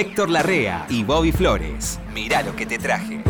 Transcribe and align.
Héctor 0.00 0.30
Larrea 0.30 0.86
y 0.88 1.04
Bobby 1.04 1.30
Flores. 1.30 1.98
Mirá 2.14 2.42
lo 2.42 2.56
que 2.56 2.64
te 2.64 2.78
traje. 2.78 3.22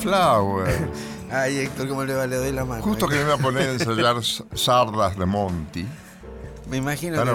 Flower. 0.00 0.88
Ay, 1.30 1.58
Héctor, 1.58 1.86
¿cómo 1.86 2.02
le 2.04 2.14
va? 2.14 2.26
Le 2.26 2.36
doy 2.36 2.52
la 2.52 2.64
mano. 2.64 2.82
Justo 2.82 3.06
que 3.06 3.16
me 3.16 3.20
iba 3.20 3.34
a 3.34 3.36
poner 3.36 3.68
a 3.68 3.72
ensayar 3.74 4.16
sardas 4.54 5.18
de 5.18 5.26
Monty. 5.26 5.86
Me 6.70 6.78
imagino 6.78 7.22
que... 7.22 7.30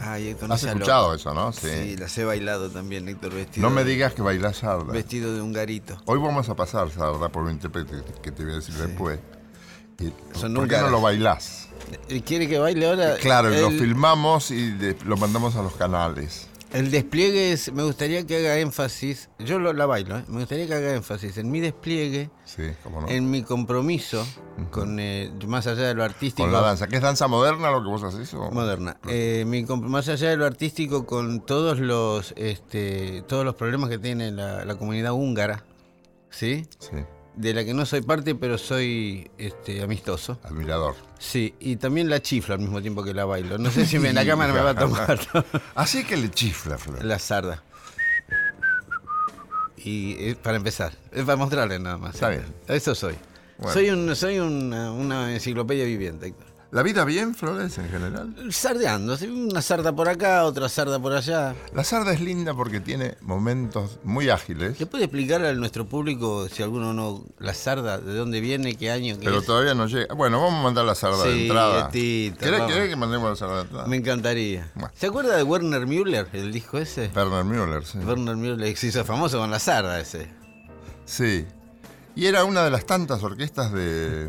Ay, 0.00 0.28
Héctor, 0.28 0.48
no 0.48 0.54
¿Has 0.54 0.64
escuchado 0.64 1.02
loco. 1.08 1.14
eso, 1.16 1.34
no? 1.34 1.52
Sí. 1.52 1.68
Sí. 1.68 1.96
las 1.98 2.16
he 2.16 2.24
bailado 2.24 2.70
también, 2.70 3.06
Héctor, 3.10 3.34
vestido. 3.34 3.68
No 3.68 3.74
me 3.74 3.84
digas 3.84 4.14
que 4.14 4.22
bailas 4.22 4.56
sarda. 4.56 4.90
Vestido 4.90 5.34
de 5.34 5.42
un 5.42 5.52
garito. 5.52 5.98
Hoy 6.06 6.18
vamos 6.18 6.48
a 6.48 6.56
pasar 6.56 6.90
sarda 6.90 7.28
por 7.28 7.42
un 7.42 7.50
intérprete 7.50 7.96
que 8.22 8.32
te 8.32 8.42
voy 8.42 8.54
a 8.54 8.56
decir 8.56 8.74
después. 8.76 9.20
Y- 10.00 10.14
Son 10.32 10.54
¿Por 10.54 10.66
qué 10.66 10.78
no 10.78 10.88
lo 10.88 11.02
bailás? 11.02 11.65
¿Y 12.08 12.20
¿Quiere 12.20 12.48
que 12.48 12.58
baile 12.58 12.86
ahora? 12.88 13.16
Claro, 13.16 13.52
y 13.54 13.60
lo 13.60 13.68
El- 13.68 13.78
filmamos 13.78 14.50
y 14.50 14.70
de- 14.72 14.96
lo 15.04 15.16
mandamos 15.16 15.56
a 15.56 15.62
los 15.62 15.74
canales. 15.74 16.48
El 16.72 16.90
despliegue 16.90 17.52
es, 17.52 17.72
me 17.72 17.84
gustaría 17.84 18.26
que 18.26 18.36
haga 18.38 18.58
énfasis, 18.58 19.30
yo 19.38 19.58
lo, 19.60 19.72
la 19.72 19.86
bailo, 19.86 20.18
¿eh? 20.18 20.24
me 20.26 20.40
gustaría 20.40 20.66
que 20.66 20.74
haga 20.74 20.94
énfasis 20.94 21.38
en 21.38 21.50
mi 21.50 21.60
despliegue, 21.60 22.28
Sí, 22.44 22.64
cómo 22.82 23.00
no. 23.02 23.08
en 23.08 23.30
mi 23.30 23.44
compromiso 23.44 24.26
con, 24.72 24.98
eh, 24.98 25.30
más 25.46 25.66
allá 25.68 25.84
de 25.86 25.94
lo 25.94 26.02
artístico. 26.04 26.42
Con 26.42 26.52
la 26.52 26.60
danza. 26.60 26.88
¿Qué 26.88 26.96
es 26.96 27.02
danza 27.02 27.28
moderna 27.28 27.70
lo 27.70 27.82
que 27.82 27.88
vos 27.88 28.02
haces? 28.02 28.34
o? 28.34 28.50
Moderna. 28.50 28.98
Eh, 29.08 29.44
mi 29.46 29.62
más 29.64 30.08
allá 30.08 30.28
de 30.30 30.36
lo 30.36 30.44
artístico, 30.44 31.06
con 31.06 31.40
todos 31.46 31.78
los, 31.78 32.34
este, 32.36 33.22
todos 33.28 33.44
los 33.44 33.54
problemas 33.54 33.88
que 33.88 33.98
tiene 33.98 34.32
la, 34.32 34.64
la 34.64 34.74
comunidad 34.74 35.12
húngara, 35.12 35.64
¿sí? 36.30 36.66
Sí, 36.80 36.96
De 37.36 37.52
la 37.52 37.64
que 37.66 37.74
no 37.74 37.84
soy 37.84 38.00
parte, 38.00 38.34
pero 38.34 38.56
soy 38.56 39.30
este, 39.36 39.82
amistoso. 39.82 40.38
admirador. 40.42 40.94
Sí, 41.18 41.54
y 41.60 41.76
también 41.76 42.08
la 42.08 42.20
chiflo 42.22 42.54
al 42.54 42.60
mismo 42.60 42.80
tiempo 42.80 43.04
que 43.04 43.12
la 43.12 43.26
bailo. 43.26 43.58
No 43.58 43.70
sé 43.70 43.84
si 43.86 43.98
me, 43.98 44.12
la 44.14 44.24
cámara 44.24 44.52
me 44.54 44.60
va 44.60 44.70
a 44.70 44.74
tomar. 44.78 45.20
Así 45.74 46.04
que 46.04 46.16
le 46.16 46.30
chifla, 46.30 46.78
Flor. 46.78 47.04
la 47.04 47.18
sarda. 47.18 47.62
Y 49.76 50.12
eh, 50.18 50.36
para 50.42 50.56
empezar, 50.56 50.92
es 51.12 51.24
para 51.24 51.36
mostrarle 51.36 51.78
nada 51.78 51.98
más. 51.98 52.14
Está 52.14 52.30
bien. 52.30 52.44
Eso 52.66 52.94
soy. 52.94 53.14
Bueno. 53.58 53.72
Soy, 53.72 53.90
un, 53.90 54.16
soy 54.16 54.38
una, 54.38 54.90
una 54.92 55.32
enciclopedia 55.32 55.84
viviente. 55.84 56.34
¿La 56.76 56.82
vida 56.82 57.06
bien, 57.06 57.34
Flores, 57.34 57.78
en 57.78 57.88
general? 57.88 58.34
Sardeando, 58.50 59.16
una 59.30 59.62
sarda 59.62 59.96
por 59.96 60.10
acá, 60.10 60.44
otra 60.44 60.68
sarda 60.68 60.98
por 60.98 61.14
allá. 61.14 61.54
La 61.72 61.84
sarda 61.84 62.12
es 62.12 62.20
linda 62.20 62.52
porque 62.52 62.80
tiene 62.80 63.16
momentos 63.22 63.98
muy 64.04 64.28
ágiles, 64.28 64.78
¿Le 64.78 64.84
puede 64.84 65.04
explicar 65.04 65.42
a 65.42 65.54
nuestro 65.54 65.86
público, 65.86 66.50
si 66.50 66.62
alguno 66.62 66.92
no, 66.92 67.24
la 67.38 67.54
sarda, 67.54 67.96
de 67.96 68.12
dónde 68.12 68.42
viene, 68.42 68.74
qué 68.76 68.90
año, 68.90 69.18
qué 69.18 69.24
pero 69.24 69.38
es? 69.38 69.46
todavía 69.46 69.72
no 69.72 69.86
llega. 69.86 70.12
Bueno, 70.12 70.38
vamos 70.38 70.60
a 70.60 70.62
mandar 70.64 70.84
la 70.84 70.94
sarda 70.94 71.24
de 71.24 71.46
entrada. 71.46 71.88
Tito, 71.88 72.40
¿Querés, 72.40 72.90
que 72.90 72.96
mandemos 72.96 73.30
la 73.30 73.36
sarda 73.36 73.56
de 73.56 73.62
entrada? 73.62 73.86
Me 73.86 73.96
encantaría. 73.96 74.70
Bueno. 74.74 74.92
¿Se 74.94 75.06
acuerda 75.06 75.34
de 75.34 75.44
Werner 75.44 75.86
Müller, 75.86 76.28
el 76.34 76.52
disco 76.52 76.76
ese? 76.76 77.10
Werner 77.16 77.44
Müller, 77.44 77.86
sí. 77.86 77.96
Werner 78.00 78.36
Müller 78.36 78.76
se 78.76 78.88
hizo 78.88 79.02
famoso 79.02 79.38
con 79.38 79.50
la 79.50 79.60
sarda 79.60 79.98
ese. 79.98 80.28
Sí. 81.06 81.46
Y 82.14 82.26
era 82.26 82.44
una 82.44 82.64
de 82.64 82.70
las 82.70 82.84
tantas 82.84 83.22
orquestas 83.22 83.72
de. 83.72 84.28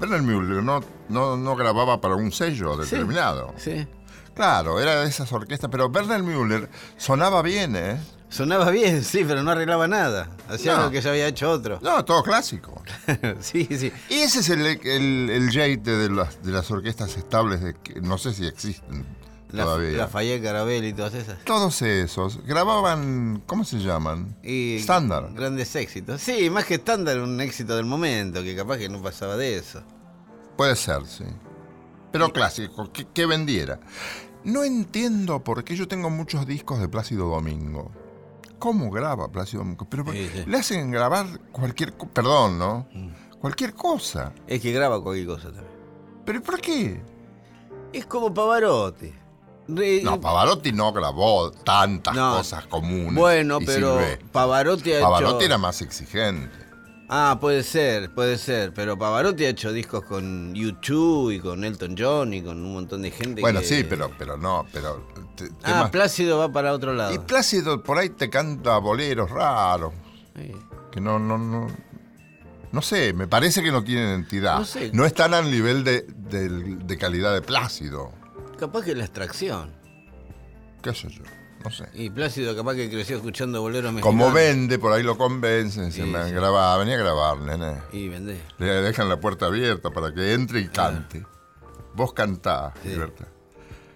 Werner 0.00 0.22
Müller 0.22 0.62
no, 0.62 0.80
no, 1.08 1.36
no 1.36 1.56
grababa 1.56 2.00
para 2.00 2.14
un 2.16 2.32
sello 2.32 2.76
determinado. 2.76 3.52
Sí. 3.56 3.86
Claro, 4.34 4.80
era 4.80 5.02
de 5.02 5.08
esas 5.08 5.30
orquestas, 5.32 5.68
pero 5.70 5.88
Werner 5.88 6.22
Müller 6.22 6.68
sonaba 6.96 7.42
bien, 7.42 7.76
¿eh? 7.76 8.00
Sonaba 8.30 8.70
bien, 8.70 9.02
sí, 9.02 9.24
pero 9.26 9.42
no 9.42 9.50
arreglaba 9.50 9.88
nada. 9.88 10.30
Hacía 10.48 10.72
No. 10.74 10.78
algo 10.78 10.90
que 10.92 11.00
ya 11.00 11.10
había 11.10 11.26
hecho 11.26 11.50
otro. 11.50 11.80
No, 11.82 12.04
todo 12.04 12.22
clásico. 12.22 12.80
sí, 13.40 13.66
sí. 13.76 13.92
Y 14.08 14.14
ese 14.20 14.38
es 14.40 14.48
el, 14.50 14.64
el, 14.64 15.30
el 15.30 15.50
jeite 15.50 15.90
de 15.90 16.08
las, 16.10 16.40
de 16.42 16.52
las 16.52 16.70
orquestas 16.70 17.16
estables, 17.16 17.60
de 17.60 17.74
que 17.74 18.00
no 18.00 18.18
sé 18.18 18.32
si 18.32 18.46
existen 18.46 19.04
La, 19.50 19.64
todavía. 19.64 20.08
Carabel 20.42 20.84
y 20.84 20.92
todas 20.92 21.14
esas. 21.14 21.40
Todos 21.44 21.82
esos 21.82 22.38
grababan, 22.46 23.42
¿cómo 23.46 23.64
se 23.64 23.78
llaman? 23.80 24.36
Estándar. 24.44 25.30
Grandes 25.34 25.74
éxitos. 25.74 26.20
Sí, 26.22 26.48
más 26.50 26.66
que 26.66 26.74
estándar, 26.74 27.18
un 27.18 27.40
éxito 27.40 27.74
del 27.76 27.84
momento, 27.86 28.44
que 28.44 28.54
capaz 28.54 28.78
que 28.78 28.88
no 28.88 29.02
pasaba 29.02 29.36
de 29.36 29.58
eso. 29.58 29.82
Puede 30.60 30.76
ser, 30.76 31.06
sí. 31.06 31.24
Pero 32.12 32.34
clásico, 32.34 32.92
que, 32.92 33.06
que 33.06 33.24
vendiera. 33.24 33.80
No 34.44 34.62
entiendo 34.62 35.42
por 35.42 35.64
qué 35.64 35.74
yo 35.74 35.88
tengo 35.88 36.10
muchos 36.10 36.46
discos 36.46 36.78
de 36.80 36.86
Plácido 36.86 37.30
Domingo. 37.30 37.90
¿Cómo 38.58 38.90
graba 38.90 39.32
Plácido 39.32 39.60
Domingo? 39.62 39.86
Pero 39.88 40.04
Sí, 40.12 40.28
sí. 40.30 40.44
le 40.46 40.58
hacen 40.58 40.90
grabar 40.90 41.26
cualquier... 41.50 41.94
Perdón, 41.94 42.58
¿no? 42.58 42.86
Mm. 42.92 43.38
Cualquier 43.40 43.72
cosa. 43.72 44.34
Es 44.46 44.60
que 44.60 44.70
graba 44.72 45.02
cualquier 45.02 45.28
cosa 45.28 45.44
también. 45.44 45.72
¿Pero 46.26 46.42
por 46.42 46.60
qué? 46.60 47.00
Es 47.94 48.04
como 48.04 48.34
Pavarotti. 48.34 49.14
No, 50.02 50.20
Pavarotti 50.20 50.72
no 50.72 50.92
grabó 50.92 51.52
tantas 51.52 52.14
No. 52.14 52.36
cosas 52.36 52.66
comunes. 52.66 53.14
Bueno, 53.14 53.60
pero. 53.64 53.98
Pavarotti 54.30 54.92
ha 54.92 55.00
Pavarotti 55.00 55.36
hecho... 55.36 55.46
era 55.46 55.56
más 55.56 55.80
exigente. 55.80 56.54
Ah, 57.12 57.38
puede 57.40 57.64
ser, 57.64 58.14
puede 58.14 58.38
ser. 58.38 58.72
Pero 58.72 58.96
Pavarotti 58.96 59.44
ha 59.44 59.48
hecho 59.48 59.72
discos 59.72 60.04
con 60.04 60.54
U2 60.54 61.34
y 61.34 61.40
con 61.40 61.64
Elton 61.64 61.96
John 61.98 62.32
y 62.32 62.40
con 62.40 62.64
un 62.64 62.72
montón 62.72 63.02
de 63.02 63.10
gente 63.10 63.40
Bueno, 63.40 63.58
que- 63.60 63.66
sí, 63.66 63.82
pero, 63.88 64.12
pero 64.16 64.36
no, 64.36 64.64
pero... 64.72 65.04
te- 65.36 65.46
Ah, 65.64 65.66
temas- 65.66 65.90
Plácido 65.90 66.38
va 66.38 66.52
para 66.52 66.72
otro 66.72 66.92
lado. 66.94 67.12
y 67.12 67.18
Plácido 67.18 67.82
por 67.82 67.98
ahí 67.98 68.10
te 68.10 68.30
canta 68.30 68.78
boleros 68.78 69.28
raros. 69.30 69.92
Sí. 70.36 70.52
que 70.92 71.00
no, 71.00 71.18
no, 71.18 71.36
no. 71.36 71.66
No 72.72 72.82
sé, 72.82 73.12
me 73.12 73.26
parece 73.26 73.62
que 73.64 73.72
no 73.72 73.82
tienen 73.82 74.10
entidad. 74.10 74.58
No 74.60 74.64
sé. 74.64 74.92
están 75.04 75.34
al 75.34 75.50
nivel 75.50 75.82
de, 75.82 76.02
del- 76.16 76.86
de 76.86 76.96
calidad 76.98 77.34
de 77.34 77.42
Plácido. 77.42 78.12
Capaz 78.58 78.82
que 78.84 78.94
la 78.94 79.04
extracción. 79.04 79.72
¿Qué 80.82 80.94
sé 80.94 81.08
yo? 81.10 81.22
No 81.64 81.70
sé. 81.70 81.84
Y 81.94 82.08
Plácido 82.10 82.56
capaz 82.56 82.74
que 82.74 82.88
creció 82.90 83.16
escuchando 83.16 83.60
boleros 83.60 83.92
mexicanos. 83.92 84.18
Como 84.22 84.32
vende, 84.32 84.78
por 84.78 84.92
ahí 84.92 85.02
lo 85.02 85.18
convencen. 85.18 85.92
Se 85.92 86.02
Sí, 86.04 86.08
me 86.10 86.24
sí. 86.26 86.30
graba, 86.32 86.76
venía 86.78 86.94
a 86.94 86.98
grabar, 86.98 87.38
nene. 87.38 87.76
Y 87.92 88.08
vendé. 88.08 88.40
Le 88.58 88.66
dejan 88.66 89.08
la 89.08 89.20
puerta 89.20 89.46
abierta 89.46 89.90
para 89.90 90.12
que 90.14 90.32
entre 90.32 90.60
y 90.60 90.68
cante. 90.68 91.24
Vos 91.94 92.12
cantás, 92.12 92.72
Sí. 92.82 92.96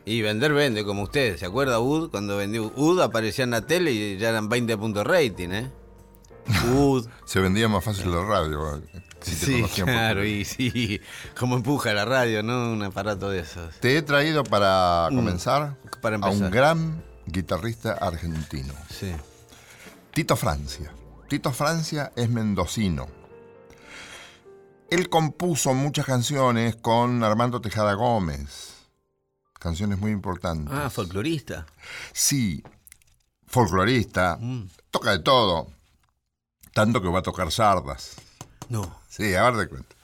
Y 0.07 0.21
vender 0.21 0.53
vende, 0.53 0.85
como 0.85 1.05
usted. 1.05 1.39
¿Se 1.39 1.47
acuerda 1.47 1.81
UD? 1.81 2.11
Cuando 2.11 2.37
vendió 2.37 2.71
UD 2.77 3.01
aparecía 3.01 3.45
en 3.45 3.53
la 3.53 3.63
tele 3.67 3.93
y 3.93 4.19
ya 4.19 4.29
eran 4.29 4.51
20 4.51 4.77
puntos 4.77 5.07
rating, 5.07 5.49
¿eh? 5.51 5.71
UD. 6.77 7.07
Se 7.25 7.41
vendía 7.41 7.69
más 7.69 7.83
fácil 7.83 8.11
la 8.13 8.23
radio. 8.23 8.77
eh, 8.77 8.83
Si 9.23 9.31
te 9.37 9.47
sí, 9.47 9.53
conocían 9.63 9.87
claro, 9.87 10.23
y 10.27 10.45
sí. 10.45 11.01
Como 11.39 11.57
empuja 11.57 11.95
la 11.95 12.05
radio, 12.05 12.43
¿no? 12.43 12.71
Un 12.73 12.83
aparato 12.83 13.31
de 13.31 13.39
esos. 13.41 13.75
Te 13.81 13.97
he 13.97 14.03
traído 14.03 14.45
para 14.45 15.09
comenzar, 15.09 15.79
Mm. 15.83 16.01
para 16.03 16.17
a 16.17 16.19
empezar. 16.19 16.45
un 16.45 16.51
gran 16.51 17.03
guitarrista 17.27 17.93
argentino. 17.95 18.75
Sí. 18.91 19.13
Tito 20.13 20.37
Francia. 20.37 20.93
Tito 21.29 21.53
Francia 21.53 22.13
es 22.17 22.29
mendocino. 22.29 23.07
Él 24.91 25.09
compuso 25.09 25.75
muchas 25.75 26.07
canciones 26.07 26.77
con 26.77 27.25
Armando 27.25 27.61
Tejada 27.61 27.95
Gómez. 27.95 28.75
Canciones 29.59 29.99
muy 29.99 30.13
importantes. 30.13 30.75
Ah, 30.77 30.91
folclorista. 30.91 31.67
Sí, 32.13 32.63
folclorista, 33.47 34.37
Mm. 34.39 34.69
toca 34.91 35.13
de 35.13 35.21
todo. 35.21 35.69
Tanto 36.75 37.01
que 37.01 37.09
va 37.09 37.21
a 37.21 37.23
tocar 37.23 37.51
sardas. 37.51 38.17
No. 38.69 39.01
Sí, 39.09 39.35
a 39.35 39.45
ver 39.45 39.55
de 39.55 39.69
cuenta. 39.69 39.95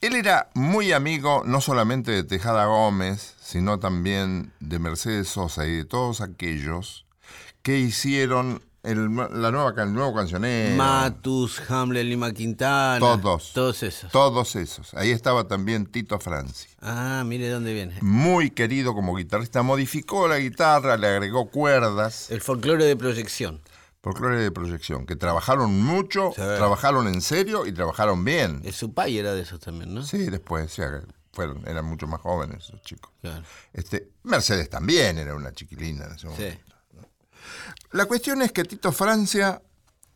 Él 0.00 0.16
era 0.16 0.50
muy 0.54 0.92
amigo 0.92 1.42
no 1.46 1.60
solamente 1.60 2.10
de 2.10 2.24
Tejada 2.24 2.66
Gómez, 2.66 3.34
sino 3.46 3.78
también 3.78 4.52
de 4.58 4.80
Mercedes 4.80 5.28
Sosa 5.28 5.66
y 5.68 5.76
de 5.76 5.84
todos 5.84 6.20
aquellos 6.20 7.06
que 7.62 7.78
hicieron 7.78 8.60
el, 8.82 9.14
la 9.14 9.52
nueva, 9.52 9.72
el 9.84 9.92
nuevo 9.92 10.12
cancionero. 10.14 10.76
Matus, 10.76 11.62
Hamlet, 11.70 12.04
Lima 12.06 12.32
Quintana. 12.32 12.98
Todos. 12.98 13.52
Todos 13.52 13.84
esos. 13.84 14.10
Todos 14.10 14.56
esos. 14.56 14.94
Ahí 14.94 15.12
estaba 15.12 15.46
también 15.46 15.86
Tito 15.86 16.18
Francia. 16.18 16.68
ah, 16.80 17.22
mire 17.24 17.48
dónde 17.48 17.72
viene. 17.72 17.94
Muy 18.02 18.50
querido 18.50 18.94
como 18.94 19.14
guitarrista. 19.14 19.62
Modificó 19.62 20.26
la 20.26 20.38
guitarra, 20.38 20.96
le 20.96 21.06
agregó 21.06 21.48
cuerdas. 21.48 22.30
El 22.32 22.40
folclore 22.40 22.84
de 22.84 22.96
proyección. 22.96 23.60
Folclore 24.02 24.40
de 24.40 24.50
proyección. 24.50 25.06
Que 25.06 25.14
trabajaron 25.14 25.80
mucho, 25.84 26.32
trabajaron 26.34 27.06
en 27.06 27.20
serio 27.20 27.64
y 27.64 27.72
trabajaron 27.72 28.24
bien. 28.24 28.60
El 28.64 28.72
Supay 28.72 29.18
era 29.18 29.34
de 29.34 29.42
esos 29.42 29.60
también, 29.60 29.94
¿no? 29.94 30.02
Sí, 30.02 30.30
después, 30.30 30.72
sí, 30.72 30.82
fueron, 31.36 31.62
eran 31.68 31.84
mucho 31.84 32.06
más 32.08 32.20
jóvenes 32.20 32.64
esos 32.64 32.80
chicos. 32.82 33.12
Claro. 33.20 33.44
Este, 33.72 34.08
Mercedes 34.24 34.68
también 34.70 35.18
era 35.18 35.34
una 35.34 35.52
chiquilina 35.52 36.06
en 36.06 36.12
ese 36.12 36.20
Sí. 36.20 36.26
momento. 36.28 36.76
La 37.92 38.06
cuestión 38.06 38.42
es 38.42 38.50
que 38.52 38.64
Tito 38.64 38.90
Francia 38.90 39.62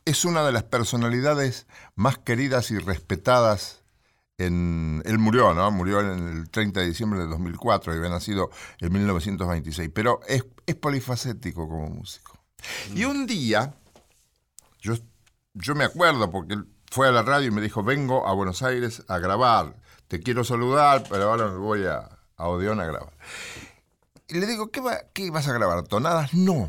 es 0.05 0.25
una 0.25 0.43
de 0.45 0.51
las 0.53 0.65
personalidades 0.65 1.67
más 1.95 2.19
queridas 2.19 2.71
y 2.71 2.79
respetadas 2.79 3.83
en... 4.39 5.03
Él 5.05 5.19
murió, 5.19 5.55
¿no? 5.55 5.71
Murió 5.71 6.01
en 6.01 6.27
el 6.29 6.51
30 6.51 6.81
de 6.81 6.87
diciembre 6.87 7.21
de 7.21 7.27
2004 7.27 7.95
y 7.95 7.99
había 7.99 8.09
nacido 8.11 8.51
en 8.81 8.93
1926, 8.93 9.91
pero 9.95 10.21
es, 10.27 10.45
es 10.67 10.75
polifacético 10.75 11.69
como 11.69 11.89
músico. 11.91 12.39
Y 12.95 13.05
un 13.05 13.27
día, 13.27 13.75
yo, 14.81 14.95
yo 15.55 15.75
me 15.75 15.85
acuerdo 15.85 16.31
porque 16.31 16.55
él 16.55 16.67
fue 16.91 17.07
a 17.09 17.13
la 17.13 17.23
radio 17.23 17.49
y 17.49 17.51
me 17.53 17.61
dijo, 17.61 17.83
vengo 17.85 18.27
a 18.27 18.33
Buenos 18.35 18.63
Aires 18.63 19.03
a 19.07 19.19
grabar, 19.19 19.77
te 20.11 20.19
quiero 20.19 20.43
saludar, 20.43 21.05
pero 21.09 21.31
ahora 21.31 21.47
me 21.47 21.57
voy 21.59 21.87
a, 21.87 22.09
a 22.37 22.49
Odeón 22.49 22.81
a 22.81 22.85
grabar. 22.85 23.13
Y 24.27 24.41
le 24.41 24.47
digo, 24.49 24.73
¿qué, 24.73 24.81
va- 24.81 25.03
qué 25.13 25.31
vas 25.31 25.47
a 25.47 25.53
grabar? 25.53 25.85
¿Tonadas? 25.85 26.35
No. 26.35 26.69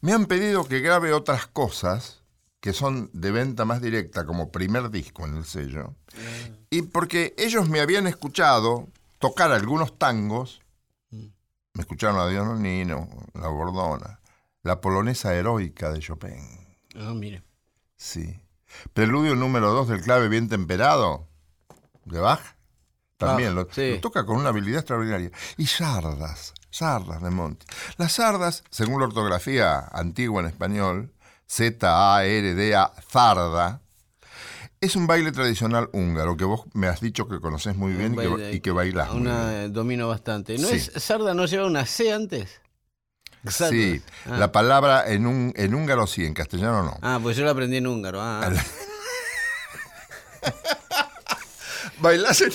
Me 0.00 0.12
han 0.12 0.26
pedido 0.26 0.64
que 0.66 0.80
grabe 0.80 1.12
otras 1.12 1.46
cosas 1.46 2.22
que 2.60 2.72
son 2.72 3.08
de 3.12 3.30
venta 3.30 3.64
más 3.64 3.80
directa, 3.80 4.26
como 4.26 4.50
primer 4.50 4.90
disco 4.90 5.24
en 5.24 5.36
el 5.36 5.44
sello. 5.44 5.94
Y 6.70 6.82
porque 6.82 7.34
ellos 7.38 7.68
me 7.68 7.80
habían 7.80 8.08
escuchado 8.08 8.88
tocar 9.20 9.52
algunos 9.52 9.96
tangos, 9.96 10.60
me 11.10 11.30
escucharon 11.78 12.18
a 12.18 12.26
Dios 12.26 12.58
Nino, 12.58 13.08
La 13.34 13.46
Bordona, 13.46 14.18
la 14.64 14.80
polonesa 14.80 15.34
heroica 15.36 15.92
de 15.92 16.00
Chopin. 16.00 16.34
Ah, 16.96 17.12
mire. 17.14 17.44
Sí. 17.96 18.40
Preludio 18.92 19.36
número 19.36 19.70
2 19.72 19.86
del 19.88 20.00
clave 20.00 20.28
bien 20.28 20.48
temperado 20.48 21.28
de 22.04 22.20
Bach. 22.20 22.40
También 23.16 23.54
lo, 23.54 23.68
sí. 23.70 23.92
lo 23.92 24.00
toca 24.00 24.26
con 24.26 24.36
una 24.38 24.48
habilidad 24.50 24.80
extraordinaria. 24.80 25.30
Y 25.56 25.66
sardas, 25.66 26.52
sardas 26.70 27.22
de 27.22 27.30
Monti. 27.30 27.64
Las 27.96 28.12
sardas, 28.12 28.64
según 28.70 29.00
la 29.00 29.06
ortografía 29.06 29.78
antigua 29.92 30.40
en 30.40 30.48
español, 30.48 31.12
Z-A-R-D-A, 31.46 32.92
zarda, 33.10 33.80
es 34.80 34.96
un 34.96 35.06
baile 35.06 35.30
tradicional 35.32 35.88
húngaro 35.92 36.36
que 36.36 36.44
vos 36.44 36.62
me 36.74 36.88
has 36.88 37.00
dicho 37.00 37.26
que 37.28 37.40
conoces 37.40 37.76
muy 37.76 37.92
bien 37.94 38.14
y 38.14 38.16
que, 38.16 38.52
y 38.54 38.60
que 38.60 38.70
bailás. 38.72 39.10
muy 39.12 39.20
Una 39.22 39.48
bien. 39.50 39.60
eh, 39.62 39.68
domino 39.70 40.08
bastante. 40.08 40.58
¿No 40.58 40.68
Sí. 40.68 40.74
es 40.76 40.92
Sarda 41.02 41.32
no 41.34 41.46
lleva 41.46 41.66
una 41.66 41.86
C 41.86 42.12
antes? 42.12 42.60
Sarda. 43.46 43.70
Sí, 43.70 44.02
Ah. 44.26 44.36
la 44.38 44.52
palabra 44.52 45.06
en, 45.10 45.26
un, 45.26 45.52
en 45.56 45.74
húngaro 45.74 46.06
sí, 46.06 46.24
en 46.26 46.34
castellano 46.34 46.82
no. 46.82 46.98
Ah, 47.00 47.18
pues 47.22 47.36
yo 47.36 47.44
la 47.44 47.52
aprendí 47.52 47.76
en 47.78 47.86
húngaro. 47.86 48.20
Ah, 48.20 48.50
Bailás 52.00 52.40
en 52.42 52.52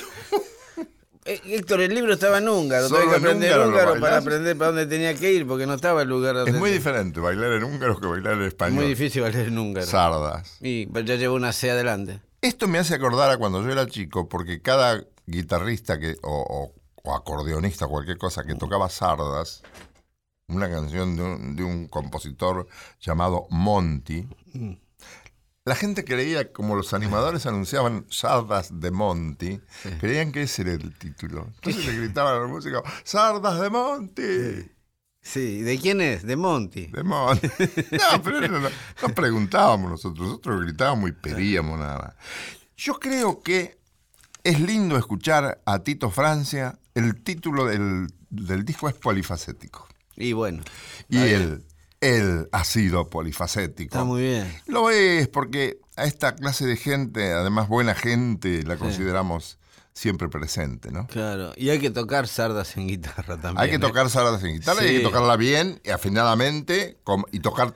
Eh, 1.26 1.42
Héctor, 1.46 1.82
el 1.82 1.94
libro 1.94 2.14
estaba 2.14 2.40
en 2.40 2.50
húngaro. 2.50 2.88
Solo 2.88 3.02
Tuve 3.02 3.10
que 3.12 3.16
en 3.18 3.24
aprender 3.24 3.60
húngaro 3.60 4.00
para 4.00 4.18
aprender 4.18 4.58
para 4.58 4.68
dónde 4.72 4.88
tenía 4.88 5.14
que 5.14 5.32
ir, 5.32 5.46
porque 5.46 5.68
no 5.68 5.76
estaba 5.76 6.02
el 6.02 6.08
lugar 6.10 6.34
donde. 6.34 6.52
Es 6.52 6.58
muy 6.58 6.72
diferente 6.72 7.20
bailar 7.20 7.52
en 7.52 7.64
húngaro 7.66 8.00
que 8.00 8.08
bailar 8.08 8.34
en 8.34 8.44
español. 8.44 8.76
Muy 8.78 8.88
difícil 8.88 9.22
bailar 9.22 9.46
en 9.46 9.58
húngaro. 9.58 9.86
Sardas. 9.86 10.58
Y 10.62 10.88
ya 11.04 11.16
llevo 11.16 11.36
una 11.36 11.52
C 11.54 11.70
adelante. 11.70 12.20
Esto 12.42 12.68
me 12.68 12.80
hace 12.80 12.96
acordar 12.96 13.30
a 13.30 13.38
cuando 13.38 13.62
yo 13.62 13.70
era 13.72 13.86
chico, 13.86 14.28
porque 14.28 14.62
cada 14.62 15.04
guitarrista 15.28 16.00
que, 16.00 16.16
o, 16.24 16.72
o- 16.74 16.74
o 17.04 17.16
acordeonista, 17.16 17.86
cualquier 17.88 18.18
cosa 18.18 18.44
que 18.44 18.56
tocaba 18.56 18.90
sardas, 18.90 19.62
una 20.48 20.70
canción 20.70 21.16
de 21.16 21.22
un, 21.22 21.56
de 21.56 21.64
un 21.64 21.88
compositor 21.90 22.68
llamado 23.00 23.46
Monty, 23.52 24.28
la 25.70 25.76
gente 25.76 26.04
creía, 26.04 26.52
como 26.52 26.76
los 26.76 26.96
animadores 26.96 27.46
anunciaban 27.46 28.08
sardas 28.10 28.80
de 28.80 28.90
Monty, 28.90 29.62
creían 30.00 30.32
que 30.32 30.42
ese 30.42 30.64
era 30.64 30.72
el 30.72 30.98
título. 30.98 31.46
Entonces 31.46 31.86
le 31.86 31.96
gritaban 31.96 32.38
a 32.38 32.40
la 32.40 32.48
música, 32.48 32.82
sardas 33.04 33.62
de 33.62 33.70
Monty. 33.70 34.72
Sí, 35.22 35.62
¿de 35.62 35.78
quién 35.78 36.02
es? 36.02 36.24
De 36.24 36.36
Monty. 36.36 36.88
De 36.88 37.04
Monty. 37.04 37.48
No, 37.92 38.24
pero 38.24 38.42
no, 38.42 38.60
no, 38.62 38.70
no 38.70 39.10
preguntábamos 39.14 39.92
nosotros, 39.92 40.28
nosotros 40.28 40.62
gritábamos 40.62 41.12
y 41.12 41.14
pedíamos 41.14 41.78
nada 41.78 42.00
más. 42.00 42.16
Yo 42.76 42.96
creo 43.00 43.44
que 43.44 43.78
es 44.44 44.60
lindo 44.60 44.98
escuchar 44.98 45.62
a 45.68 45.84
Tito 45.84 46.10
Francia. 46.10 46.80
El 46.96 47.22
título 47.22 47.66
del, 47.66 48.08
del 48.32 48.66
disco 48.66 48.90
es 48.90 48.96
polifacético. 48.96 49.88
Y 50.16 50.34
bueno, 50.34 50.64
Y 51.10 51.20
él, 51.20 51.64
él 52.02 52.48
ha 52.52 52.64
sido 52.64 53.10
polifacético. 53.10 53.96
está 53.96 54.04
muy 54.06 54.22
bien. 54.22 54.54
Lo 54.68 54.90
es 54.90 55.28
porque 55.28 55.80
a 55.96 56.06
esta 56.06 56.36
clase 56.36 56.66
de 56.66 56.78
gente, 56.78 57.34
además 57.34 57.68
buena 57.68 57.94
gente, 57.96 58.64
la 58.64 58.78
consideramos 58.78 59.58
siempre 59.92 60.30
presente, 60.30 60.92
¿no? 60.92 61.08
Claro. 61.08 61.52
Y 61.58 61.72
hay 61.72 61.80
que 61.80 61.90
tocar 61.90 62.26
sardas 62.30 62.78
en 62.78 62.88
guitarra 62.88 63.36
también. 63.36 63.58
Hay 63.58 63.70
que 63.70 63.76
¿eh? 63.76 63.80
tocar 63.80 64.10
sardas 64.10 64.42
en 64.44 64.54
guitarra 64.54 64.82
y 64.86 64.88
hay 64.88 64.98
que 65.00 65.04
tocarla 65.04 65.36
bien 65.36 65.82
y 65.84 65.90
afinadamente 65.90 66.98
y 67.34 67.40
tocar 67.42 67.74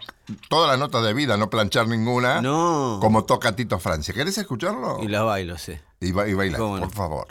todas 0.47 0.69
las 0.69 0.79
notas 0.79 1.03
de 1.03 1.13
vida, 1.13 1.35
no 1.35 1.49
planchar 1.49 1.89
ninguna, 1.89 2.41
No. 2.41 2.99
como 3.01 3.25
toca 3.25 3.57
Tito 3.57 3.77
Francia. 3.77 4.13
¿Querés 4.13 4.37
escucharlo? 4.37 5.03
Y 5.03 5.09
la 5.09 5.23
bailo, 5.23 5.57
sí. 5.57 5.73
Y, 5.99 6.13
ba- 6.13 6.27
y 6.29 6.33
bailar, 6.33 6.61
¿Cómo 6.61 6.77
no? 6.77 6.83
por 6.87 6.93
favor. 6.95 7.27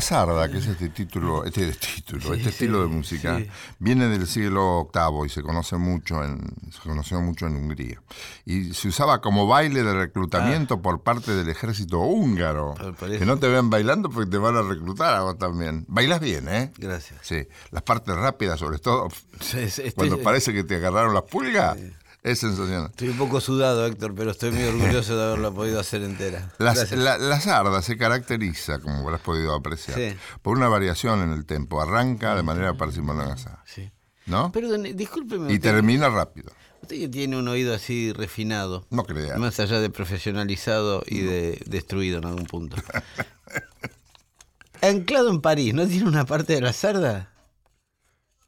La 0.00 0.06
sarda, 0.06 0.48
que 0.50 0.56
es 0.56 0.66
este 0.66 0.88
título, 0.88 1.44
este 1.44 1.72
título, 1.72 2.32
este 2.32 2.48
estilo 2.48 2.80
de 2.80 2.86
música, 2.86 3.38
viene 3.78 4.08
del 4.08 4.26
siglo 4.26 4.90
VIII 4.94 5.26
y 5.26 5.28
se 5.28 5.42
conoce 5.42 5.76
mucho 5.76 6.24
en, 6.24 6.40
se 6.72 6.80
conoció 6.88 7.20
mucho 7.20 7.46
en 7.46 7.56
Hungría. 7.56 8.00
Y 8.46 8.72
se 8.72 8.88
usaba 8.88 9.20
como 9.20 9.46
baile 9.46 9.82
de 9.82 9.92
reclutamiento 9.92 10.76
Ah. 10.76 10.82
por 10.82 11.02
parte 11.02 11.34
del 11.34 11.50
ejército 11.50 11.98
húngaro. 11.98 12.74
Que 12.98 13.26
no 13.26 13.38
te 13.38 13.48
vean 13.48 13.68
bailando 13.68 14.08
porque 14.08 14.30
te 14.30 14.38
van 14.38 14.56
a 14.56 14.62
reclutar 14.62 15.16
a 15.16 15.20
vos 15.20 15.36
también. 15.36 15.84
Bailas 15.86 16.20
bien, 16.20 16.48
¿eh? 16.48 16.72
Gracias. 16.78 17.18
Sí. 17.20 17.46
Las 17.70 17.82
partes 17.82 18.16
rápidas, 18.16 18.58
sobre 18.58 18.78
todo, 18.78 19.08
Sí, 19.40 19.68
sí, 19.68 19.92
cuando 19.94 20.18
parece 20.22 20.54
que 20.54 20.64
te 20.64 20.76
agarraron 20.76 21.12
las 21.12 21.24
pulgas, 21.24 21.76
es 22.22 22.38
sensacional. 22.40 22.86
Estoy 22.90 23.08
un 23.08 23.18
poco 23.18 23.40
sudado, 23.40 23.86
Héctor, 23.86 24.14
pero 24.14 24.30
estoy 24.32 24.50
muy 24.52 24.64
orgulloso 24.64 25.16
de 25.16 25.24
haberla 25.24 25.50
podido 25.50 25.80
hacer 25.80 26.02
entera. 26.02 26.52
Las- 26.58 26.92
la, 26.92 27.18
la 27.18 27.40
sarda 27.40 27.80
se 27.82 27.96
caracteriza, 27.96 28.78
como 28.78 28.96
habrás 28.98 29.20
podido 29.20 29.54
apreciar, 29.54 29.96
Sí. 29.98 30.16
por 30.42 30.56
una 30.56 30.68
variación 30.68 31.22
en 31.22 31.32
el 31.32 31.46
tempo. 31.46 31.80
Arranca 31.80 32.34
de 32.34 32.42
manera 32.42 32.74
parsimoniosa, 32.74 33.62
Sí. 33.66 33.90
¿no? 34.26 34.52
Perdón, 34.52 34.82
discúlpeme. 34.94 35.50
Y 35.52 35.56
usted, 35.56 35.72
termina 35.72 36.08
rápido. 36.10 36.52
usted 36.82 36.96
que 36.96 37.08
tiene 37.08 37.36
un 37.38 37.48
oído 37.48 37.74
así 37.74 38.12
refinado, 38.12 38.86
No 38.90 39.04
creas. 39.04 39.38
más 39.38 39.58
allá 39.60 39.80
de 39.80 39.88
profesionalizado 39.90 41.02
y 41.06 41.20
de 41.20 41.62
destruido 41.66 42.18
en 42.18 42.26
algún 42.26 42.46
punto. 42.46 42.76
Anclado 44.82 45.30
en 45.30 45.40
París, 45.42 45.74
¿no 45.74 45.86
tiene 45.86 46.08
una 46.08 46.24
parte 46.24 46.54
de 46.54 46.62
la 46.62 46.72
sarda? 46.72 47.29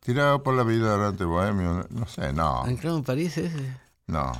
Tirado 0.05 0.43
por 0.43 0.55
la 0.55 0.65
vida 0.65 0.97
durante 0.97 1.25
bohemio, 1.25 1.87
no 1.91 2.07
sé, 2.07 2.33
no, 2.33 2.63
Anclado 2.65 2.99
en 2.99 3.05
París 3.05 3.37
es. 3.39 3.53
no. 4.07 4.33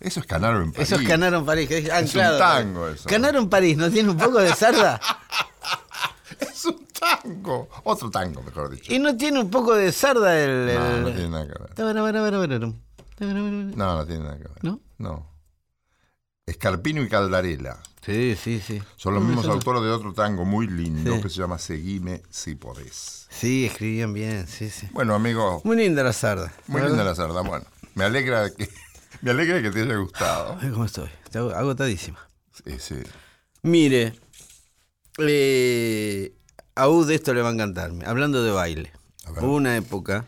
Eso 0.00 0.20
es 0.20 0.26
Canaro 0.26 0.62
en 0.62 0.72
París. 0.72 0.88
Eso 0.88 1.00
es 1.00 1.08
Canaro 1.08 1.38
en 1.38 1.46
París. 1.46 1.68
que 1.68 1.78
es 1.78 1.90
anclado. 1.90 2.38
tango 2.38 2.88
eso. 2.88 3.08
Canaro 3.08 3.38
en 3.38 3.48
París, 3.48 3.76
¿no 3.76 3.90
tiene 3.90 4.10
un 4.10 4.16
poco 4.18 4.38
de 4.38 4.54
sarda? 4.54 5.00
Es 6.40 6.64
un 6.66 6.84
tango. 6.98 7.68
Otro 7.84 8.10
tango, 8.10 8.42
mejor 8.42 8.68
dicho. 8.70 8.92
¿Y 8.92 8.98
no 8.98 9.16
tiene 9.16 9.40
un 9.40 9.48
poco 9.50 9.74
de 9.74 9.90
sarda 9.92 10.36
el...? 10.38 10.74
No, 10.74 10.98
no 11.00 11.12
tiene 11.12 11.28
nada 11.30 11.46
que 11.46 11.58
ver. 11.58 11.74
¿No? 13.76 13.76
No, 13.76 13.96
no 13.96 14.06
tiene 14.06 14.24
nada 14.24 14.36
que 14.36 14.42
ver. 14.42 14.58
¿No? 14.64 14.80
No. 14.98 15.26
Escarpino 16.56 17.02
y 17.02 17.08
Caldarela 17.08 17.80
Sí, 18.04 18.36
sí, 18.40 18.60
sí. 18.64 18.80
son 18.96 19.14
los 19.14 19.24
mismos 19.24 19.46
autores 19.46 19.82
de 19.82 19.90
otro 19.90 20.12
tango 20.12 20.44
muy 20.44 20.68
lindo 20.68 21.16
Sí. 21.16 21.22
que 21.22 21.28
se 21.28 21.36
llama 21.40 21.58
Seguime 21.58 22.22
si 22.30 22.54
podés. 22.54 23.26
Sí, 23.30 23.66
escribían 23.66 24.12
bien, 24.12 24.46
sí, 24.46 24.70
sí. 24.70 24.88
Bueno, 24.92 25.14
amigo, 25.16 25.60
Muy 25.64 25.76
linda 25.76 26.04
la 26.04 26.12
sarda. 26.12 26.52
muy 26.68 26.82
linda 26.82 27.02
la 27.02 27.16
sarda. 27.16 27.40
Bueno, 27.42 27.66
me 27.96 28.04
alegra 28.04 28.48
que, 28.54 28.68
me 29.22 29.32
alegra 29.32 29.60
que 29.60 29.72
te 29.72 29.82
haya 29.82 29.96
gustado. 29.96 30.56
Ay, 30.62 30.70
¿Cómo 30.70 30.84
estoy? 30.84 31.08
Está 31.24 31.40
agotadísima. 31.40 32.18
Sí, 32.64 32.76
sí. 32.78 32.94
Mire, 33.62 34.14
eh, 35.18 36.32
a 36.76 36.88
Ud 36.88 37.10
esto 37.10 37.34
le 37.34 37.42
va 37.42 37.48
a 37.48 37.52
encantar. 37.52 37.90
Hablando 38.06 38.44
de 38.44 38.52
baile. 38.52 38.92
Hubo 39.40 39.56
una 39.56 39.76
época 39.76 40.26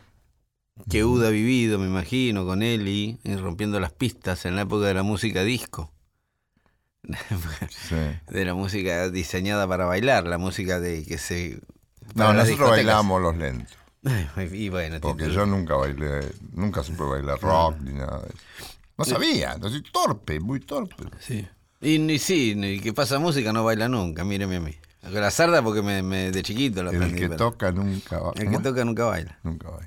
que 0.90 1.04
Ud 1.04 1.24
ha 1.24 1.30
vivido, 1.30 1.78
me 1.78 1.86
imagino, 1.86 2.44
con 2.44 2.62
Eli, 2.64 3.20
rompiendo 3.40 3.78
las 3.78 3.92
pistas 3.92 4.44
en 4.46 4.56
la 4.56 4.62
época 4.62 4.86
de 4.86 4.94
la 4.94 5.04
música 5.04 5.44
disco. 5.44 5.92
Sí. 7.70 7.94
de 8.32 8.44
la 8.44 8.54
música 8.54 9.08
diseñada 9.10 9.66
para 9.66 9.84
bailar, 9.86 10.26
la 10.26 10.38
música 10.38 10.80
de 10.80 11.04
que 11.04 11.18
se... 11.18 11.60
No, 12.14 12.32
nosotros 12.32 12.70
bailamos 12.70 13.20
los 13.20 13.36
lentos. 13.36 13.76
Y 14.52 14.68
bueno, 14.70 14.98
Porque 15.00 15.30
yo 15.30 15.44
nunca 15.44 15.74
bailé, 15.74 16.20
nunca 16.52 16.82
supe 16.82 17.02
bailar 17.02 17.38
rock 17.40 17.76
ni 17.80 17.92
nada 17.92 18.20
de 18.22 18.28
eso. 18.28 18.38
No 18.96 19.04
sabía, 19.04 19.52
entonces 19.52 19.82
torpe, 19.92 20.40
muy 20.40 20.60
torpe. 20.60 21.04
Sí. 21.20 21.46
Y, 21.80 21.98
ni 21.98 22.18
sí, 22.18 22.54
ni 22.56 22.80
que 22.80 22.92
pasa 22.92 23.18
música 23.18 23.52
no 23.52 23.62
baila 23.64 23.88
nunca, 23.88 24.24
míreme 24.24 24.56
a 24.56 24.60
mí. 24.60 24.74
La 25.12 25.30
sarda 25.30 25.62
porque 25.62 25.82
me, 25.82 26.02
me- 26.02 26.30
de 26.32 26.42
chiquito 26.42 26.82
la 26.82 26.90
El 26.90 26.96
aprendí. 26.96 27.20
que 27.20 27.26
pero 27.28 27.36
toca 27.36 27.70
nunca 27.70 28.18
va- 28.18 28.32
el 28.36 28.46
¿cómo 28.46 28.58
que 28.58 28.64
toca 28.64 28.84
nunca 28.84 29.04
baila. 29.04 29.38
Nunca 29.42 29.68
baila. 29.70 29.86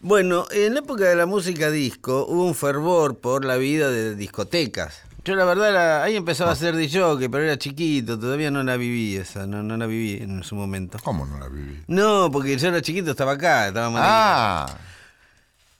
Bueno, 0.00 0.46
en 0.50 0.74
la 0.74 0.80
época 0.80 1.04
de 1.04 1.14
la 1.16 1.26
música 1.26 1.70
disco 1.70 2.26
hubo 2.26 2.44
un 2.44 2.54
fervor 2.54 3.18
por 3.20 3.44
la 3.44 3.56
vida 3.56 3.90
de 3.90 4.14
discotecas. 4.16 5.02
Yo 5.24 5.34
la 5.36 5.44
verdad 5.44 5.70
era- 5.70 6.02
ahí 6.02 6.16
empezaba 6.16 6.52
a 6.52 6.54
ser 6.56 6.76
DJ, 6.76 7.28
pero 7.30 7.42
era 7.44 7.56
chiquito, 7.58 8.18
todavía 8.18 8.50
no 8.50 8.62
la 8.62 8.76
viví 8.76 9.16
esa, 9.16 9.46
no, 9.46 9.62
no 9.62 9.76
la 9.76 9.86
viví 9.86 10.22
en 10.22 10.42
su 10.44 10.54
momento. 10.54 10.98
¿Cómo 11.02 11.24
no 11.26 11.38
la 11.38 11.48
viví? 11.48 11.82
No, 11.86 12.30
porque 12.30 12.56
yo 12.58 12.68
era 12.68 12.82
chiquito, 12.82 13.10
estaba 13.12 13.32
acá, 13.32 13.68
estaba 13.68 13.88
más 13.90 14.02
Ah, 14.04 14.66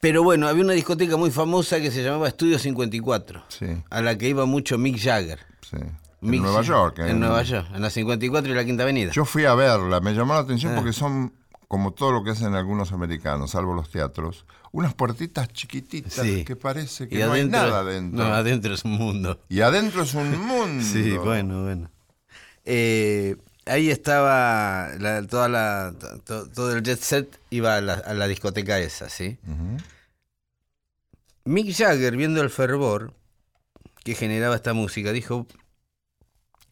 Pero 0.00 0.22
bueno, 0.22 0.48
había 0.48 0.64
una 0.64 0.72
discoteca 0.74 1.16
muy 1.16 1.30
famosa 1.30 1.80
que 1.80 1.90
se 1.90 2.02
llamaba 2.02 2.28
Estudio 2.28 2.58
54, 2.58 3.42
sí, 3.48 3.66
a 3.90 4.00
la 4.02 4.16
que 4.18 4.28
iba 4.28 4.44
mucho 4.46 4.78
Mick 4.78 4.98
Jagger. 4.98 5.38
sí. 5.70 5.76
En 6.22 6.40
Nueva 6.40 6.62
York. 6.62 6.98
En 7.00 7.20
Nueva 7.20 7.42
York, 7.42 7.66
en 7.74 7.82
la 7.82 7.90
54 7.90 8.50
y 8.50 8.54
la 8.54 8.64
Quinta 8.64 8.82
Avenida. 8.84 9.12
Yo 9.12 9.26
fui 9.26 9.44
a 9.44 9.54
verla, 9.54 10.00
me 10.00 10.14
llamó 10.14 10.32
la 10.32 10.40
atención 10.40 10.72
Ah. 10.72 10.76
porque 10.76 10.94
son, 10.94 11.34
como 11.68 11.92
todo 11.92 12.12
lo 12.12 12.24
que 12.24 12.30
hacen 12.30 12.54
algunos 12.54 12.92
americanos, 12.92 13.50
salvo 13.50 13.74
los 13.74 13.90
teatros, 13.90 14.46
unas 14.74 14.92
puertitas 14.94 15.48
chiquititas 15.52 16.12
Sí. 16.14 16.44
que 16.44 16.56
parece 16.56 17.08
que 17.08 17.14
y 17.14 17.18
no 17.22 17.32
hay 17.32 17.46
nada 17.46 17.78
adentro. 17.80 18.24
No, 18.24 18.34
adentro 18.34 18.74
es 18.74 18.84
un 18.84 18.92
mundo. 18.92 19.38
Y 19.48 19.60
adentro 19.60 20.02
es 20.02 20.14
un 20.14 20.36
mundo. 20.46 20.84
Sí, 20.84 21.16
bueno, 21.16 21.62
bueno. 21.62 21.90
Eh, 22.64 23.36
ahí 23.66 23.88
estaba 23.90 24.88
la- 24.98 25.24
toda 25.26 25.48
la, 25.48 25.94
to- 26.24 26.48
todo 26.48 26.74
el 26.76 26.82
jet 26.82 26.98
set 26.98 27.38
iba 27.50 27.76
a 27.76 27.80
la, 27.80 27.94
a 27.94 28.14
la 28.14 28.26
discoteca 28.26 28.78
esa, 28.80 29.08
¿sí? 29.08 29.38
Mick 31.44 31.72
Jagger, 31.76 32.16
viendo 32.16 32.42
el 32.42 32.50
fervor 32.50 33.12
que 34.02 34.14
generaba 34.14 34.56
esta 34.56 34.72
música, 34.72 35.12
dijo, 35.12 35.46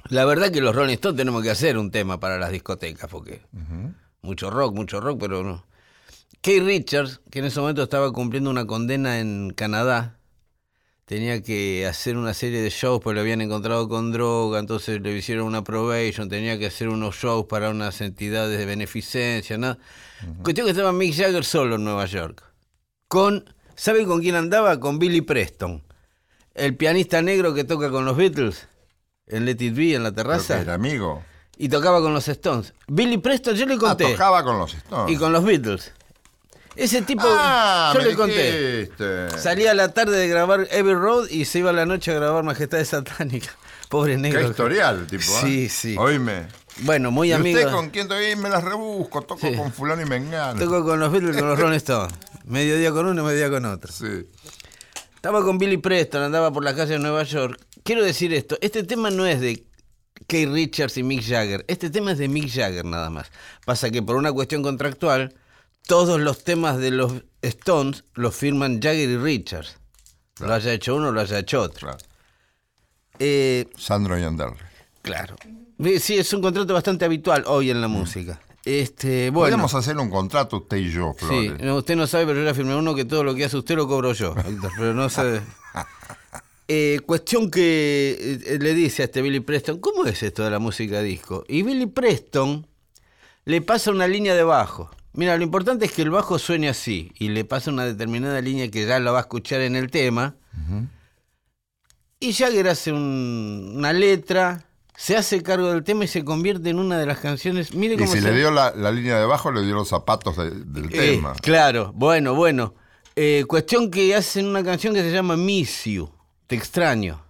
la 0.08 0.24
verdad 0.24 0.50
que 0.50 0.60
los 0.60 0.74
Rolling 0.74 0.94
Stones 0.94 1.16
tenemos 1.18 1.42
que 1.42 1.50
hacer 1.50 1.78
un 1.78 1.90
tema 1.90 2.18
para 2.18 2.38
las 2.38 2.50
discotecas, 2.50 3.08
porque 3.10 3.42
mucho 4.22 4.50
rock, 4.50 4.74
mucho 4.74 5.00
rock, 5.00 5.18
pero 5.20 5.44
no. 5.44 5.64
Kay 6.42 6.60
Richards, 6.60 7.20
que 7.30 7.38
en 7.38 7.44
ese 7.46 7.60
momento 7.60 7.82
estaba 7.84 8.12
cumpliendo 8.12 8.50
una 8.50 8.66
condena 8.66 9.20
en 9.20 9.52
Canadá, 9.54 10.18
tenía 11.04 11.40
que 11.42 11.86
hacer 11.86 12.16
una 12.16 12.34
serie 12.34 12.60
de 12.60 12.70
shows 12.70 13.00
porque 13.00 13.14
lo 13.14 13.20
habían 13.20 13.40
encontrado 13.40 13.88
con 13.88 14.10
droga, 14.10 14.58
entonces 14.58 15.00
le 15.00 15.16
hicieron 15.16 15.46
una 15.46 15.62
probation, 15.62 16.28
tenía 16.28 16.58
que 16.58 16.66
hacer 16.66 16.88
unos 16.88 17.14
shows 17.14 17.46
para 17.46 17.70
unas 17.70 18.00
entidades 18.00 18.58
de 18.58 18.66
beneficencia, 18.66 19.56
nada. 19.56 19.78
Cuestión 20.42 20.66
que 20.66 20.72
estaba 20.72 20.92
Mick 20.92 21.14
Jagger 21.14 21.44
solo 21.44 21.76
en 21.76 21.84
Nueva 21.84 22.06
York. 22.06 22.42
Con, 23.06 23.44
¿sabe 23.76 24.04
con 24.04 24.20
quién 24.20 24.34
andaba? 24.34 24.80
Con 24.80 24.98
Billy 24.98 25.20
Preston, 25.20 25.82
el 26.54 26.76
pianista 26.76 27.22
negro 27.22 27.54
que 27.54 27.62
toca 27.62 27.88
con 27.90 28.04
los 28.04 28.16
Beatles 28.16 28.66
en 29.28 29.44
Let 29.44 29.58
It 29.60 29.74
Be 29.76 29.94
en 29.94 30.02
la 30.02 30.10
terraza 30.12 30.60
era 30.60 30.74
amigo. 30.74 31.22
y 31.56 31.68
tocaba 31.68 32.00
con 32.00 32.12
los 32.14 32.26
Stones. 32.26 32.74
Billy 32.88 33.18
Preston, 33.18 33.54
yo 33.54 33.64
le 33.66 33.74
Ah, 33.74 33.78
conté. 33.78 34.10
tocaba 34.10 34.42
con 34.42 34.58
los 34.58 34.74
Stones. 34.74 35.14
Y 35.14 35.18
con 35.18 35.32
los 35.32 35.44
Beatles. 35.44 35.92
Ese 36.76 37.02
tipo, 37.02 37.22
Ah, 37.26 37.92
yo 37.94 38.00
me 38.00 38.06
le 38.08 38.14
conté. 38.16 38.78
dijiste. 38.86 39.38
Salía 39.38 39.72
a 39.72 39.74
la 39.74 39.88
tarde 39.92 40.16
de 40.16 40.28
grabar 40.28 40.66
Every 40.70 40.94
Road 40.94 41.28
y 41.28 41.44
se 41.44 41.58
iba 41.58 41.70
a 41.70 41.72
la 41.74 41.84
noche 41.86 42.10
a 42.10 42.14
grabar 42.14 42.42
Majestades 42.44 42.88
Satánicas. 42.88 43.54
Pobre 43.90 44.12
Qué 44.14 44.18
negro. 44.18 44.48
historial, 44.48 45.06
tipo. 45.06 45.22
¿eh? 45.22 45.40
Sí, 45.42 45.68
sí. 45.68 45.96
Oíme. 45.98 46.46
Bueno, 46.78 47.10
muy 47.10 47.28
¿Y 47.28 47.32
amigo. 47.32 47.58
usted 47.58 47.70
con 47.70 47.90
quién 47.90 48.08
todavía 48.08 48.34
me 48.36 48.48
las 48.48 48.64
rebusco? 48.64 49.20
Toco 49.20 49.46
Sí. 49.46 49.54
con 49.54 49.70
fulano 49.72 50.00
y 50.00 50.06
mengano. 50.06 50.58
Toco 50.58 50.82
con 50.82 50.98
los 50.98 51.12
Beatles 51.12 51.36
y 51.36 51.38
con 51.38 51.48
los 51.50 51.58
Rolling 51.58 51.76
Stones. 51.76 52.14
Medio 52.46 52.78
día 52.78 52.90
con 52.90 53.04
uno, 53.06 53.22
medio 53.22 53.36
día 53.36 53.50
con 53.50 53.66
otro. 53.66 53.92
Sí. 53.92 54.26
Estaba 55.14 55.42
con 55.42 55.58
Billy 55.58 55.76
Preston, 55.76 56.22
andaba 56.22 56.50
por 56.52 56.64
la 56.64 56.74
calle 56.74 56.94
de 56.94 56.98
Nueva 56.98 57.22
York. 57.24 57.60
Quiero 57.84 58.02
decir 58.02 58.32
esto, 58.32 58.56
este 58.62 58.82
tema 58.82 59.10
no 59.10 59.26
es 59.26 59.40
de 59.40 59.64
Kay 60.26 60.46
Richards 60.46 60.96
y 60.96 61.02
Mick 61.02 61.22
Jagger, 61.22 61.64
este 61.68 61.90
tema 61.90 62.12
es 62.12 62.18
de 62.18 62.28
Mick 62.28 62.48
Jagger 62.50 62.84
nada 62.86 63.10
más. 63.10 63.30
Pasa 63.66 63.90
que 63.90 64.02
por 64.02 64.16
una 64.16 64.32
cuestión 64.32 64.62
contractual, 64.62 65.34
todos 65.86 66.20
los 66.20 66.44
temas 66.44 66.78
de 66.78 66.90
los 66.90 67.12
Stones 67.42 68.04
los 68.14 68.34
firman 68.36 68.80
Jagger 68.80 69.08
y 69.10 69.16
Richards. 69.18 69.76
Lo 70.40 70.52
haya 70.54 70.72
hecho 70.72 70.96
uno, 70.96 71.12
lo 71.12 71.20
haya 71.20 71.38
hecho 71.38 71.60
otro. 71.60 71.88
Claro. 71.88 71.98
Eh, 73.18 73.66
Sandro 73.76 74.18
y 74.18 74.22
Anderle. 74.22 74.56
claro. 75.02 75.36
Eh, 75.84 75.98
Sí, 76.00 76.16
es 76.16 76.32
un 76.32 76.40
contrato 76.42 76.72
bastante 76.74 77.04
habitual 77.04 77.44
hoy 77.46 77.70
en 77.70 77.80
la 77.80 77.88
música. 77.88 78.40
Este, 78.64 79.30
bueno. 79.30 79.40
Podríamos 79.46 79.74
hacer 79.74 79.98
un 79.98 80.08
contrato 80.08 80.58
usted 80.58 80.76
y 80.76 80.90
yo, 80.92 81.12
Sí, 81.18 81.26
Flores. 81.26 81.60
no, 81.60 81.76
usted 81.76 81.96
no 81.96 82.06
sabe, 82.06 82.26
pero 82.26 82.38
yo 82.38 82.44
le 82.44 82.54
firmé 82.54 82.76
uno 82.76 82.94
que 82.94 83.04
todo 83.04 83.24
lo 83.24 83.34
que 83.34 83.44
hace 83.44 83.56
usted 83.56 83.74
lo 83.74 83.88
cobro 83.88 84.12
yo, 84.12 84.34
Héctor, 84.36 84.70
pero 84.76 84.94
no 84.94 85.08
sabe. 85.08 85.42
Eh, 86.68 87.00
cuestión 87.04 87.50
que 87.50 88.56
le 88.60 88.72
dice 88.72 89.02
a 89.02 89.04
este 89.06 89.20
Billy 89.20 89.40
Preston, 89.40 89.78
¿cómo 89.78 90.06
es 90.06 90.22
esto 90.22 90.42
de 90.44 90.50
la 90.50 90.58
música 90.58 91.02
disco? 91.02 91.44
Y 91.48 91.62
Billy 91.62 91.84
Preston 91.86 92.66
le 93.44 93.60
pasa 93.60 93.90
una 93.90 94.06
línea 94.06 94.34
de 94.34 94.42
bajo. 94.44 94.88
Mira, 95.14 95.36
lo 95.36 95.42
importante 95.44 95.84
es 95.84 95.92
que 95.92 96.02
el 96.02 96.10
bajo 96.10 96.38
suene 96.38 96.68
así, 96.68 97.12
y 97.18 97.28
le 97.28 97.44
pasa 97.44 97.70
una 97.70 97.84
determinada 97.84 98.40
línea 98.40 98.70
que 98.70 98.86
ya 98.86 98.98
la 98.98 99.10
va 99.12 99.18
a 99.18 99.20
escuchar 99.22 99.60
en 99.60 99.76
el 99.76 99.90
tema. 99.90 100.34
Y 102.20 102.32
Jagger 102.32 102.68
hace 102.68 102.92
un- 102.92 103.74
una 103.76 103.92
letra, 103.92 104.64
se 104.96 105.16
hace 105.16 105.42
cargo 105.42 105.70
del 105.72 105.82
tema 105.82 106.04
y 106.04 106.08
se 106.08 106.24
convierte 106.24 106.70
en 106.70 106.78
una 106.78 106.96
de 106.98 107.06
las 107.06 107.18
canciones. 107.18 107.74
Mire 107.74 107.94
Y 107.94 107.98
cómo 107.98 108.12
si 108.12 108.20
se- 108.20 108.30
le 108.30 108.36
dio 108.36 108.50
la, 108.50 108.70
la 108.76 108.92
línea 108.92 109.16
de 109.16 109.24
abajo, 109.24 109.50
le 109.50 109.62
dio 109.62 109.74
los 109.74 109.88
zapatos 109.88 110.36
de- 110.36 110.50
del 110.50 110.84
eh, 110.86 111.14
tema. 111.16 111.34
Claro, 111.42 111.92
bueno, 111.94 112.34
bueno. 112.34 112.74
Eh, 113.16 113.44
cuestión 113.46 113.90
que 113.90 114.14
hacen 114.14 114.46
una 114.46 114.62
canción 114.64 114.94
que 114.94 115.02
se 115.02 115.12
llama 115.12 115.36
Miss 115.36 115.84
You, 115.84 116.10
Te 116.46 116.56
extraño, 116.56 117.22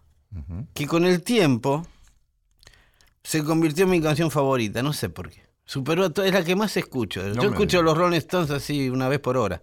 que 0.75 0.87
con 0.87 1.05
el 1.05 1.23
tiempo 1.23 1.87
se 3.25 3.43
convirtió 3.45 3.85
en 3.85 3.91
mi 3.91 4.01
canción 4.01 4.31
favorita, 4.31 4.83
no 4.83 4.93
sé 4.93 5.09
por 5.09 5.31
qué. 5.31 5.43
Superó 5.65 6.05
a 6.05 6.27
es 6.27 6.33
la 6.33 6.45
que 6.45 6.57
más 6.57 6.77
escucho. 6.77 7.23
No 7.23 7.43
Yo 7.43 7.51
escucho 7.51 7.83
los 7.83 7.97
Rolling 7.97 8.19
Stones 8.19 8.51
así 8.51 8.89
una 8.91 9.09
vez 9.09 9.21
por 9.21 9.37
hora, 9.37 9.63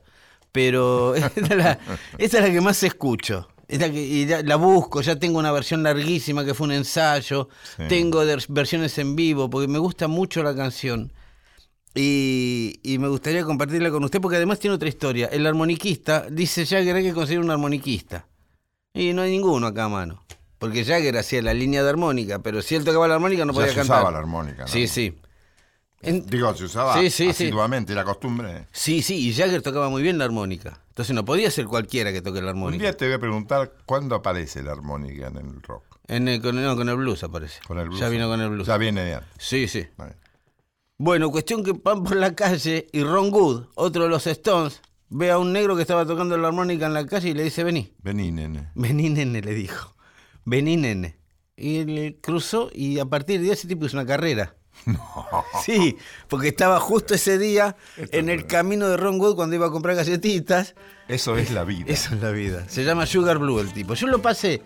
pero 0.52 1.14
esta 1.16 1.40
es 1.42 1.50
la, 1.50 1.80
es 2.18 2.34
la 2.34 2.50
que 2.52 2.62
más 2.62 2.82
escucho. 2.84 3.48
Es 3.68 3.80
la 3.80 3.92
que 3.92 4.02
y 4.04 4.26
ya 4.26 4.42
la 4.42 4.56
busco, 4.56 5.02
ya 5.02 5.18
tengo 5.18 5.38
una 5.38 5.52
versión 5.52 5.84
larguísima 5.84 6.44
que 6.44 6.54
fue 6.56 6.66
un 6.68 6.74
ensayo, 6.74 7.50
Sí. 7.78 7.84
tengo 7.88 8.24
versiones 8.48 8.98
en 8.98 9.16
vivo, 9.16 9.50
porque 9.50 9.68
me 9.68 9.78
gusta 9.78 10.08
mucho 10.08 10.42
la 10.42 10.56
canción. 10.56 11.14
Y, 11.96 12.80
y 12.84 12.98
me 13.00 13.08
gustaría 13.08 13.44
compartirla 13.44 13.90
con 13.92 14.04
usted 14.04 14.22
porque 14.22 14.38
además 14.38 14.60
tiene 14.60 14.76
otra 14.76 14.88
historia. 14.90 15.28
El 15.32 15.46
armoniquista 15.46 16.28
dice 16.30 16.66
Jagger 16.66 16.96
hay 16.96 17.04
que 17.04 17.14
conseguir 17.14 17.42
un 17.42 17.50
armoniquista. 17.52 18.28
Y 18.94 19.14
no 19.14 19.22
hay 19.24 19.32
ninguno 19.32 19.68
acá 19.68 19.86
a 19.86 19.90
mano. 19.90 20.24
Porque 20.60 20.84
Jagger 20.84 21.18
hacía 21.18 21.42
la 21.42 21.54
línea 21.54 21.84
de 21.84 21.90
armónica, 21.90 22.40
pero 22.40 22.62
si 22.62 22.76
él 22.76 22.84
tocaba 22.84 23.08
la 23.08 23.16
armónica 23.16 23.46
no 23.46 23.54
Ya 23.54 23.60
podía 23.60 23.70
se 23.70 23.76
cantar. 23.76 23.98
usaba 23.98 24.12
la 24.12 24.20
armónica, 24.20 24.64
¿no? 24.64 24.68
Sí, 24.68 24.88
sí. 24.88 25.16
En- 26.02 26.26
Digo, 26.26 26.54
se 26.56 26.64
usaba 26.66 26.94
Sí, 27.00 27.10
sí, 27.10 27.24
sí. 27.26 27.30
asiduamente, 27.46 27.92
era 27.94 28.04
costumbre. 28.06 28.68
sí, 28.72 29.02
sí, 29.02 29.28
y 29.30 29.34
Jagger 29.34 29.62
tocaba 29.62 29.90
muy 29.90 30.02
bien 30.02 30.18
la 30.18 30.26
armónica. 30.26 30.82
Entonces 30.90 31.14
no 31.16 31.26
podía 31.26 31.52
ser 31.52 31.66
cualquiera 31.66 32.12
que 32.14 32.22
toque 32.22 32.40
la 32.42 32.46
Un 32.52 32.58
armónica. 32.58 32.84
día 32.84 32.96
te 32.98 33.06
voy 33.06 33.16
a 33.16 33.20
preguntar 33.20 33.74
cuándo 33.86 34.16
aparece 34.16 34.64
la 34.64 34.72
armónica 34.72 35.28
en 35.28 35.38
el 35.38 35.62
rock. 35.62 35.84
En 36.08 36.28
el- 36.28 36.42
con, 36.42 36.62
no, 36.62 36.76
con 36.76 36.88
el 36.90 36.96
blues 36.96 37.24
aparece. 37.24 37.60
Con 37.68 37.78
el 37.80 37.88
blues. 37.90 38.00
Ya 38.00 38.10
vino 38.10 38.28
con 38.30 38.40
el 38.42 38.50
blues. 38.50 38.68
Ya 38.68 38.78
viene 38.78 39.04
de 39.04 39.16
antes. 39.16 39.30
Sí, 39.38 39.68
sí. 39.68 39.88
Bueno, 40.98 41.32
cuestión 41.32 41.64
que 41.64 41.72
van 41.74 42.04
por 42.04 42.16
la 42.18 42.36
calle 42.36 42.88
y 42.92 43.04
Ron 43.04 43.34
Wood, 43.34 43.68
otro 43.76 44.04
de 44.04 44.10
los 44.10 44.28
Stones, 44.28 44.82
ve 45.10 45.32
a 45.32 45.38
un 45.38 45.54
negro 45.54 45.76
que 45.76 45.82
estaba 45.84 46.06
tocando 46.06 46.38
la 46.38 46.50
armónica 46.50 46.86
en 46.88 46.94
la 46.94 47.06
calle 47.06 47.30
y 47.30 47.34
le 47.34 47.44
dice, 47.44 47.64
vení. 47.64 47.94
Vení, 48.04 48.32
nene. 48.32 48.70
Vení, 48.76 49.10
nene, 49.10 49.42
le 49.42 49.54
dijo. 49.54 49.96
Vení, 50.46 50.76
nene. 50.78 51.18
Y 51.56 51.78
él 51.78 52.20
cruzó 52.22 52.70
y 52.74 53.00
a 53.00 53.06
partir 53.06 53.42
de 53.42 53.52
ese 53.52 53.68
tipo 53.68 53.86
hizo 53.86 53.96
una 53.98 54.06
carrera. 54.06 54.56
Sí, 55.64 55.98
porque 56.28 56.48
estaba 56.48 56.80
justo 56.80 57.14
ese 57.14 57.38
día 57.38 57.76
en 57.98 58.30
el 58.30 58.46
camino 58.48 58.88
de 58.88 58.98
Ron 58.98 59.20
Wood 59.20 59.36
cuando 59.36 59.56
iba 59.56 59.68
a 59.68 59.72
comprar 59.72 59.96
galletitas. 59.96 60.76
Eso 61.08 61.38
es 61.38 61.52
la 61.52 61.64
vida. 61.64 61.86
Eso 61.88 62.16
es 62.16 62.22
la 62.22 62.32
vida. 62.32 62.66
Se 62.70 62.84
llama 62.84 63.06
Sugar 63.06 63.38
Blue 63.38 63.60
el 63.60 63.72
tipo. 63.74 63.94
Yo 63.94 64.08
lo 64.08 64.22
pasé. 64.22 64.62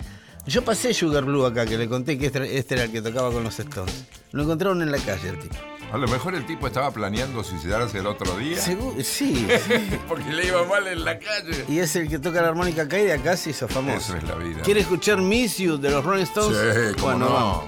Yo 0.46 0.64
pasé 0.64 0.94
Sugar 0.94 1.24
Blue 1.24 1.46
acá, 1.46 1.66
que 1.66 1.78
le 1.78 1.88
conté 1.88 2.18
que 2.18 2.26
este, 2.28 2.58
este 2.58 2.76
era 2.76 2.84
el 2.84 2.92
que 2.92 3.02
tocaba 3.02 3.32
con 3.32 3.44
los 3.44 3.58
Stones. 3.60 4.06
Lo 4.32 4.44
encontraron 4.44 4.82
en 4.82 4.92
la 4.92 4.98
calle 4.98 5.30
el 5.30 5.40
tipo. 5.40 5.56
A 5.92 5.98
lo 5.98 6.08
mejor 6.08 6.36
el 6.36 6.46
tipo 6.46 6.68
estaba 6.68 6.92
planeando 6.92 7.44
suicidarse 7.44 8.00
el 8.00 8.08
otro 8.08 8.38
día. 8.38 8.58
Sí, 8.62 8.78
sí. 9.04 9.48
Porque 10.08 10.32
le 10.32 10.48
iba 10.48 10.66
mal 10.66 10.88
en 10.88 11.06
la 11.06 11.18
calle. 11.20 11.66
Y 11.70 11.80
es 11.80 11.96
el 11.96 12.10
que 12.10 12.20
toca 12.20 12.42
la 12.42 12.50
armónica 12.50 12.84
acá 12.84 13.00
y 13.00 13.06
de 13.06 13.14
acá 13.14 13.38
se 13.38 13.52
hizo 13.52 13.68
famoso. 13.68 13.98
Eso 13.98 14.18
es 14.18 14.24
la 14.24 14.36
vida. 14.36 14.62
¿Quiere 14.64 14.82
escuchar 14.82 15.22
Miss 15.22 15.58
You 15.60 15.78
de 15.78 15.92
los 15.92 16.04
Rolling 16.04 16.24
Stones? 16.24 16.58
Sí, 16.58 16.94
cómo 16.96 17.06
bueno, 17.06 17.26
no. 17.30 17.34
vamos. 17.34 17.64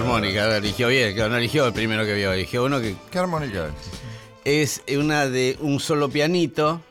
La 0.00 0.06
armónica, 0.06 0.56
eligió 0.56 0.88
bien, 0.88 1.14
claro, 1.14 1.30
no 1.30 1.36
eligió 1.36 1.66
el 1.66 1.72
primero 1.72 2.04
que 2.04 2.14
vio, 2.14 2.32
eligió 2.32 2.64
uno 2.64 2.80
que 2.80 2.96
¿Qué 3.10 3.18
armónica 3.18 3.68
es? 4.44 4.82
es 4.86 4.96
una 4.96 5.26
de 5.26 5.56
un 5.60 5.80
solo 5.80 6.08
pianito. 6.08 6.82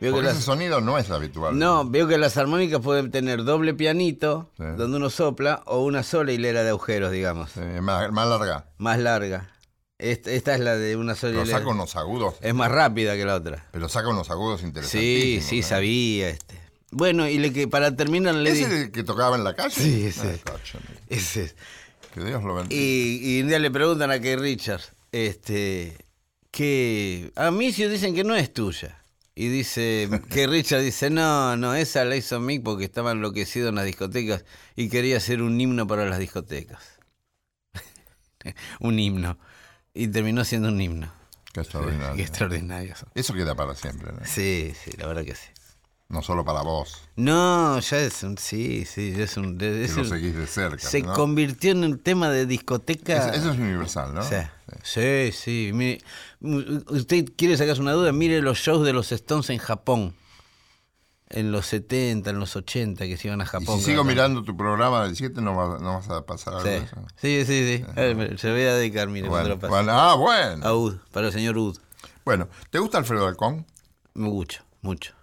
Veo 0.00 0.12
que 0.12 0.18
ese 0.20 0.28
las, 0.34 0.44
sonido 0.44 0.80
no 0.82 0.98
es 0.98 1.10
habitual. 1.10 1.58
no, 1.58 1.88
veo 1.88 2.06
que 2.06 2.18
las 2.18 2.36
armónicas 2.36 2.80
pueden 2.80 3.10
tener 3.10 3.44
doble 3.44 3.72
pianito, 3.72 4.50
Sí. 4.58 4.64
donde 4.76 4.96
uno 4.98 5.08
sopla, 5.08 5.62
o 5.66 5.82
una 5.84 6.02
sola 6.02 6.32
hilera 6.32 6.62
de 6.62 6.68
agujeros, 6.70 7.10
digamos, 7.12 7.50
Sí, 7.52 7.60
más, 7.80 8.12
más 8.12 8.28
larga. 8.28 8.66
más 8.78 8.98
larga. 8.98 9.50
Esta, 9.98 10.30
esta 10.32 10.54
es 10.54 10.60
la 10.60 10.76
de 10.76 10.96
una 10.96 11.14
sola 11.14 11.32
Pero 11.32 11.42
hilera. 11.44 11.58
saca 11.60 11.70
unos 11.70 11.96
agudos. 11.96 12.34
Es 12.42 12.54
más 12.54 12.70
rápida 12.70 13.14
que 13.16 13.24
la 13.24 13.36
otra. 13.36 13.66
Pero 13.72 13.88
saca 13.88 14.08
unos 14.08 14.28
agudos 14.28 14.60
Sí, 14.60 14.66
interesantísimos. 14.66 15.44
sí, 15.46 15.58
¿eh? 15.60 15.62
sabía 15.62 16.28
este. 16.28 16.60
Bueno, 16.90 17.26
y 17.26 17.38
le 17.38 17.52
que 17.54 17.66
para 17.66 17.96
terminar 17.96 18.34
le 18.34 18.50
¿Es 18.50 18.58
di. 18.58 18.64
el 18.76 18.90
que 18.92 19.02
tocaba 19.02 19.36
en 19.36 19.44
la 19.44 19.54
calle? 19.54 19.74
Sí, 19.74 20.04
ese. 20.06 20.28
Ay, 20.32 20.40
cocho, 20.44 20.78
Ese 21.08 21.44
es. 21.44 21.56
Que 22.16 22.24
Dios 22.24 22.42
lo 22.42 22.54
bendiga. 22.54 22.80
Y, 22.80 23.20
y 23.22 23.42
un 23.42 23.48
día 23.48 23.58
le 23.58 23.70
preguntan 23.70 24.10
a 24.10 24.18
Kay 24.18 24.36
Richards, 24.36 24.92
este, 25.12 25.94
que 26.50 27.30
a 27.36 27.50
mí 27.50 27.70
sí 27.72 27.86
dicen 27.88 28.14
que 28.14 28.24
no 28.24 28.34
es 28.34 28.54
tuya. 28.54 29.02
Y 29.34 29.48
dice, 29.48 30.08
que 30.30 30.46
Richards 30.46 30.82
dice, 30.82 31.10
no, 31.10 31.58
no, 31.58 31.74
esa 31.74 32.06
la 32.06 32.16
hizo 32.16 32.40
Mick 32.40 32.62
porque 32.62 32.84
estaba 32.84 33.12
enloquecido 33.12 33.68
en 33.68 33.74
las 33.74 33.84
discotecas 33.84 34.46
y 34.76 34.88
quería 34.88 35.18
hacer 35.18 35.42
un 35.42 35.60
himno 35.60 35.86
para 35.86 36.06
las 36.06 36.18
discotecas. 36.18 36.82
un 38.80 38.98
himno. 38.98 39.38
Y 39.92 40.08
terminó 40.08 40.42
siendo 40.46 40.68
un 40.68 40.80
himno. 40.80 41.12
Qué 41.52 41.60
extraordinario. 41.60 42.16
Qué 42.16 42.22
extraordinario. 42.22 42.94
Eso 43.14 43.34
queda 43.34 43.54
para 43.54 43.74
siempre, 43.74 44.10
¿no? 44.10 44.20
Sí, 44.24 44.72
sí, 44.82 44.92
la 44.96 45.06
verdad 45.06 45.22
que 45.22 45.34
sí. 45.34 45.48
No 46.08 46.22
solo 46.22 46.44
para 46.44 46.62
vos, 46.62 47.00
No, 47.16 47.80
ya 47.80 47.98
es 47.98 48.22
un, 48.22 48.38
sí, 48.38 48.84
sí, 48.84 49.12
ya 49.12 49.24
es 49.24 49.36
un... 49.36 49.58
que 49.58 49.84
es 49.84 49.96
lo 49.96 50.02
un- 50.02 50.08
seguís 50.08 50.36
de 50.36 50.46
cerca. 50.46 50.78
se 50.78 51.02
¿no? 51.02 51.12
convirtió 51.14 51.72
en 51.72 51.82
un 51.82 51.98
tema 51.98 52.30
de 52.30 52.46
discoteca. 52.46 53.30
Es- 53.30 53.38
eso 53.40 53.50
es 53.50 53.58
universal, 53.58 54.14
¿no? 54.14 54.22
Sí, 54.22 54.36
sí, 54.84 55.32
sí. 55.32 55.70
Mire, 55.74 56.00
usted 56.90 57.24
quiere 57.36 57.56
sacarse 57.56 57.80
una 57.80 57.92
duda, 57.92 58.12
mire 58.12 58.40
los 58.40 58.58
shows 58.58 58.86
de 58.86 58.92
los 58.92 59.10
Stones 59.10 59.50
en 59.50 59.58
Japón. 59.58 60.14
En 61.28 61.50
los 61.50 61.66
70, 61.66 62.30
en 62.30 62.38
los 62.38 62.54
80, 62.54 63.04
que 63.06 63.16
se 63.16 63.26
iban 63.26 63.40
a 63.40 63.44
Y 63.44 63.46
Japón. 63.48 63.78
si 63.80 63.86
sigo 63.86 64.04
mirando 64.04 64.44
tu 64.44 64.56
programa 64.56 65.02
del 65.06 65.16
7, 65.16 65.40
no, 65.40 65.56
vas- 65.56 65.80
no 65.82 65.94
vas 65.94 66.08
a 66.08 66.24
pasar 66.24 66.54
algo 66.54 66.64
de 66.68 66.76
eso. 66.78 66.96
Sí, 67.16 67.44
sí, 67.44 67.46
sí. 67.46 67.78
sí. 67.78 67.84
A 67.96 68.00
ver, 68.14 68.38
se 68.38 68.46
lo 68.46 68.54
voy 68.54 68.62
a 68.62 68.74
dedicar, 68.74 69.08
mire, 69.08 69.26
cuando 69.28 69.56
Bueno, 69.56 69.60
lo 69.60 69.68
bueno, 69.68 69.92
ah, 70.00 70.14
bueno. 70.14 70.64
A 70.64 70.72
Ud, 70.76 70.98
para 71.10 71.26
el 71.26 71.32
señor 71.32 71.58
Ud. 71.58 71.76
Bueno, 72.24 72.48
¿te 72.70 72.78
gusta 72.78 72.98
Alfredo 72.98 73.26
Alcón? 73.26 73.66
Mucho, 74.14 74.62
mucho. 74.82 75.15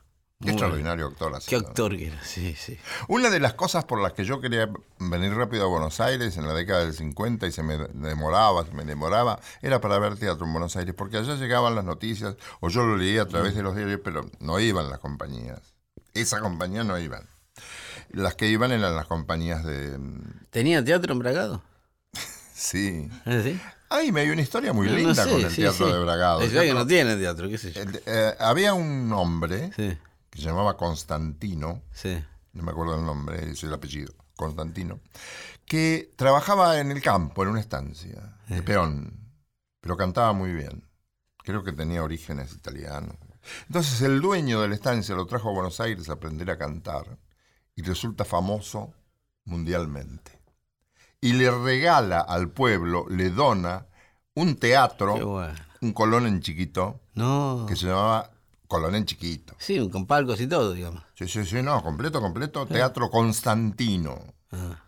Qué 0.43 0.51
Muy 0.51 0.59
extraordinario 0.59 1.07
actor. 1.07 1.33
ha 1.35 1.39
Qué 1.39 1.55
actor 1.55 1.95
que 1.97 2.07
era, 2.07 2.23
sí, 2.23 2.53
sí. 2.57 2.77
Una 3.07 3.29
de 3.29 3.39
las 3.39 3.53
cosas 3.53 3.85
por 3.85 4.01
las 4.01 4.11
que 4.13 4.25
yo 4.25 4.41
quería 4.41 4.69
venir 4.99 5.33
rápido 5.33 5.63
a 5.63 5.67
Buenos 5.67 5.99
Aires 6.01 6.35
en 6.37 6.45
la 6.45 6.53
década 6.53 6.81
del 6.81 6.93
50 6.93 7.47
y 7.47 7.51
se 7.53 7.63
me 7.63 7.77
demoraba, 7.77 8.65
se 8.65 8.73
me 8.73 8.83
demoraba, 8.83 9.39
era 9.61 9.79
para 9.79 9.99
ver 9.99 10.17
teatro 10.17 10.45
en 10.45 10.51
Buenos 10.51 10.75
Aires, 10.75 10.93
porque 10.97 11.17
allá 11.17 11.35
llegaban 11.35 11.75
las 11.75 11.85
noticias, 11.85 12.35
o 12.59 12.67
yo 12.69 12.83
lo 12.83 12.97
leía 12.97 13.21
a 13.21 13.27
través 13.27 13.55
de 13.55 13.63
los 13.63 13.73
diarios, 13.75 14.01
pero 14.03 14.29
no 14.39 14.59
iban 14.59 14.89
las 14.89 14.99
compañías. 14.99 15.61
Esa 16.13 16.41
compañía 16.41 16.83
no 16.83 16.99
iban. 16.99 17.27
Las 18.11 18.35
que 18.35 18.47
iban 18.49 18.71
eran 18.71 18.95
las 18.95 19.07
compañías 19.07 19.63
de... 19.63 19.97
mm, 19.97 20.47
¿Tenía 20.49 20.83
teatro 20.83 21.13
en 21.13 21.19
Bragado? 21.19 21.63
Sí. 22.53 23.09
¿Ah, 23.25 23.39
¿Sí? 23.43 23.59
Ay, 23.89 24.11
me 24.11 24.21
hay 24.21 24.29
una 24.29 24.41
historia 24.41 24.73
muy 24.73 24.87
no 24.87 24.95
linda 24.95 25.23
sé, 25.23 25.29
con 25.29 25.41
el 25.41 25.49
sí, 25.51 25.61
teatro 25.61 25.87
sí. 25.87 25.93
de 25.93 25.99
Bragado. 25.99 26.41
Es 26.41 26.51
que 26.51 26.73
no 26.73 26.87
tiene 26.87 27.15
teatro, 27.15 27.47
qué 27.49 27.57
sé 27.57 27.71
yo. 27.71 27.81
eh, 28.05 28.33
había 28.39 28.73
un 28.73 29.11
hombre 29.13 29.71
Sí, 29.75 29.95
que 30.33 30.41
se 30.41 30.47
llamaba 30.47 30.75
Constantino, 30.77 31.83
sí. 31.91 32.17
no 32.53 32.63
me 32.63 32.71
acuerdo 32.71 32.97
el 32.97 33.05
nombre, 33.05 33.51
es 33.51 33.63
el 33.63 33.71
apellido, 33.73 34.13
Constantino, 34.35 34.99
que 35.65 36.11
trabajaba 36.15 36.79
en 36.79 36.89
el 36.91 37.01
campo, 37.03 37.43
en 37.43 37.49
una 37.49 37.59
estancia, 37.59 38.35
de 38.47 38.63
peón, 38.63 39.29
pero 39.79 39.95
cantaba 39.95 40.33
muy 40.33 40.51
bien. 40.51 40.83
Creo 41.43 41.63
que 41.63 41.71
tenía 41.71 42.03
orígenes 42.03 42.51
italianos. 42.53 43.15
Entonces 43.67 44.01
el 44.01 44.21
dueño 44.21 44.59
de 44.61 44.69
la 44.69 44.75
estancia 44.75 45.13
lo 45.13 45.27
trajo 45.27 45.49
a 45.49 45.53
Buenos 45.53 45.79
Aires 45.79 46.09
a 46.09 46.13
aprender 46.13 46.49
a 46.49 46.57
cantar 46.57 47.17
y 47.75 47.83
resulta 47.83 48.25
famoso 48.25 48.91
mundialmente. 49.45 50.31
Y 51.21 51.33
le 51.33 51.51
regala 51.51 52.21
al 52.21 52.49
pueblo, 52.49 53.05
le 53.07 53.29
dona 53.29 53.85
un 54.33 54.55
teatro, 54.55 55.27
bueno. 55.27 55.53
un 55.81 55.93
colón 55.93 56.25
en 56.25 56.41
chiquito, 56.41 57.01
No. 57.13 57.65
que 57.67 57.75
se 57.75 57.85
llamaba 57.87 58.31
Colón 58.73 58.95
en 58.95 59.05
chiquito. 59.05 59.53
Sí, 59.59 59.87
con 59.91 60.07
palcos 60.07 60.41
y 60.41 60.47
todo, 60.47 60.73
digamos. 60.73 61.03
Sí, 61.13 61.27
sí, 61.27 61.45
sí, 61.45 61.61
no, 61.61 61.83
completo, 61.83 62.19
completo. 62.19 62.65
Teatro 62.65 63.11
Constantino, 63.11 64.19
Ah, 64.51 64.81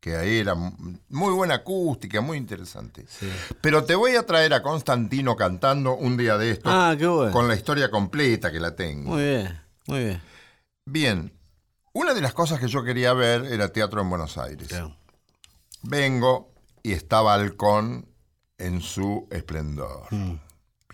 que 0.00 0.16
ahí 0.16 0.38
era 0.38 0.54
muy 0.56 1.32
buena 1.32 1.54
acústica, 1.54 2.20
muy 2.20 2.38
interesante. 2.38 3.06
sí. 3.08 3.30
Pero 3.60 3.84
te 3.84 3.94
voy 3.94 4.16
a 4.16 4.26
traer 4.26 4.52
a 4.52 4.62
Constantino 4.62 5.36
cantando 5.36 5.94
un 5.94 6.16
día 6.16 6.36
de 6.38 6.50
esto, 6.50 6.68
Ah, 6.72 6.96
qué 6.98 7.06
bueno. 7.06 7.30
con 7.32 7.46
la 7.46 7.54
historia 7.54 7.88
completa 7.88 8.50
que 8.50 8.58
la 8.58 8.74
tengo. 8.74 9.12
Muy 9.12 9.22
bien, 9.22 9.60
muy 9.86 10.04
bien. 10.04 10.22
Bien, 10.84 11.32
una 11.92 12.14
de 12.14 12.20
las 12.20 12.34
cosas 12.34 12.58
que 12.58 12.66
yo 12.66 12.82
quería 12.82 13.12
ver 13.12 13.44
era 13.44 13.72
teatro 13.72 14.00
en 14.02 14.10
Buenos 14.10 14.36
Aires. 14.38 14.66
Claro. 14.68 14.96
Vengo 15.82 16.52
y 16.82 16.92
estaba 16.92 17.34
Halcón 17.34 18.08
en 18.58 18.80
su 18.80 19.28
esplendor, 19.30 20.06
Mm. 20.10 20.34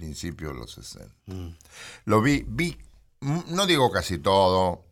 Principio 0.01 0.49
de 0.49 0.55
los 0.55 0.73
60. 0.73 1.15
Lo 2.07 2.21
vi, 2.23 2.45
vi, 2.49 2.77
mm, 3.21 3.41
no 3.55 3.67
digo 3.67 3.91
casi 3.91 4.19
todo, 4.19 4.85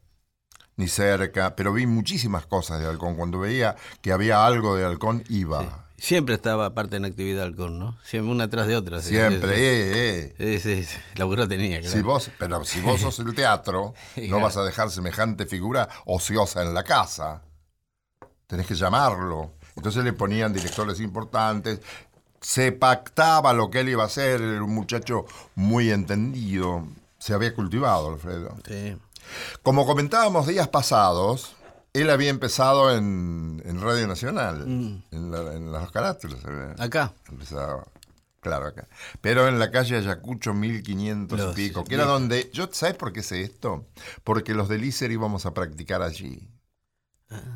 ni 0.77 0.87
cerca, 0.88 1.57
pero 1.57 1.73
vi 1.73 1.87
muchísimas 1.87 2.47
cosas 2.47 2.79
de 2.81 2.87
Halcón. 2.87 3.16
Cuando 3.16 3.40
veía 3.40 3.75
que 4.01 4.12
había 4.12 4.47
algo 4.47 4.77
de 4.77 4.85
Halcón, 4.85 5.25
iba. 5.29 5.87
Siempre 5.97 6.37
estaba 6.37 6.66
aparte 6.66 6.94
en 6.97 7.05
actividad 7.07 7.42
alcohol, 7.42 7.77
¿no? 7.77 7.99
Siempre 8.05 8.31
una 8.31 8.49
tras 8.49 8.68
de 8.68 8.77
otra. 8.77 9.03
sí. 9.03 9.09
Siempre, 9.09 9.55
eh, 9.57 10.35
eh. 10.38 10.61
Sí, 10.61 10.85
sí, 10.85 10.85
sí. 10.85 10.97
Laburo 11.16 11.49
tenía, 11.49 11.81
claro. 11.81 11.92
Si 11.97 12.03
vos, 12.03 12.31
pero 12.38 12.64
si 12.64 12.81
vos 12.81 13.01
sos 13.01 13.18
el 13.18 13.35
teatro, 13.35 13.94
no 14.16 14.23
Claro. 14.29 14.40
vas 14.40 14.57
a 14.57 14.62
dejar 14.62 14.90
semejante 14.92 15.44
figura 15.47 15.88
ociosa 16.07 16.62
en 16.62 16.73
la 16.75 16.85
casa. 16.85 17.42
Tenés 18.47 18.66
que 18.68 18.77
llamarlo. 18.77 19.55
Entonces 19.75 20.05
le 20.05 20.12
ponían 20.12 20.53
directores 20.53 21.01
importantes. 21.01 21.81
Se 22.40 22.72
pactaba 22.72 23.53
lo 23.53 23.70
que 23.70 23.81
él 23.81 23.88
iba 23.88 24.05
a 24.05 24.07
hacer. 24.07 24.40
Era 24.40 24.62
un 24.62 24.74
muchacho 24.74 25.27
muy 25.55 25.90
entendido. 25.90 26.87
Se 27.18 27.35
había 27.35 27.55
cultivado, 27.55 28.12
Alfredo. 28.12 28.57
Sí. 28.66 28.96
Como 29.62 29.85
comentábamos 29.87 30.46
días 30.46 30.68
pasados, 30.68 31.57
él 31.92 32.11
había 32.11 32.31
empezado 32.31 32.94
en, 32.96 33.61
en 33.64 33.81
Radio 33.81 34.07
Nacional, 34.07 34.66
Mm. 34.66 35.03
en, 35.11 35.31
la- 35.31 35.53
en 35.55 35.72
los 35.72 35.90
carácteres. 35.90 36.38
había 36.44 36.74
Acá. 36.79 37.12
Empezaba, 37.29 37.85
claro, 38.40 38.66
acá. 38.68 38.87
Pero 39.20 39.48
en 39.48 39.59
la 39.59 39.70
calle 39.70 39.96
Ayacucho 39.96 40.55
1500 40.55 41.38
y 41.38 41.42
Los- 41.42 41.55
pico, 41.57 41.85
que 41.85 41.94
era 41.96 42.05
donde. 42.05 42.51
yo 42.53 42.68
¿Sabes 42.72 42.94
por 42.96 43.12
qué 43.12 43.22
sé 43.22 43.42
esto? 43.42 43.85
Porque 44.22 44.55
los 44.55 44.68
del 44.68 44.85
ISER 44.85 45.11
íbamos 45.11 45.44
a 45.44 45.53
practicar 45.53 46.03
allí. 46.03 46.48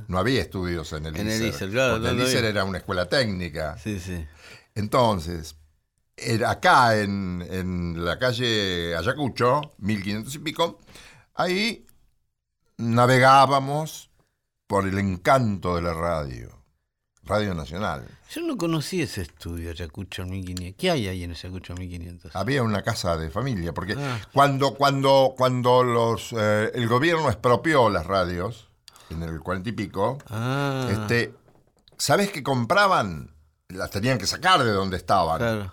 No 0.09 0.18
había 0.18 0.42
estudios 0.42 0.92
en 0.92 1.07
el 1.07 1.14
Ah. 1.14 1.18
En 1.21 1.29
el. 1.31 1.47
ISER, 1.47 1.71
claro, 1.71 1.99
no, 1.99 2.09
el 2.09 2.16
no 2.18 2.25
había. 2.25 2.38
era 2.45 2.64
una 2.64 2.79
escuela 2.79 3.09
técnica. 3.09 3.79
Sí, 3.79 3.99
sí. 4.01 4.27
Entonces, 4.75 5.57
era 6.17 6.51
acá 6.53 6.99
en, 6.99 7.45
en 7.51 8.05
la 8.05 8.19
calle 8.19 8.97
Ayacucho, 8.97 9.61
1500 9.79 10.35
y 10.35 10.39
pico, 10.39 10.79
ahí 11.35 11.87
navegábamos 12.79 14.11
por 14.67 14.87
el 14.87 14.99
encanto 14.99 15.77
de 15.77 15.83
la 15.83 15.93
radio, 15.95 16.51
Radio 17.25 17.55
Nacional. 17.55 18.07
Yo 18.31 18.41
no 18.43 18.57
conocí 18.57 19.03
ese 19.03 19.23
estudio, 19.23 19.71
Ayacucho 19.71 20.25
1500. 20.25 20.77
¿Qué 20.79 20.91
hay 20.91 21.09
ahí 21.09 21.25
en 21.25 21.33
Ayacucho 21.33 21.75
1500? 21.75 22.35
Había 22.35 22.63
una 22.63 22.83
casa 22.83 23.17
de 23.17 23.31
familia, 23.31 23.73
porque 23.73 23.95
Ah. 23.99 24.21
cuando, 24.33 24.75
cuando, 24.75 25.35
cuando 25.37 25.83
los, 25.85 26.33
eh, 26.37 26.71
el 26.75 26.89
gobierno 26.89 27.29
expropió 27.29 27.89
las 27.91 28.07
radios, 28.07 28.69
en 29.11 29.23
el 29.23 29.41
cuarenta 29.41 29.69
y 29.69 29.73
pico, 29.73 30.19
Ah, 30.29 30.89
este, 30.91 31.35
¿sabes 31.99 32.31
qué 32.33 32.43
compraban? 32.43 33.35
Las 33.73 33.91
tenían 33.91 34.19
que 34.19 34.27
sacar 34.27 34.63
de 34.63 34.71
donde 34.73 34.97
estaban. 34.97 35.39
claro. 35.39 35.73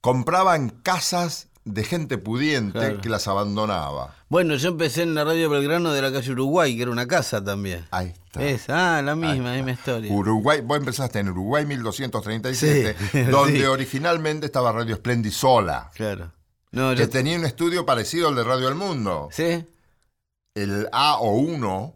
compraban 0.00 0.70
casas 0.70 1.48
de 1.64 1.82
gente 1.82 2.16
pudiente 2.16 2.78
Claro. 2.78 3.00
que 3.00 3.08
las 3.08 3.26
abandonaba. 3.26 4.14
Bueno, 4.28 4.54
yo 4.54 4.68
empecé 4.68 5.02
en 5.02 5.14
la 5.16 5.24
radio 5.24 5.50
Belgrano 5.50 5.92
de 5.92 6.00
la 6.02 6.12
calle 6.12 6.30
Uruguay, 6.32 6.76
que 6.76 6.82
era 6.82 6.90
una 6.92 7.08
casa 7.08 7.42
también. 7.42 7.84
Ahí 7.90 8.14
está. 8.26 8.42
Es, 8.44 8.70
ah, 8.70 9.02
la 9.02 9.16
misma, 9.16 9.52
misma 9.54 9.72
historia. 9.72 10.12
Uruguay, 10.12 10.60
vos 10.60 10.76
empezaste 10.78 11.18
en 11.18 11.30
Uruguay 11.30 11.66
1237, 11.66 12.96
Sí, 13.12 13.22
donde 13.24 13.58
sí. 13.60 13.64
originalmente 13.64 14.46
estaba 14.46 14.70
Radio 14.70 14.94
Splendid 14.96 15.32
sola, 15.32 15.90
Claro. 15.94 16.30
No, 16.72 16.90
que 16.90 16.98
yo... 17.02 17.08
tenía 17.08 17.36
un 17.38 17.44
estudio 17.46 17.84
parecido 17.86 18.28
al 18.28 18.34
de 18.36 18.44
Radio 18.44 18.68
El 18.68 18.74
Mundo. 18.74 19.28
¿Sí? 19.32 19.64
El 20.54 20.88
A 20.92 21.16
o 21.18 21.30
1 21.36 21.94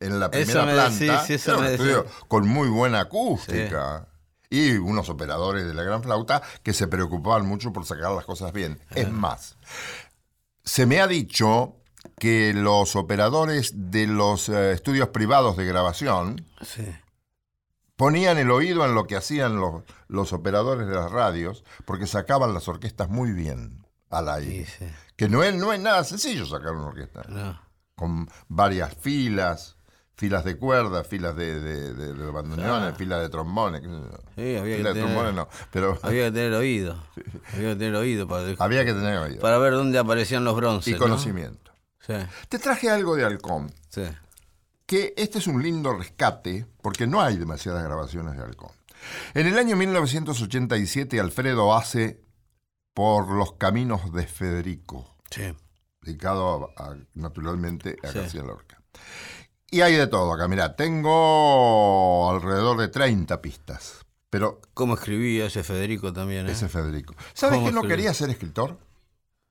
en 0.00 0.20
la 0.20 0.30
primera 0.30 0.50
Eso 0.52 0.66
me 0.66 0.72
planta, 0.72 0.90
decís, 0.90 1.26
sí, 1.26 1.34
eso 1.34 1.50
era 1.52 1.58
un 1.60 1.64
me 1.66 1.70
estudio 1.72 2.06
con 2.28 2.46
muy 2.48 2.68
buena 2.68 3.00
acústica. 3.00 4.08
Y 4.50 4.72
unos 4.76 5.08
operadores 5.08 5.66
de 5.66 5.74
la 5.74 5.82
gran 5.82 6.02
flauta 6.02 6.42
que 6.62 6.72
se 6.72 6.86
preocupaban 6.88 7.46
mucho 7.46 7.72
por 7.72 7.84
sacar 7.84 8.12
las 8.12 8.24
cosas 8.24 8.52
bien. 8.52 8.78
Es 8.94 9.10
más, 9.10 9.56
se 10.64 10.86
me 10.86 11.00
ha 11.00 11.06
dicho 11.06 11.74
que 12.18 12.52
los 12.54 12.94
operadores 12.96 13.72
de 13.74 14.06
los 14.06 14.48
eh, 14.48 14.72
estudios 14.72 15.08
privados 15.08 15.56
de 15.56 15.64
grabación, 15.66 16.46
Sí. 16.62 16.86
ponían 17.96 18.38
el 18.38 18.50
oído 18.50 18.84
en 18.84 18.94
lo 18.94 19.06
que 19.06 19.16
hacían 19.16 19.56
los, 19.56 19.82
los 20.08 20.32
operadores 20.32 20.86
de 20.86 20.94
las 20.94 21.10
radios, 21.10 21.64
porque 21.84 22.06
sacaban 22.06 22.54
las 22.54 22.68
orquestas 22.68 23.08
muy 23.08 23.32
bien 23.32 23.84
al 24.10 24.28
aire. 24.28 24.66
Sí, 24.66 24.72
sí. 24.78 24.92
Que 25.16 25.28
no 25.28 25.42
es, 25.42 25.54
no 25.54 25.72
es 25.72 25.80
nada 25.80 26.04
sencillo 26.04 26.46
sacar 26.46 26.72
una 26.72 26.86
orquesta. 26.86 27.22
No. 27.28 27.60
Con 27.96 28.28
varias 28.48 28.94
filas, 28.94 29.75
filas 30.16 30.44
de 30.44 30.56
cuerdas, 30.56 31.06
filas 31.06 31.36
de, 31.36 31.60
de, 31.60 31.92
de- 31.94 32.12
de 32.14 32.30
bandoneones, 32.30 32.78
Claro. 32.80 32.96
filas 32.96 33.20
de 33.22 33.28
trombones. 33.28 33.82
Sí, 33.82 34.56
había 34.56 34.62
que 34.62 34.76
filas 34.78 34.94
de 34.94 35.00
tener- 35.00 35.14
trombones 35.14 35.34
no, 35.34 35.48
pero 35.70 35.98
Había 36.02 36.24
que 36.26 36.32
tener 36.32 36.54
oído. 36.54 37.02
Había 37.54 37.68
que 37.70 37.76
tener 37.76 37.94
oído 37.96 38.26
para, 38.26 38.54
había 38.58 38.84
que 38.84 38.92
tener 38.94 39.18
oído. 39.18 39.40
para 39.40 39.58
ver 39.58 39.72
dónde 39.74 39.98
aparecían 39.98 40.44
los 40.44 40.56
bronces. 40.56 40.88
y 40.88 40.92
¿no? 40.92 40.98
conocimiento. 41.00 41.72
Sí, 42.00 42.14
Te 42.48 42.58
traje 42.58 42.88
algo 42.88 43.16
de 43.16 43.24
Halcón, 43.24 43.72
sí. 43.90 44.02
que 44.86 45.12
este 45.16 45.38
es 45.38 45.46
un 45.48 45.62
lindo 45.62 45.92
rescate, 45.96 46.64
porque 46.80 47.06
no 47.06 47.20
hay 47.20 47.36
demasiadas 47.36 47.82
grabaciones 47.84 48.36
de 48.36 48.42
Halcón. 48.44 48.70
En 49.34 49.46
el 49.46 49.58
año 49.58 49.76
1987, 49.76 51.20
Alfredo 51.20 51.74
hace 51.76 52.20
Por 52.94 53.28
los 53.28 53.52
caminos 53.54 54.10
de 54.12 54.26
Federico, 54.26 55.16
Sí. 55.30 55.54
dedicado 56.00 56.70
a- 56.78 56.82
a- 56.92 56.96
naturalmente 57.14 57.96
a. 58.02 58.10
García 58.12 58.42
Lorca. 58.42 58.80
Y 59.70 59.80
hay 59.80 59.94
de 59.94 60.06
todo 60.06 60.32
acá, 60.32 60.46
mirá, 60.48 60.76
tengo 60.76 62.30
alrededor 62.30 62.78
de 62.78 62.88
30 62.88 63.42
pistas, 63.42 64.06
pero 64.30 64.60
¿Cómo 64.74 64.94
escribía 64.94 65.46
ese 65.46 65.62
Federico 65.64 66.12
también? 66.12 66.48
eh? 66.48 66.52
ese 66.52 66.66
es 66.66 66.72
Federico. 66.72 67.14
¿Sabes 67.34 67.56
¿Cómo 67.58 67.68
que 67.68 67.74
no 67.74 67.82
quería 67.82 68.14
ser 68.14 68.30
escritor? 68.30 68.78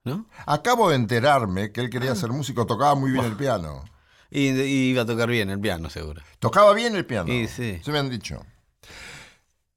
¿No? 0.04 0.28
Acabo 0.45 0.89
de 0.89 0.95
enterarme 0.97 1.71
que 1.71 1.82
él 1.82 1.89
quería 1.89 2.12
Ah. 2.12 2.15
ser 2.15 2.30
músico, 2.30 2.65
tocaba 2.65 2.95
muy 2.95 3.12
bien 3.12 3.25
el 3.25 3.36
piano. 3.36 3.84
Y, 4.30 4.49
y 4.49 4.89
iba 4.91 5.01
a 5.01 5.06
tocar 5.06 5.30
bien 5.30 5.49
el 5.49 5.60
piano, 5.60 5.89
seguro. 5.89 6.21
Tocaba 6.39 6.73
bien 6.73 6.95
el 6.95 7.06
piano. 7.06 7.32
Y 7.34 7.47
sí. 7.47 7.80
Se 7.84 7.91
me 7.91 7.99
han 7.99 8.10
dicho. 8.10 8.45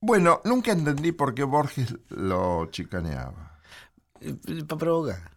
Bueno, 0.01 0.41
nunca 0.45 0.73
entendí 0.73 1.13
por 1.13 1.35
qué 1.35 1.45
Borges 1.45 1.97
lo 2.09 2.67
chicaneaba. 2.67 3.59
Para 4.67 4.79
provocar. 4.79 5.31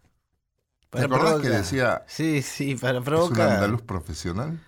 ¿Te 0.90 1.04
acordás 1.04 1.40
que 1.42 1.50
decía, 1.50 2.04
Sí, 2.08 2.42
sí, 2.42 2.76
para 2.76 2.94
¿Es 2.94 2.98
un 3.00 3.04
provocar. 3.06 3.50
andaluz 3.50 3.82
profesional? 3.84 4.60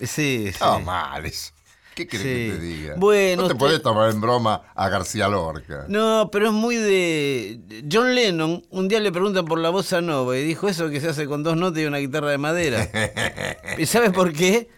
Sí, 0.00 0.52
sí. 0.52 0.64
mal 0.84 1.24
eso. 1.26 1.52
¿Qué 1.94 2.08
querés 2.08 2.26
que 2.26 2.56
te 2.58 2.58
diga? 2.64 2.94
Bueno, 2.96 3.42
no 3.42 3.48
te 3.48 3.54
usted- 3.54 3.58
podés 3.66 3.82
tomar 3.82 4.10
en 4.10 4.20
broma 4.20 4.62
a 4.74 4.88
García 4.88 5.28
Lorca. 5.28 5.84
No, 5.88 6.28
pero 6.32 6.46
es 6.48 6.52
muy 6.52 6.74
de. 6.76 7.84
John 7.90 8.14
Lennon, 8.16 8.62
un 8.70 8.88
día 8.88 8.98
le 8.98 9.12
preguntan 9.12 9.44
por 9.44 9.60
la 9.60 9.70
bossa 9.70 10.00
nova 10.00 10.36
y 10.36 10.42
dijo 10.42 10.68
eso 10.68 10.90
que 10.90 11.00
se 11.00 11.10
hace 11.10 11.26
con 11.26 11.44
dos 11.44 11.56
notas 11.56 11.80
y 11.82 11.86
una 11.86 11.98
guitarra 11.98 12.30
de 12.30 12.38
madera. 12.38 12.88
¿Y 13.78 13.86
sabes 13.86 14.10
por 14.10 14.32
qué? 14.32 14.68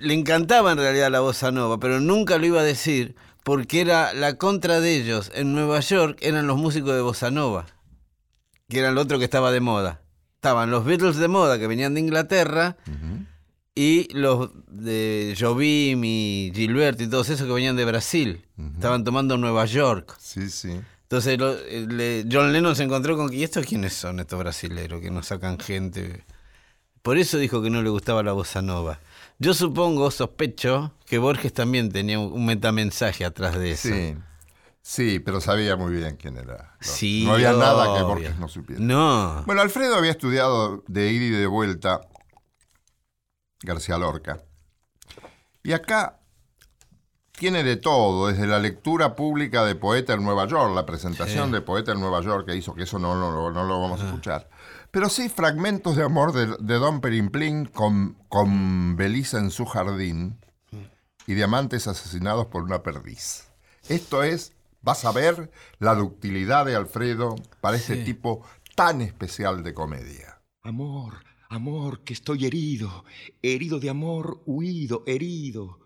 Le 0.00 0.14
encantaba 0.14 0.72
en 0.72 0.78
realidad 0.78 1.10
la 1.10 1.20
bossa 1.20 1.52
nova, 1.52 1.78
pero 1.78 2.00
nunca 2.00 2.38
lo 2.38 2.46
iba 2.46 2.60
a 2.60 2.64
decir 2.64 3.16
porque 3.44 3.82
era 3.82 4.14
la 4.14 4.36
contra 4.38 4.80
de 4.80 4.96
ellos. 4.96 5.30
En 5.34 5.52
Nueva 5.52 5.80
York 5.80 6.16
eran 6.22 6.46
los 6.46 6.56
músicos 6.56 6.94
de 6.94 7.02
bossa 7.02 7.30
nova, 7.30 7.66
que 8.70 8.78
era 8.78 8.92
lo 8.92 9.02
otro 9.02 9.18
que 9.18 9.24
estaba 9.26 9.52
de 9.52 9.60
moda. 9.60 10.00
Estaban 10.36 10.70
los 10.70 10.86
Beatles 10.86 11.16
de 11.16 11.28
moda 11.28 11.58
que 11.58 11.66
venían 11.66 11.92
de 11.92 12.00
Inglaterra 12.00 12.76
y 13.76 14.08
los 14.14 14.50
de 14.68 15.36
Jobim 15.38 16.02
y 16.04 16.50
Gilberto 16.54 17.04
y 17.04 17.08
todos 17.08 17.28
esos 17.28 17.46
que 17.46 17.52
venían 17.52 17.76
de 17.76 17.84
Brasil. 17.84 18.44
Estaban 18.74 19.04
tomando 19.04 19.36
Nueva 19.36 19.66
York. 19.66 20.16
Sí, 20.18 20.50
sí. 20.50 20.80
Entonces 21.02 21.38
lo- 21.38 21.52
eh, 21.56 21.86
le- 21.88 22.24
John 22.30 22.52
Lennon 22.52 22.74
se 22.74 22.82
encontró 22.82 23.16
con 23.16 23.28
que, 23.30 23.36
¿y 23.36 23.44
estos 23.44 23.64
quiénes 23.64 23.92
son 23.92 24.18
estos 24.18 24.38
brasileros 24.38 25.00
que 25.00 25.10
nos 25.10 25.26
sacan 25.26 25.58
gente? 25.60 26.24
Por 27.02 27.18
eso 27.18 27.38
dijo 27.38 27.62
que 27.62 27.70
no 27.70 27.82
le 27.82 27.90
gustaba 27.90 28.22
la 28.24 28.32
bossa 28.32 28.62
nova. 28.62 28.98
Yo 29.38 29.54
supongo, 29.54 30.10
sospecho, 30.10 30.92
que 31.04 31.18
Borges 31.18 31.52
también 31.52 31.92
tenía 31.92 32.18
un 32.18 32.44
metamensaje 32.46 33.24
atrás 33.24 33.56
de 33.56 33.72
eso. 33.72 33.88
Sí. 33.90 34.14
Sí, 34.82 35.18
pero 35.20 35.40
sabía 35.40 35.76
muy 35.76 35.92
bien 35.94 36.16
quién 36.16 36.36
era. 36.38 36.76
No, 36.80 36.86
Sí, 36.92 37.24
no 37.26 37.34
había 37.34 37.52
nada 37.52 37.96
que. 37.96 38.02
Borges 38.02 38.38
no 38.38 38.48
supiera. 38.48 38.80
No. 38.80 39.42
Bueno, 39.44 39.60
Alfredo 39.60 39.96
había 39.96 40.12
estudiado 40.12 40.82
de 40.88 41.12
ida 41.12 41.24
y 41.26 41.30
de 41.30 41.46
vuelta 41.46 42.00
García 43.62 43.98
Lorca. 43.98 44.42
Y 45.62 45.72
acá 45.72 46.20
tiene 47.32 47.62
de 47.62 47.76
todo, 47.76 48.28
desde 48.28 48.46
la 48.46 48.58
lectura 48.58 49.14
pública 49.14 49.64
de 49.64 49.74
Poeta 49.74 50.14
en 50.14 50.24
Nueva 50.24 50.46
York, 50.46 50.74
la 50.74 50.86
presentación 50.86 51.48
Sí. 51.48 51.52
de 51.54 51.60
Poeta 51.60 51.92
en 51.92 52.00
Nueva 52.00 52.22
York 52.22 52.46
que 52.46 52.56
hizo, 52.56 52.74
que 52.74 52.84
eso 52.84 52.98
no, 52.98 53.14
no, 53.14 53.50
no 53.50 53.64
lo 53.64 53.80
vamos 53.80 54.00
a 54.00 54.06
escuchar. 54.06 54.48
Pero 54.90 55.08
sí 55.10 55.28
fragmentos 55.28 55.96
de 55.96 56.04
amor 56.04 56.32
de, 56.32 56.56
de 56.58 56.74
Don 56.78 57.00
Perimplín 57.02 57.66
con, 57.66 58.14
con 58.28 58.96
Belisa 58.96 59.38
en 59.38 59.50
su 59.50 59.66
jardín 59.66 60.38
y 61.26 61.34
diamantes 61.34 61.86
asesinados 61.88 62.46
por 62.46 62.62
una 62.62 62.82
perdiz. 62.82 63.48
Esto 63.88 64.22
es, 64.22 64.52
vas 64.80 65.04
a 65.04 65.12
ver 65.12 65.50
la 65.78 65.94
ductilidad 65.94 66.64
de 66.64 66.76
Alfredo 66.76 67.34
para 67.60 67.76
este 67.76 67.96
Sí. 67.96 68.04
tipo 68.04 68.46
tan 68.76 69.02
especial 69.02 69.62
de 69.62 69.74
comedia. 69.74 70.40
Amor, 70.62 71.14
amor, 71.48 72.04
que 72.04 72.12
estoy 72.12 72.46
herido, 72.46 73.04
herido 73.42 73.78
de 73.78 73.90
amor, 73.90 74.42
huido, 74.46 75.02
herido, 75.06 75.80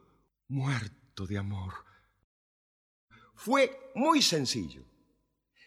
muerto 0.49 1.27
de 1.27 1.39
amor. 1.39 1.75
Fue 3.35 3.93
muy 3.95 4.23
sencillo. 4.23 4.85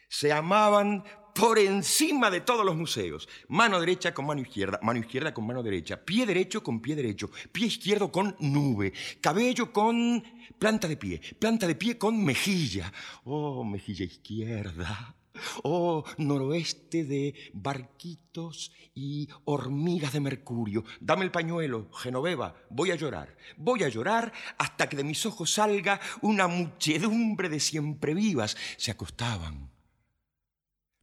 Se 0.08 0.32
amaban 0.32 1.04
por 1.34 1.58
encima 1.58 2.30
de 2.30 2.42
todos 2.42 2.66
los 2.66 2.76
museos. 2.76 3.28
Mano 3.48 3.80
derecha 3.80 4.14
con 4.14 4.26
mano 4.26 4.42
izquierda, 4.42 4.80
mano 4.84 5.00
izquierda 5.00 5.34
con 5.34 5.48
mano 5.48 5.64
derecha, 5.64 5.98
pie 6.04 6.26
derecho 6.26 6.64
con 6.64 6.82
pie 6.82 6.96
derecho, 6.96 7.32
pie 7.52 7.68
izquierdo 7.68 8.12
con 8.12 8.36
nube, 8.40 8.94
cabello 9.20 9.72
con 9.72 10.24
planta 10.60 10.88
de 10.88 10.98
pie, 10.98 11.22
planta 11.40 11.68
de 11.68 11.76
pie 11.76 11.98
con 11.98 12.24
mejilla. 12.24 12.94
Oh, 13.24 13.64
mejilla 13.64 14.06
izquierda. 14.06 15.16
Oh, 15.64 16.04
noroeste 16.18 17.04
de 17.04 17.52
barquitos 17.54 18.72
y 18.96 19.30
hormigas 19.46 20.14
de 20.14 20.20
mercurio. 20.20 20.84
Dame 21.00 21.26
el 21.26 21.32
pañuelo, 21.32 21.92
Genoveva, 21.94 22.56
voy 22.70 22.92
a 22.92 22.96
llorar. 22.96 23.36
Voy 23.58 23.84
a 23.84 23.90
llorar 23.90 24.34
hasta 24.58 24.88
que 24.88 24.98
de 24.98 25.04
mis 25.04 25.26
ojos 25.26 25.54
salga 25.54 26.00
una 26.22 26.48
muchedumbre 26.48 27.50
de 27.50 27.60
siempre 27.60 28.14
vivas. 28.14 28.58
Se 28.78 28.92
acostaban. 28.92 29.72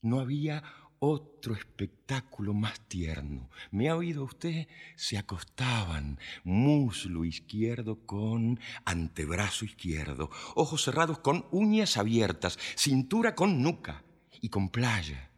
No 0.03 0.21
había 0.21 0.63
otro 0.99 1.55
espectáculo 1.55 2.53
más 2.53 2.81
tierno. 2.81 3.49
¿Me 3.71 3.89
ha 3.89 3.97
oído 3.97 4.25
usted? 4.25 4.69
Se 4.97 5.17
acostaban, 5.17 6.19
muslo 6.45 7.25
izquierdo 7.25 8.07
con 8.07 8.61
antebrazo 8.85 9.65
izquierdo, 9.65 10.31
ojos 10.55 10.85
cerrados 10.85 11.19
con 11.19 11.47
uñas 11.51 11.97
abiertas, 11.97 12.59
cintura 12.77 13.35
con 13.35 13.63
nuca 13.63 14.05
y 14.41 14.49
con 14.49 14.71
playa. 14.71 15.31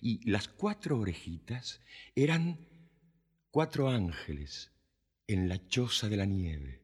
Y 0.00 0.28
las 0.30 0.48
cuatro 0.48 0.98
orejitas 0.98 1.80
eran 2.14 2.66
cuatro 3.50 3.88
ángeles 3.88 4.72
en 5.26 5.48
la 5.48 5.66
choza 5.68 6.08
de 6.08 6.16
la 6.16 6.24
nieve. 6.24 6.82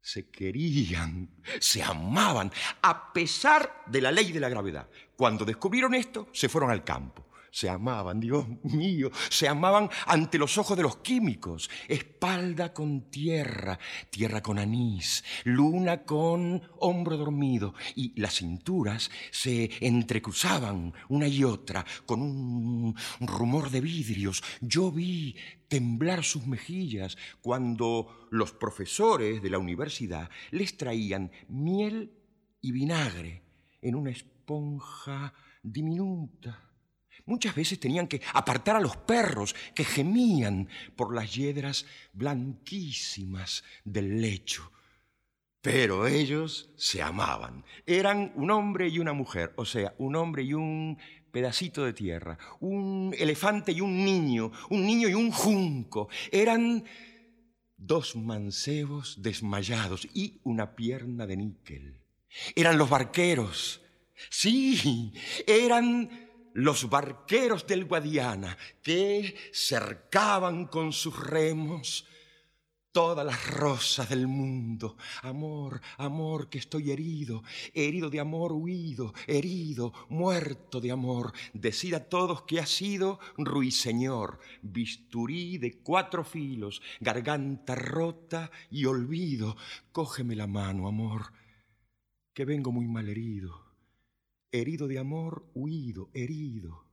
Se 0.00 0.30
querían, 0.30 1.30
se 1.60 1.82
amaban, 1.82 2.50
a 2.82 3.12
pesar 3.12 3.84
de 3.86 4.00
la 4.00 4.12
ley 4.12 4.32
de 4.32 4.40
la 4.40 4.48
gravedad. 4.48 4.88
Cuando 5.16 5.44
descubrieron 5.44 5.94
esto, 5.94 6.28
se 6.32 6.48
fueron 6.48 6.70
al 6.70 6.84
campo. 6.84 7.29
Se 7.50 7.68
amaban, 7.68 8.20
Dios 8.20 8.46
mío, 8.62 9.10
se 9.28 9.48
amaban 9.48 9.88
ante 10.06 10.38
los 10.38 10.56
ojos 10.58 10.76
de 10.76 10.82
los 10.82 10.98
químicos. 10.98 11.68
Espalda 11.88 12.72
con 12.72 13.10
tierra, 13.10 13.78
tierra 14.10 14.42
con 14.42 14.58
anís, 14.58 15.24
luna 15.44 16.04
con 16.04 16.62
hombro 16.78 17.16
dormido. 17.16 17.74
Y 17.96 18.18
las 18.20 18.34
cinturas 18.34 19.10
se 19.30 19.70
entrecruzaban 19.80 20.92
una 21.08 21.26
y 21.26 21.44
otra 21.44 21.84
con 22.06 22.22
un 22.22 22.94
rumor 23.20 23.70
de 23.70 23.80
vidrios. 23.80 24.42
Yo 24.60 24.90
vi 24.92 25.36
temblar 25.68 26.24
sus 26.24 26.46
mejillas 26.46 27.16
cuando 27.40 28.26
los 28.30 28.52
profesores 28.52 29.40
de 29.42 29.50
la 29.50 29.58
universidad 29.58 30.28
les 30.50 30.76
traían 30.76 31.30
miel 31.48 32.12
y 32.60 32.72
vinagre 32.72 33.42
en 33.80 33.94
una 33.94 34.10
esponja 34.10 35.32
diminuta. 35.62 36.69
Muchas 37.30 37.54
veces 37.54 37.78
tenían 37.78 38.08
que 38.08 38.20
apartar 38.34 38.74
a 38.74 38.80
los 38.80 38.96
perros 38.96 39.54
que 39.72 39.84
gemían 39.84 40.68
por 40.96 41.14
las 41.14 41.32
yedras 41.32 41.86
blanquísimas 42.12 43.62
del 43.84 44.20
lecho. 44.20 44.72
Pero 45.60 46.08
ellos 46.08 46.70
se 46.76 47.00
amaban. 47.00 47.64
Eran 47.86 48.32
un 48.34 48.50
hombre 48.50 48.88
y 48.88 48.98
una 48.98 49.12
mujer, 49.12 49.52
o 49.54 49.64
sea, 49.64 49.94
un 49.98 50.16
hombre 50.16 50.42
y 50.42 50.54
un 50.54 50.98
pedacito 51.30 51.84
de 51.84 51.92
tierra, 51.92 52.36
un 52.58 53.14
elefante 53.16 53.70
y 53.70 53.80
un 53.80 54.04
niño, 54.04 54.50
un 54.68 54.84
niño 54.84 55.08
y 55.08 55.14
un 55.14 55.30
junco. 55.30 56.08
Eran 56.32 56.82
dos 57.76 58.16
mancebos 58.16 59.22
desmayados 59.22 60.08
y 60.14 60.40
una 60.42 60.74
pierna 60.74 61.28
de 61.28 61.36
níquel. 61.36 62.00
Eran 62.56 62.76
los 62.76 62.90
barqueros. 62.90 63.82
Sí, 64.30 65.12
eran 65.46 66.29
los 66.54 66.88
barqueros 66.88 67.66
del 67.66 67.84
Guadiana 67.84 68.56
que 68.82 69.36
cercaban 69.52 70.66
con 70.66 70.92
sus 70.92 71.18
remos 71.18 72.06
todas 72.92 73.24
las 73.24 73.48
rosas 73.50 74.08
del 74.08 74.26
mundo. 74.26 74.96
Amor, 75.22 75.80
amor, 75.98 76.48
que 76.48 76.58
estoy 76.58 76.90
herido, 76.90 77.42
herido 77.72 78.10
de 78.10 78.20
amor 78.20 78.52
huido, 78.52 79.14
herido, 79.26 79.92
muerto 80.08 80.80
de 80.80 80.90
amor. 80.90 81.32
Decid 81.52 81.94
a 81.94 82.08
todos 82.08 82.42
que 82.42 82.60
ha 82.60 82.66
sido 82.66 83.20
ruiseñor, 83.36 84.40
bisturí 84.62 85.58
de 85.58 85.78
cuatro 85.78 86.24
filos, 86.24 86.82
garganta 87.00 87.74
rota 87.74 88.50
y 88.70 88.84
olvido. 88.86 89.56
Cógeme 89.92 90.34
la 90.34 90.46
mano, 90.46 90.88
amor, 90.88 91.32
que 92.34 92.44
vengo 92.44 92.72
muy 92.72 92.86
mal 92.86 93.08
herido, 93.08 93.69
herido 94.52 94.88
de 94.88 94.98
amor 94.98 95.44
huido, 95.54 96.08
herido, 96.14 96.84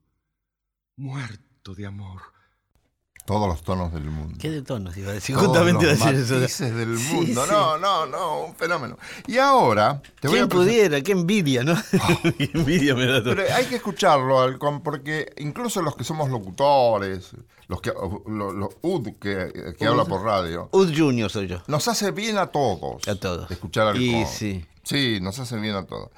muerto 0.96 1.76
de 1.76 1.86
amor. 1.86 2.22
Todos 3.26 3.50
los 3.50 3.62
tonos 3.62 3.92
del 3.92 4.06
mundo. 4.06 4.38
¿Qué 4.40 4.50
de 4.50 4.62
tonos 4.62 4.96
iba 4.96 5.10
a 5.10 5.14
decir? 5.14 5.36
Todos 5.36 5.48
Justamente 5.50 5.84
iba 5.84 5.92
a 5.92 5.96
decir 5.96 6.16
eso. 6.16 6.36
matices 6.36 6.74
del 6.74 6.98
Sí, 6.98 7.14
mundo. 7.14 7.44
sí. 7.46 7.52
No, 7.52 7.78
no, 7.78 8.06
no, 8.06 8.44
un 8.46 8.56
fenómeno. 8.56 8.98
Y 9.28 9.38
ahora 9.38 10.02
te 10.22 10.30
voy 10.30 10.38
a 10.38 10.48
¿Quién 10.48 10.50
pudiera? 10.50 11.02
Qué 11.02 11.12
envidia, 11.12 11.64
¿no? 11.66 11.76
Qué 12.38 12.50
envidia 12.54 12.96
me 12.96 13.06
da 13.06 13.22
todo. 13.22 13.36
Pero 13.36 13.54
hay 13.54 13.66
que 13.66 13.76
escucharlo, 13.76 14.40
Halcón, 14.40 14.82
porque 14.82 15.34
incluso 15.40 15.82
los 15.82 15.98
que 15.98 16.06
somos 16.06 16.30
locutores, 16.30 17.32
los 17.68 17.82
que 17.82 17.92
los, 18.28 18.54
los 18.56 18.70
UD 18.82 19.18
que, 19.20 19.74
que 19.78 19.86
habla 19.86 20.06
por 20.06 20.22
radio, 20.24 20.70
Ud 20.72 20.94
Junior 20.98 21.30
soy 21.30 21.48
yo. 21.48 21.62
nos 21.68 21.86
hace 21.90 22.12
bien 22.12 22.38
a 22.38 22.48
todos. 22.48 23.06
A 23.10 23.16
todos. 23.20 23.52
Escuchar 23.52 23.88
Halcón. 23.88 24.04
Y 24.04 24.26
sí. 24.26 24.66
Sí, 24.84 25.20
nos 25.22 25.38
hace 25.38 25.58
bien 25.58 25.76
a 25.76 25.86
todos. 25.86 26.12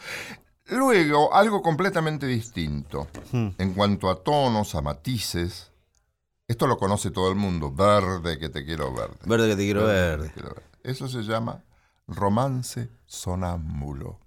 Luego, 0.71 1.33
algo 1.33 1.61
completamente 1.61 2.25
distinto. 2.27 3.07
Hmm. 3.31 3.49
En 3.57 3.73
cuanto 3.73 4.09
a 4.09 4.23
tonos, 4.23 4.75
a 4.75 4.81
matices, 4.81 5.71
esto 6.47 6.67
lo 6.67 6.77
conoce 6.77 7.11
todo 7.11 7.29
el 7.29 7.35
mundo. 7.35 7.71
Verde, 7.71 8.37
que 8.37 8.49
te 8.49 8.65
quiero 8.65 8.93
verde. 8.93 9.17
Verde 9.25 9.49
que 9.49 9.55
te 9.55 9.63
quiero 9.63 9.85
Verde, 9.85 10.17
ver. 10.17 10.19
que 10.19 10.27
te 10.27 10.33
quiero 10.33 10.49
verde. 10.55 10.69
Eso 10.83 11.07
se 11.07 11.21
llama 11.23 11.63
romance 12.07 12.89
sonámbulo. 13.05 14.19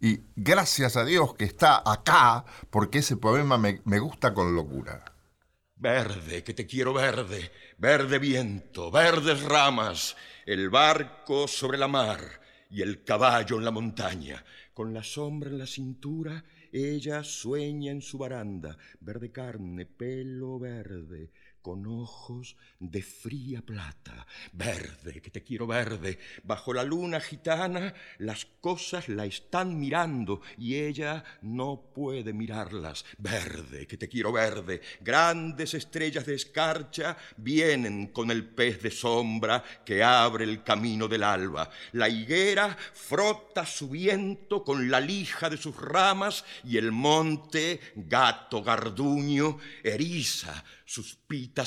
Y 0.00 0.20
gracias 0.36 0.96
a 0.96 1.04
Dios 1.04 1.34
que 1.34 1.44
está 1.44 1.82
acá, 1.84 2.44
porque 2.70 2.98
ese 2.98 3.16
poema 3.16 3.58
me, 3.58 3.80
me 3.84 3.98
gusta 3.98 4.32
con 4.32 4.54
locura. 4.54 5.04
Verde, 5.76 6.44
que 6.44 6.54
te 6.54 6.66
quiero 6.66 6.94
verde, 6.94 7.50
verde 7.78 8.18
viento, 8.18 8.90
verdes 8.90 9.42
ramas, 9.42 10.16
el 10.46 10.70
barco 10.70 11.48
sobre 11.48 11.76
la 11.78 11.88
mar 11.88 12.20
y 12.70 12.82
el 12.82 13.02
caballo 13.04 13.58
en 13.58 13.64
la 13.64 13.70
montaña. 13.70 14.44
Con 14.74 14.92
la 14.92 15.04
sombra 15.04 15.50
en 15.50 15.58
la 15.58 15.66
cintura, 15.66 16.44
ella 16.72 17.22
sueña 17.22 17.92
en 17.92 18.02
su 18.02 18.18
baranda, 18.18 18.76
verde 18.98 19.30
carne, 19.30 19.86
pelo 19.86 20.58
verde, 20.58 21.30
con 21.64 21.86
ojos 21.86 22.56
de 22.78 23.02
fría 23.02 23.62
plata. 23.62 24.26
Verde, 24.52 25.22
que 25.22 25.30
te 25.30 25.42
quiero 25.42 25.66
verde, 25.66 26.18
bajo 26.42 26.74
la 26.74 26.84
luna 26.84 27.20
gitana, 27.20 27.94
las 28.18 28.44
cosas 28.60 29.08
la 29.08 29.24
están 29.24 29.78
mirando 29.80 30.42
y 30.58 30.74
ella 30.74 31.24
no 31.40 31.90
puede 31.94 32.34
mirarlas. 32.34 33.06
Verde, 33.16 33.86
que 33.86 33.96
te 33.96 34.10
quiero 34.10 34.30
verde, 34.30 34.82
grandes 35.00 35.72
estrellas 35.72 36.26
de 36.26 36.34
escarcha 36.34 37.16
vienen 37.38 38.08
con 38.08 38.30
el 38.30 38.44
pez 38.44 38.82
de 38.82 38.90
sombra 38.90 39.64
que 39.86 40.02
abre 40.02 40.44
el 40.44 40.62
camino 40.62 41.08
del 41.08 41.22
alba. 41.22 41.70
La 41.92 42.10
higuera 42.10 42.76
frota 42.92 43.64
su 43.64 43.88
viento 43.88 44.62
con 44.62 44.90
la 44.90 45.00
lija 45.00 45.48
de 45.48 45.56
sus 45.56 45.74
ramas 45.80 46.44
y 46.62 46.76
el 46.76 46.92
monte, 46.92 47.80
gato 47.96 48.62
garduño, 48.62 49.56
eriza 49.82 50.62
sus 50.84 51.16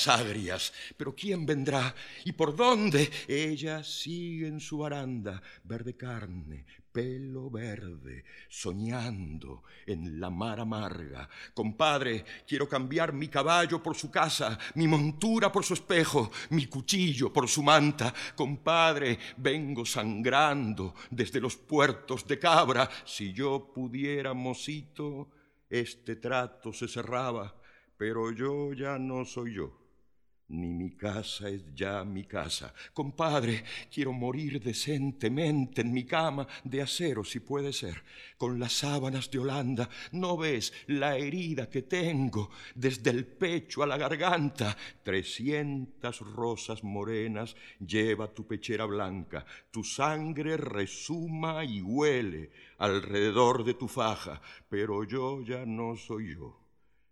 agrias. 0.07 0.73
Pero 0.95 1.15
¿quién 1.15 1.45
vendrá? 1.45 1.95
¿Y 2.25 2.33
por 2.33 2.55
dónde? 2.55 3.09
Ella 3.27 3.83
sigue 3.83 4.47
en 4.47 4.59
su 4.59 4.79
baranda, 4.79 5.41
verde 5.63 5.95
carne, 5.95 6.65
pelo 6.91 7.49
verde, 7.49 8.25
soñando 8.49 9.63
en 9.85 10.19
la 10.19 10.29
mar 10.29 10.59
amarga. 10.59 11.29
Compadre, 11.53 12.25
quiero 12.47 12.67
cambiar 12.67 13.13
mi 13.13 13.27
caballo 13.27 13.81
por 13.83 13.95
su 13.95 14.09
casa, 14.09 14.57
mi 14.75 14.87
montura 14.87 15.51
por 15.51 15.63
su 15.63 15.75
espejo, 15.75 16.31
mi 16.49 16.65
cuchillo 16.65 17.31
por 17.31 17.47
su 17.47 17.61
manta. 17.61 18.13
Compadre, 18.35 19.19
vengo 19.37 19.85
sangrando 19.85 20.95
desde 21.11 21.39
los 21.39 21.55
puertos 21.55 22.27
de 22.27 22.39
cabra. 22.39 22.89
Si 23.05 23.31
yo 23.31 23.71
pudiera, 23.73 24.33
mocito, 24.33 25.29
este 25.69 26.15
trato 26.15 26.73
se 26.73 26.87
cerraba, 26.87 27.55
pero 27.97 28.31
yo 28.31 28.73
ya 28.73 28.97
no 28.97 29.25
soy 29.25 29.53
yo 29.55 29.87
ni 30.49 30.73
mi 30.73 30.91
casa 30.91 31.49
es 31.49 31.73
ya 31.75 32.03
mi 32.03 32.23
casa. 32.23 32.73
Compadre, 32.93 33.63
quiero 33.93 34.13
morir 34.13 34.61
decentemente 34.61 35.81
en 35.81 35.91
mi 35.91 36.05
cama 36.05 36.47
de 36.63 36.81
acero, 36.81 37.23
si 37.23 37.39
puede 37.39 37.73
ser, 37.73 38.01
con 38.37 38.59
las 38.59 38.73
sábanas 38.73 39.29
de 39.29 39.39
Holanda. 39.39 39.89
¿No 40.13 40.37
ves 40.37 40.73
la 40.87 41.17
herida 41.17 41.69
que 41.69 41.81
tengo 41.81 42.49
desde 42.75 43.09
el 43.09 43.25
pecho 43.25 43.83
a 43.83 43.87
la 43.87 43.97
garganta? 43.97 44.77
Trescientas 45.03 46.19
rosas 46.19 46.83
morenas 46.83 47.55
lleva 47.85 48.33
tu 48.33 48.47
pechera 48.47 48.85
blanca. 48.85 49.45
Tu 49.71 49.83
sangre 49.83 50.55
resuma 50.55 51.65
y 51.65 51.81
huele 51.81 52.51
alrededor 52.77 53.65
de 53.65 53.73
tu 53.73 53.87
faja, 53.87 54.41
pero 54.69 55.03
yo 55.03 55.41
ya 55.43 55.65
no 55.65 55.95
soy 55.95 56.35
yo 56.35 56.66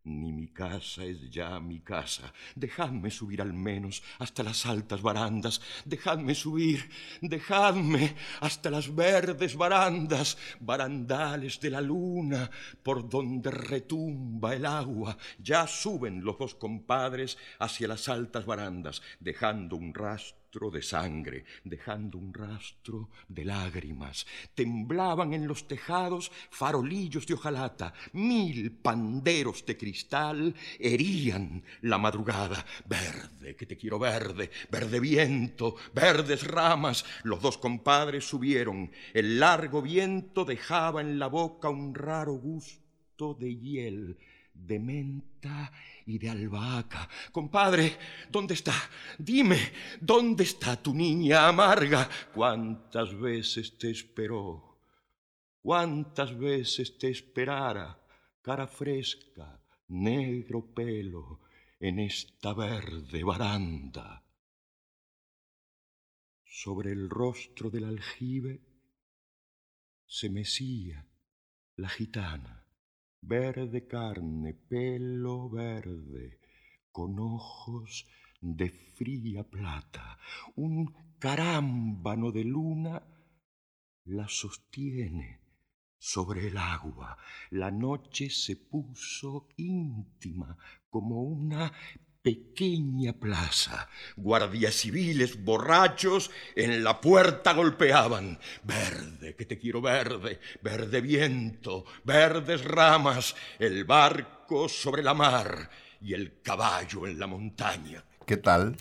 ni 0.06 0.32
mi 0.32 0.48
casa 0.48 1.04
es 1.04 1.30
ya 1.30 1.60
mi 1.60 1.80
casa. 1.80 2.32
Dejadme 2.56 3.12
subir 3.12 3.42
al 3.42 3.54
menos 3.54 4.04
hasta 4.20 4.44
las 4.44 4.66
altas 4.66 5.02
barandas. 5.02 5.62
Dejadme 5.84 6.36
subir, 6.36 6.90
dejadme 7.22 8.16
hasta 8.40 8.70
las 8.70 8.94
verdes 8.94 9.56
barandas, 9.56 10.38
barandales 10.60 11.60
de 11.60 11.70
la 11.72 11.82
luna, 11.82 12.50
por 12.84 13.10
donde 13.10 13.52
retumba 13.52 14.56
el 14.56 14.66
agua. 14.66 15.18
Ya 15.40 15.68
suben 15.68 16.24
los 16.24 16.38
dos 16.38 16.56
compadres 16.56 17.38
hacia 17.60 17.88
las 17.88 18.08
altas 18.08 18.46
barandas, 18.46 19.02
dejando 19.20 19.76
un 19.76 19.94
rastro 19.94 20.45
de 20.56 20.82
sangre, 20.82 21.44
dejando 21.66 22.18
un 22.18 22.34
rastro 22.34 23.10
de 23.28 23.44
lágrimas. 23.44 24.26
Temblaban 24.54 25.34
en 25.34 25.48
los 25.48 25.68
tejados 25.68 26.32
farolillos 26.50 27.28
de 27.28 27.34
hojalata, 27.34 27.94
mil 28.14 28.72
panderos 28.72 29.66
de 29.66 29.76
cristal 29.76 30.56
herían 30.80 31.62
la 31.82 31.98
madrugada. 31.98 32.66
Verde, 32.86 33.58
que 33.58 33.66
te 33.66 33.76
quiero 33.76 34.00
verde, 34.00 34.50
verde 34.72 35.02
viento, 35.02 35.76
verdes 35.94 36.48
ramas. 36.48 37.04
Los 37.24 37.42
dos 37.42 37.58
compadres 37.58 38.26
subieron. 38.26 38.92
El 39.14 39.40
largo 39.42 39.82
viento 39.82 40.46
dejaba 40.46 41.02
en 41.02 41.20
la 41.20 41.28
boca 41.28 41.70
un 41.70 41.94
raro 41.94 42.34
gusto 42.34 43.34
de 43.34 43.58
hiel 43.58 44.18
de 44.56 44.80
menta 44.80 45.72
y 46.06 46.18
de 46.18 46.30
albahaca. 46.30 47.08
Compadre, 47.32 47.98
¿dónde 48.30 48.54
está? 48.54 48.74
Dime, 49.18 49.60
¿dónde 50.02 50.44
está 50.44 50.82
tu 50.82 50.94
niña 50.94 51.48
amarga? 51.48 52.10
¿Cuántas 52.34 53.18
veces 53.20 53.78
te 53.78 53.92
esperó? 53.92 54.80
¿Cuántas 55.62 56.38
veces 56.38 56.98
te 56.98 57.10
esperara? 57.10 58.00
Cara 58.42 58.68
fresca, 58.68 59.60
negro 59.90 60.74
pelo, 60.74 61.42
en 61.80 62.00
esta 62.00 62.54
verde 62.54 63.24
baranda. 63.24 64.24
Sobre 66.46 66.92
el 66.92 67.10
rostro 67.10 67.70
del 67.70 67.86
aljibe 67.86 68.62
se 70.06 70.30
mecía 70.30 71.06
la 71.76 71.90
gitana 71.90 72.65
verde 73.28 73.88
carne, 73.88 74.54
pelo 74.54 75.50
verde, 75.50 76.40
con 76.92 77.20
ojos 77.20 78.08
de 78.42 78.70
fría 78.70 79.44
plata. 79.44 80.18
Un 80.56 80.94
carámbano 81.20 82.32
de 82.32 82.44
luna 82.44 83.02
la 84.06 84.28
sostiene 84.28 85.42
sobre 85.98 86.48
el 86.48 86.58
agua. 86.58 87.18
La 87.50 87.72
noche 87.72 88.30
se 88.30 88.56
puso 88.56 89.48
íntima 89.58 90.58
como 90.90 91.24
una 91.24 91.72
pequeña 92.26 93.14
plaza. 93.14 93.88
Guardias 94.18 94.74
civiles 94.74 95.44
borrachos 95.44 96.32
en 96.56 96.84
la 96.84 97.00
puerta 97.00 97.54
golpeaban. 97.54 98.40
Verde, 98.64 99.36
que 99.36 99.46
te 99.46 99.60
quiero 99.60 99.80
verde, 99.80 100.40
verde 100.64 101.02
viento, 101.02 101.86
verdes 102.04 102.64
ramas, 102.64 103.36
el 103.60 103.84
barco 103.84 104.68
sobre 104.68 105.04
la 105.04 105.14
mar 105.14 105.70
y 106.02 106.16
el 106.16 106.42
caballo 106.42 107.06
en 107.06 107.20
la 107.20 107.28
montaña. 107.28 108.04
¿Qué 108.26 108.38
tal? 108.38 108.76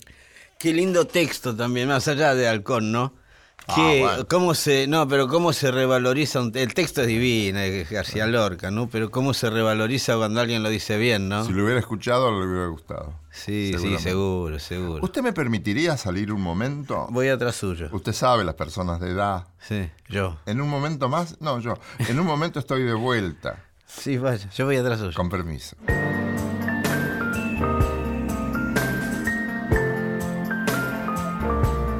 Qué 0.58 0.72
lindo 0.72 1.06
texto 1.06 1.54
también, 1.54 1.88
más 1.88 2.08
allá 2.08 2.34
de 2.34 2.48
Halcón, 2.48 2.92
¿no? 2.92 3.23
Ah, 3.66 3.74
¿Qué? 3.76 4.00
bueno. 4.02 4.26
¿Cómo 4.28 4.54
se.? 4.54 4.86
No, 4.86 5.08
pero 5.08 5.26
¿cómo 5.26 5.52
se 5.54 5.70
revaloriza? 5.70 6.40
un- 6.40 6.52
el 6.54 6.74
texto 6.74 7.00
es 7.00 7.06
divino, 7.06 7.58
es 7.60 7.88
García 7.90 8.26
Lorca, 8.26 8.70
¿no? 8.70 8.88
Pero 8.90 9.10
¿cómo 9.10 9.32
se 9.32 9.48
revaloriza 9.48 10.16
cuando 10.16 10.40
alguien 10.40 10.62
lo 10.62 10.68
dice 10.68 10.98
bien, 10.98 11.28
no? 11.30 11.44
Si 11.46 11.52
lo 11.52 11.64
hubiera 11.64 11.80
escuchado, 11.80 12.30
le 12.38 12.46
hubiera 12.46 12.66
gustado. 12.66 13.14
Sí, 13.30 13.72
sí, 13.80 13.96
seguro, 13.98 14.58
seguro. 14.58 15.02
¿Usted 15.02 15.22
me 15.22 15.32
permitiría 15.32 15.96
salir 15.96 16.30
un 16.32 16.42
momento? 16.42 17.06
Voy 17.10 17.28
atrás 17.28 17.56
suyo. 17.56 17.88
Usted 17.90 18.12
sabe, 18.12 18.44
las 18.44 18.54
personas 18.54 19.00
de 19.00 19.10
edad. 19.12 19.46
Sí, 19.58 19.88
yo. 20.08 20.36
En 20.46 20.60
un 20.60 20.68
momento 20.68 21.08
más, 21.08 21.40
no, 21.40 21.58
yo. 21.60 21.78
En 22.08 22.20
un 22.20 22.26
momento 22.26 22.58
estoy 22.58 22.82
de 22.82 22.94
vuelta. 22.94 23.64
Sí, 23.86 24.18
vaya, 24.18 24.48
yo 24.50 24.66
voy 24.66 24.76
atrás 24.76 24.98
suyo. 25.00 25.12
Con 25.16 25.30
permiso. 25.30 25.74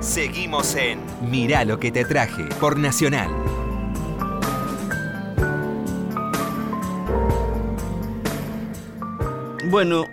Seguimos 0.05 0.74
en 0.76 1.00
Mirá 1.30 1.64
lo 1.64 1.80
que 1.80 1.90
te 1.90 2.05
traje 2.05 2.44
por 2.61 2.78
Nacional. 2.78 3.30
Bueno, 9.70 10.05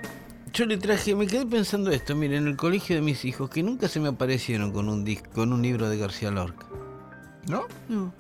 yo 0.54 0.66
le 0.66 0.78
traje, 0.78 1.14
me 1.14 1.28
quedé 1.28 1.46
pensando 1.46 1.92
esto, 1.92 2.16
mire, 2.16 2.38
en 2.38 2.48
el 2.48 2.56
colegio 2.56 2.96
de 2.96 3.02
mis 3.02 3.26
hijos, 3.26 3.50
que 3.50 3.64
nunca 3.64 3.90
se 3.90 4.00
me 4.00 4.08
aparecieron 4.08 4.72
con 4.72 4.88
un 4.88 5.04
disco, 5.04 5.30
con 5.34 5.52
un 5.52 5.62
libro 5.62 5.90
de 5.90 5.98
García 5.98 6.32
Lorca. 6.32 6.66
¿No? 7.50 7.66
No. 7.90 8.14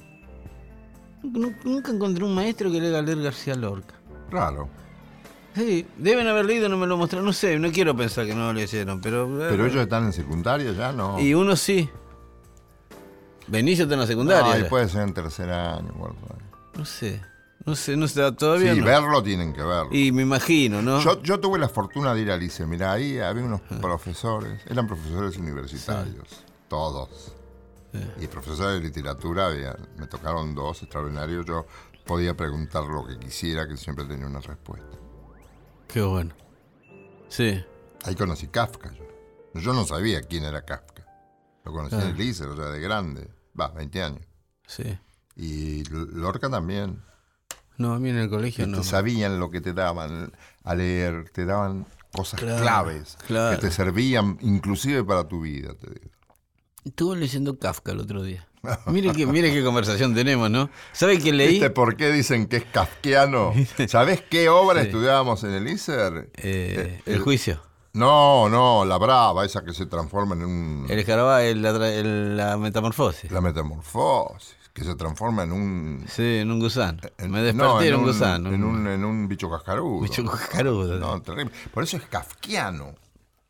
Nunca, 1.23 1.91
encontré 1.91 2.25
un 2.25 2.35
maestro 2.35 2.69
que 2.69 2.81
le 2.81 2.89
haga 2.89 3.01
leer 3.01 3.21
García 3.21 3.55
Lorca. 3.55 3.95
Raro. 4.29 4.67
Sí, 5.55 5.85
deben 5.97 6.27
haber 6.27 6.45
leído, 6.45 6.69
no 6.69 6.77
me 6.77 6.87
lo 6.87 6.95
mostraron, 6.97 7.25
no 7.25 7.33
sé, 7.33 7.59
no 7.59 7.71
quiero 7.71 7.95
pensar 7.95 8.25
que 8.25 8.33
no 8.33 8.47
lo 8.47 8.53
leyeron, 8.53 9.01
pero... 9.01 9.29
Pero 9.37 9.65
ellos 9.65 9.81
están 9.83 10.05
en 10.05 10.13
secundaria 10.13 10.71
ya, 10.71 10.93
¿no? 10.93 11.19
Y 11.19 11.33
uno 11.33 11.55
sí. 11.57 11.89
Benicio 13.47 13.83
está 13.83 13.95
en 13.95 13.99
la 13.99 14.07
secundaria. 14.07 14.57
Ya. 14.59 14.69
puede 14.69 14.87
ser 14.87 15.01
en 15.01 15.13
tercer 15.13 15.51
año. 15.51 15.93
cuarto 15.93 16.19
año. 16.33 16.51
No 16.77 16.85
sé, 16.85 17.21
no 17.65 17.75
sé, 17.75 17.97
no 17.97 18.07
sé, 18.07 18.31
todavía 18.31 18.73
Sí, 18.73 18.79
no. 18.79 18.85
verlo 18.85 19.21
tienen 19.21 19.51
que 19.51 19.61
verlo. 19.61 19.89
Y 19.91 20.13
me 20.13 20.21
imagino, 20.21 20.81
¿no? 20.81 21.01
Yo, 21.01 21.21
yo 21.21 21.37
tuve 21.41 21.59
la 21.59 21.67
fortuna 21.67 22.13
de 22.13 22.21
ir 22.21 22.31
al 22.31 22.41
ICE. 22.41 22.65
Mirá, 22.65 22.93
ahí 22.93 23.19
había 23.19 23.43
unos 23.43 23.59
profesores, 23.81 24.61
eran 24.69 24.87
profesores 24.87 25.37
universitarios, 25.37 26.45
todos. 26.69 27.33
Y 28.21 28.27
profesores 28.27 28.81
de 28.81 28.87
literatura, 28.87 29.47
había, 29.47 29.75
me 29.97 30.07
tocaron 30.07 30.55
dos 30.55 30.81
extraordinarios. 30.81 31.45
Yo 31.45 31.65
podía 32.05 32.37
preguntar 32.37 32.85
lo 32.85 33.05
que 33.05 33.19
quisiera, 33.19 33.67
que 33.67 33.75
siempre 33.75 34.05
tenía 34.05 34.27
una 34.27 34.39
respuesta. 34.39 34.97
Qué 35.91 36.01
bueno. 36.01 36.33
Sí. 37.29 37.63
Ahí 38.05 38.15
conocí 38.15 38.47
Kafka. 38.47 38.91
Yo, 39.53 39.59
yo 39.61 39.73
no 39.73 39.85
sabía 39.85 40.21
quién 40.21 40.43
era 40.43 40.63
Kafka. 40.65 41.05
Lo 41.65 41.71
conocí 41.71 41.95
en 41.95 42.01
el 42.01 42.19
ICE, 42.21 42.45
o 42.45 42.55
sea, 42.55 42.65
de 42.65 42.79
grande. 42.79 43.29
Va, 43.59 43.67
20 43.69 44.01
años. 44.03 44.25
Sí. 44.65 44.97
Y 45.35 45.83
Lorca 45.85 46.49
también. 46.49 47.01
No, 47.77 47.93
a 47.93 47.99
mí 47.99 48.09
en 48.09 48.17
el 48.17 48.29
colegio 48.29 48.67
no. 48.67 48.77
te 48.79 48.83
sabían 48.83 49.39
lo 49.39 49.49
que 49.49 49.61
te 49.61 49.73
daban 49.73 50.31
a 50.63 50.75
leer, 50.75 51.29
te 51.31 51.45
daban 51.45 51.85
cosas 52.13 52.39
Claro, 52.39 52.61
claves 52.61 53.17
claro. 53.25 53.55
que 53.59 53.67
te 53.67 53.71
servían 53.73 54.37
inclusive 54.41 55.03
para 55.03 55.27
tu 55.27 55.41
vida, 55.41 55.73
te 55.75 55.87
digo. 55.89 56.11
Estuve 56.83 57.17
leyendo 57.17 57.57
Kafka 57.57 57.91
el 57.93 57.99
otro 57.99 58.23
día. 58.23 58.47
Mire 58.85 59.11
qué, 59.13 59.25
mire 59.25 59.51
qué 59.51 59.63
conversación 59.63 60.13
tenemos, 60.13 60.49
¿no? 60.49 60.69
¿Sabe 60.91 61.17
qué 61.19 61.31
leí? 61.33 61.53
¿Viste 61.53 61.69
por 61.71 61.95
qué 61.95 62.11
dicen 62.11 62.47
que 62.47 62.57
es 62.57 62.65
kafkiano? 62.65 63.53
¿Sabés 63.87 64.21
qué 64.21 64.49
obra 64.49 64.81
estudiábamos 64.81 65.43
en 65.43 65.51
el 65.53 65.67
ISER? 65.67 66.29
Eh, 66.35 67.01
el 67.05 67.19
juicio. 67.19 67.59
No, 67.93 68.47
no, 68.49 68.85
la 68.85 68.97
brava, 68.97 69.43
esa 69.45 69.65
que 69.65 69.73
se 69.73 69.85
transforma 69.85 70.35
en 70.35 70.43
un... 70.45 70.85
El 70.89 70.99
escarabajo, 70.99 71.39
el- 71.39 71.65
el- 71.65 72.37
la 72.37 72.55
metamorfosis. 72.55 73.29
La 73.31 73.41
metamorfosis, 73.41 74.55
que 74.73 74.83
se 74.85 74.95
transforma 74.95 75.43
en 75.43 75.51
un... 75.51 76.05
Sí, 76.07 76.37
en 76.37 76.51
un 76.51 76.59
gusano. 76.59 76.99
en- 77.17 77.31
Me 77.31 77.41
desperté 77.41 77.67
no, 77.67 77.81
en 77.81 77.87
en 77.87 77.95
un 77.95 78.03
gusano. 78.05 78.49
En 78.53 78.63
un, 78.63 78.87
en 78.87 79.03
un 79.03 79.27
bicho 79.27 79.49
cascarudo. 79.49 79.99
bicho 80.01 80.23
cascarudo. 80.23 80.97
No, 80.99 81.21
terrible. 81.21 81.51
Por 81.73 81.83
eso 81.83 81.97
es 81.97 82.03
kafkiano. 82.03 82.93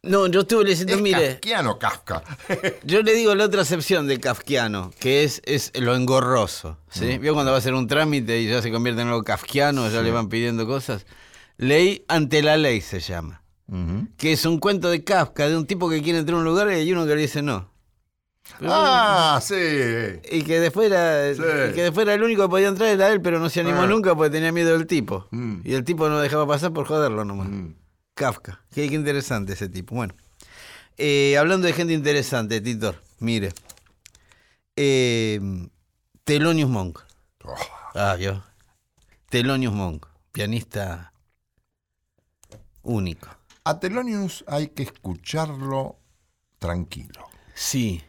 No, 0.04 0.26
yo 0.28 0.42
estuve 0.42 0.64
leyendo, 0.64 0.94
Es 0.96 1.02
mire, 1.02 1.28
kafkiano 1.34 1.78
Kafka. 1.78 2.24
yo 2.84 3.04
le 3.04 3.14
digo 3.14 3.36
la 3.36 3.46
otra 3.46 3.62
acepción 3.62 4.08
de 4.08 4.20
kafkiano, 4.20 4.92
que 5.00 5.24
es, 5.24 5.42
es 5.46 5.72
lo 5.80 5.96
engorroso. 5.96 6.78
¿sí? 6.90 7.18
Mm. 7.18 7.22
¿Vio 7.22 7.34
cuando 7.36 7.52
va 7.52 7.58
a 7.58 7.60
hacer 7.60 7.76
un 7.76 7.86
trámite 7.88 8.42
y 8.42 8.48
ya 8.48 8.64
se 8.64 8.72
convierte 8.72 9.02
en 9.04 9.10
algo 9.10 9.24
kafkiano, 9.24 9.88
ya 9.92 10.02
le 10.02 10.10
van 10.10 10.28
pidiendo 10.28 10.66
cosas? 10.66 11.06
Leí 11.58 12.04
Ante 12.08 12.42
la 12.42 12.58
ley 12.58 12.82
se 12.82 13.00
llama, 13.00 13.44
que 14.18 14.32
es 14.34 14.44
un 14.46 14.58
cuento 14.60 14.90
de 14.90 15.04
Kafka, 15.04 15.48
de 15.48 15.56
un 15.56 15.68
tipo 15.68 15.88
que 15.88 16.02
quiere 16.02 16.18
entrar 16.18 16.38
a 16.38 16.40
un 16.40 16.46
lugar 16.46 16.70
y 16.72 16.76
hay 16.76 16.92
uno 16.92 17.06
que 17.06 17.16
le 17.16 17.22
dice 17.22 17.44
no. 17.44 17.70
Ah, 18.64 19.40
sí. 19.44 19.54
Y 20.32 20.42
que 20.42 20.60
después 20.60 20.88
era, 20.92 21.32
Sí. 21.36 21.42
y 21.70 21.74
que 21.76 21.84
después 21.84 22.06
era 22.08 22.16
el 22.16 22.24
único 22.24 22.42
que 22.42 22.50
podía 22.50 22.68
entrar 22.70 22.90
era 22.90 23.12
él, 23.12 23.22
pero 23.22 23.40
no 23.40 23.50
se 23.50 23.60
animó 23.60 23.84
Ah. 23.84 23.88
nunca 23.88 24.16
porque 24.16 24.32
tenía 24.32 24.52
miedo 24.52 24.72
del 24.76 24.88
tipo. 24.88 25.28
Mm. 25.30 25.60
Y 25.64 25.76
el 25.76 25.84
tipo 25.84 26.10
no 26.10 26.20
dejaba 26.20 26.48
pasar 26.48 26.74
por 26.74 26.88
joderlo 26.88 27.24
nomás. 27.24 27.48
Mm. 27.50 27.76
Kafka. 28.22 28.64
Qué, 28.72 28.88
qué 28.88 28.96
interesante 28.96 29.54
ese 29.54 29.68
tipo. 29.68 29.96
Bueno. 29.96 30.14
Eh, 30.98 31.36
hablando 31.38 31.66
de 31.66 31.74
gente 31.74 31.94
interesante, 31.94 32.62
Titor, 32.62 33.02
mire. 33.20 33.52
Eh, 34.76 35.40
Monk. 35.42 37.00
Oh, 37.44 37.56
Ah, 37.96 38.16
yo. 38.18 38.44
Thelonious 39.30 39.74
Monk. 39.74 40.06
Pianista 40.32 41.12
único. 42.84 43.28
a 43.64 43.80
Thelonious 43.80 44.44
hay 44.48 44.68
que 44.70 44.84
escucharlo 44.84 45.98
tranquilo. 46.60 47.28
Sí. 47.56 48.02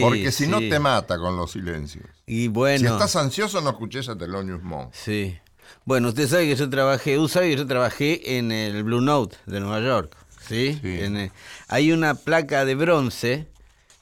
Porque 0.00 0.32
si 0.32 0.46
no 0.46 0.58
te 0.60 0.78
mata 0.78 1.18
con 1.18 1.36
los 1.36 1.52
silencios. 1.52 2.06
Y 2.26 2.48
bueno. 2.48 2.78
Si 2.78 2.86
estás 2.86 3.16
ansioso, 3.16 3.60
no 3.60 3.70
escuches 3.70 4.08
a 4.08 4.16
Thelonious 4.16 4.62
Monk. 4.62 4.92
Sí. 4.92 5.38
Bueno, 5.84 6.08
usted 6.08 6.28
sabe 6.28 6.46
que 6.46 6.56
yo 6.56 6.68
trabajé, 6.68 7.18
usted 7.18 7.34
sabe 7.40 7.50
que 7.50 7.56
yo 7.56 7.66
trabajé 7.66 8.38
en 8.38 8.52
el 8.52 8.82
Blue 8.82 9.00
Note 9.00 9.36
de 9.46 9.60
Nueva 9.60 9.80
York, 9.80 10.16
¿sí? 10.46 10.78
Sí. 10.82 11.00
En, 11.00 11.16
eh, 11.16 11.32
hay 11.68 11.92
una 11.92 12.14
placa 12.14 12.64
de 12.64 12.74
bronce 12.74 13.48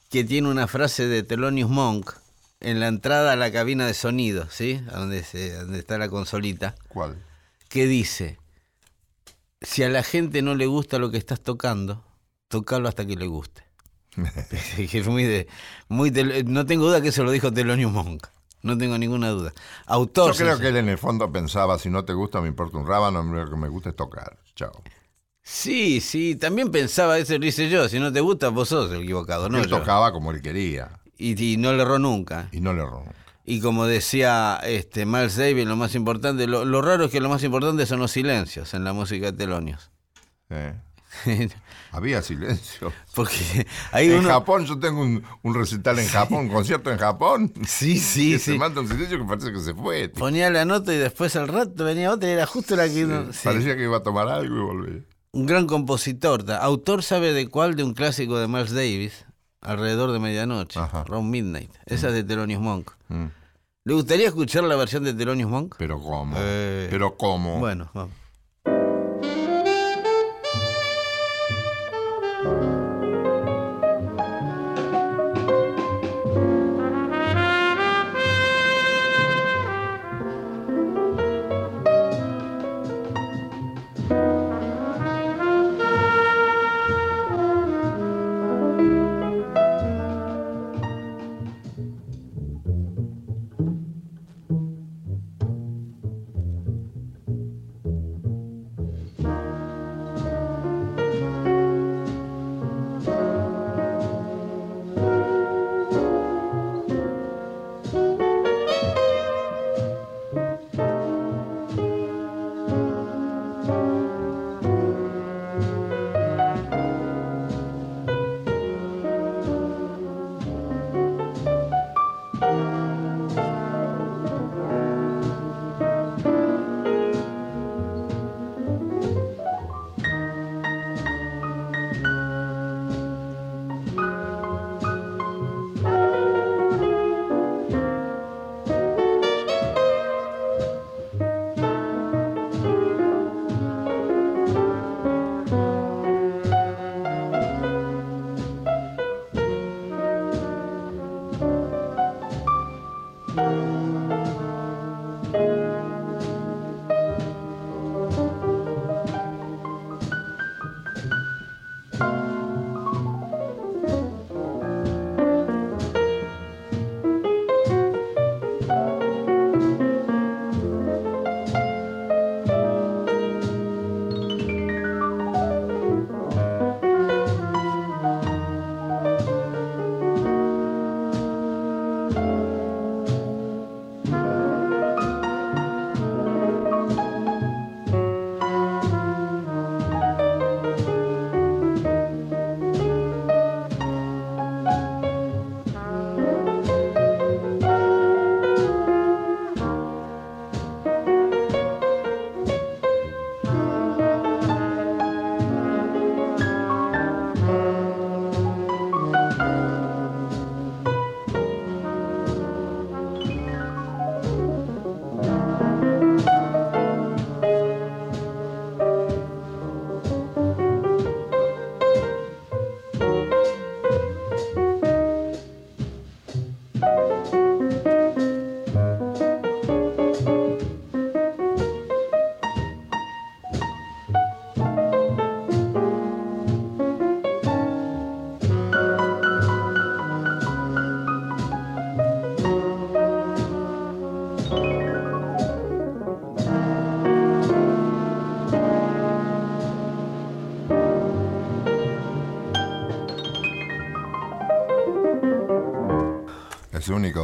que 0.09 0.23
tiene 0.23 0.49
una 0.49 0.67
frase 0.67 1.07
de 1.07 1.23
Thelonious 1.23 1.69
Monk 1.69 2.13
en 2.59 2.79
la 2.79 2.87
entrada 2.87 3.33
a 3.33 3.35
la 3.35 3.51
cabina 3.51 3.85
de 3.85 3.93
sonido, 3.93 4.47
¿sí? 4.49 4.81
A 4.91 4.99
donde, 4.99 5.23
se, 5.23 5.53
donde 5.53 5.79
está 5.79 5.97
la 5.97 6.09
consolita, 6.09 6.75
¿Cuál? 6.87 7.23
que 7.69 7.85
dice, 7.85 8.37
si 9.61 9.83
a 9.83 9.89
la 9.89 10.03
gente 10.03 10.41
no 10.41 10.55
le 10.55 10.65
gusta 10.65 10.99
lo 10.99 11.11
que 11.11 11.17
estás 11.17 11.41
tocando, 11.41 12.03
tocalo 12.47 12.87
hasta 12.87 13.05
que 13.05 13.15
le 13.15 13.27
guste. 13.27 13.63
Es 14.77 15.07
muy 15.07 15.23
de, 15.23 15.47
muy 15.89 16.11
no 16.45 16.65
tengo 16.65 16.87
duda 16.87 17.01
que 17.01 17.09
eso 17.09 17.23
lo 17.23 17.31
dijo 17.31 17.51
Thelonious 17.51 17.91
Monk. 17.91 18.27
No 18.63 18.77
tengo 18.77 18.97
ninguna 18.97 19.29
duda. 19.29 19.53
Autor. 19.85 20.33
Yo 20.33 20.37
creo 20.37 20.59
que 20.59 20.67
él 20.69 20.77
en 20.77 20.89
el 20.89 20.97
fondo 20.97 21.31
pensaba, 21.31 21.77
si 21.79 21.89
no 21.89 22.03
te 22.05 22.13
gusta, 22.13 22.41
me 22.41 22.47
importa 22.47 22.77
un 22.77 22.87
rábano, 22.87 23.23
lo 23.23 23.49
que 23.49 23.55
me 23.55 23.69
gusta 23.69 23.89
es 23.89 23.95
tocar. 23.95 24.37
Chao. 24.55 24.83
Sí, 25.43 26.01
sí, 26.01 26.35
también 26.35 26.71
pensaba, 26.71 27.17
eso 27.17 27.37
lo 27.37 27.45
hice 27.45 27.69
yo, 27.69 27.87
si 27.87 27.99
no 27.99 28.11
te 28.11 28.19
gusta, 28.19 28.49
vos 28.49 28.67
sos 28.67 28.91
el 28.91 29.03
equivocado, 29.03 29.47
no 29.47 29.59
él 29.59 29.67
yo. 29.67 29.77
tocaba 29.79 30.11
como 30.11 30.31
él 30.31 30.41
quería 30.41 30.99
Y, 31.17 31.41
y 31.53 31.57
no 31.57 31.71
le 31.73 31.83
erró 31.83 31.99
nunca. 31.99 32.49
y 32.51 32.59
no 32.59 32.73
le 32.73 32.81
erró. 32.83 33.05
Y 33.45 33.61
como 33.61 33.85
decía 33.85 34.59
este 34.63 35.05
Miles 35.05 35.37
Davis, 35.37 35.65
lo 35.65 35.77
más 35.77 35.95
importante, 35.95 36.47
lo, 36.47 36.65
lo 36.65 36.81
raro 36.81 37.05
es 37.05 37.11
que 37.11 37.21
lo 37.21 37.29
más 37.29 37.43
importante 37.43 37.85
son 37.85 37.99
los 37.99 38.11
silencios 38.11 38.73
en 38.73 38.83
la 38.83 38.91
música 38.91 39.27
de 39.31 39.37
Telonios. 39.37 39.89
¿eh? 40.49 40.73
Había 41.91 42.21
silencio. 42.21 42.91
Porque 43.15 43.65
hay 43.91 44.11
En 44.11 44.19
uno... 44.19 44.29
Japón, 44.29 44.65
yo 44.65 44.79
tengo 44.79 45.01
un, 45.01 45.23
un 45.43 45.53
recital 45.55 45.99
en 45.99 46.07
Japón, 46.07 46.45
un 46.45 46.49
concierto 46.49 46.91
en 46.91 46.97
Japón. 46.97 47.53
Sí, 47.65 47.97
sí, 47.99 48.31
que 48.33 48.39
se 48.39 48.51
sí. 48.53 48.57
manda 48.57 48.81
un 48.81 48.87
silencio 48.87 49.17
que 49.17 49.23
parece 49.25 49.51
que 49.51 49.59
se 49.59 49.73
fue. 49.73 50.09
Ponía 50.09 50.49
la 50.49 50.65
nota 50.65 50.93
y 50.93 50.97
después 50.97 51.35
al 51.35 51.47
rato 51.47 51.83
venía 51.85 52.11
otra 52.11 52.29
y 52.29 52.33
era 52.33 52.45
justo 52.45 52.75
la 52.75 52.87
que 52.87 53.05
uno... 53.05 53.31
sí. 53.33 53.39
Parecía 53.43 53.75
que 53.75 53.83
iba 53.83 53.97
a 53.97 54.03
tomar 54.03 54.27
algo 54.27 54.55
y 54.55 54.59
volvía. 54.61 55.01
Un 55.31 55.45
gran 55.45 55.67
compositor. 55.67 56.43
Autor 56.61 57.03
sabe 57.03 57.33
de 57.33 57.47
cuál, 57.47 57.75
de 57.75 57.83
un 57.83 57.93
clásico 57.93 58.37
de 58.39 58.47
Miles 58.47 58.71
Davis, 58.73 59.25
alrededor 59.61 60.11
de 60.11 60.19
medianoche, 60.19 60.79
Ajá. 60.79 61.03
Round 61.05 61.29
Midnight. 61.29 61.71
Esa 61.85 62.07
es 62.07 62.13
de 62.13 62.23
Thelonious 62.23 62.61
Monk. 62.61 62.91
Mm. 63.09 63.25
¿Le 63.85 63.93
gustaría 63.93 64.27
escuchar 64.27 64.63
la 64.65 64.75
versión 64.75 65.03
de 65.03 65.13
Thelonious 65.13 65.49
Monk? 65.49 65.75
Pero 65.77 66.01
cómo. 66.01 66.35
Eh, 66.37 66.87
Pero 66.89 67.15
cómo. 67.17 67.59
Bueno, 67.59 67.89
vamos. 67.93 68.13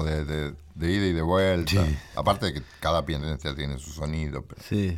De, 0.02 0.24
de- 0.26 0.56
de 0.76 0.91
ida 0.91 1.06
y 1.08 1.14
de 1.14 1.22
vuelta. 1.22 1.86
Aparte 2.16 2.48
de 2.48 2.54
que 2.56 2.62
cada 2.80 3.06
pianista 3.06 3.54
tiene 3.54 3.78
su 3.78 3.91
sonido, 3.91 4.44
pero 4.44 4.60
Sí. 4.68 4.98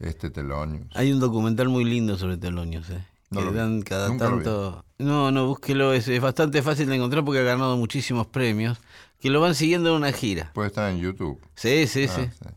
este 0.00 0.30
Telonius. 0.30 0.88
Hay 0.94 1.12
un 1.12 1.20
documental 1.20 1.68
muy 1.68 1.84
lindo 1.84 2.18
sobre 2.18 2.38
Telonius, 2.38 2.90
¿eh? 2.90 3.04
No 3.30 3.38
que 3.40 3.44
lo 3.46 3.52
vi. 3.52 3.58
dan 3.58 3.82
cada 3.82 4.08
Nunca 4.08 4.24
lo 4.28 4.38
vi. 4.38 4.44
tanto. 4.44 4.84
No, 4.98 5.30
no, 5.30 5.46
búsquelo, 5.46 5.92
es, 5.92 6.08
es 6.08 6.20
bastante 6.20 6.60
fácil 6.62 6.88
de 6.88 6.96
encontrar 6.96 7.24
porque 7.24 7.38
ha 7.40 7.44
ganado 7.44 7.76
muchísimos 7.76 8.26
premios. 8.26 8.78
Que 9.20 9.30
lo 9.30 9.40
van 9.40 9.54
siguiendo 9.54 9.90
en 9.90 9.96
una 9.96 10.10
gira. 10.12 10.50
Puede 10.54 10.68
estar 10.68 10.90
en 10.90 10.98
YouTube. 10.98 11.40
Sí, 11.54 11.86
sí, 11.86 12.06
Ah, 12.10 12.14
sí. 12.16 12.22
sí. 12.26 12.48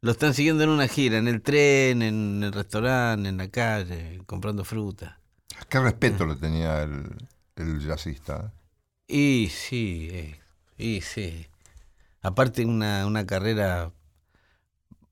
Lo 0.00 0.10
están 0.10 0.34
siguiendo 0.34 0.64
en 0.64 0.70
una 0.70 0.88
gira, 0.88 1.18
en 1.18 1.28
el 1.28 1.42
tren, 1.42 2.02
en 2.02 2.42
el 2.42 2.52
restaurante, 2.52 3.28
en 3.28 3.36
la 3.36 3.48
calle, 3.48 4.20
comprando 4.26 4.64
fruta. 4.64 5.20
Qué 5.68 5.78
respeto 5.80 6.26
le 6.26 6.34
tenía 6.36 6.82
el, 6.82 7.04
el 7.56 7.80
jazzista. 7.86 8.52
¿eh? 9.08 9.14
Y 9.16 9.48
sí, 9.50 10.08
eh, 10.10 10.40
y 10.78 11.00
sí. 11.02 11.46
Aparte 12.22 12.64
una, 12.64 13.06
una 13.06 13.26
carrera 13.26 13.92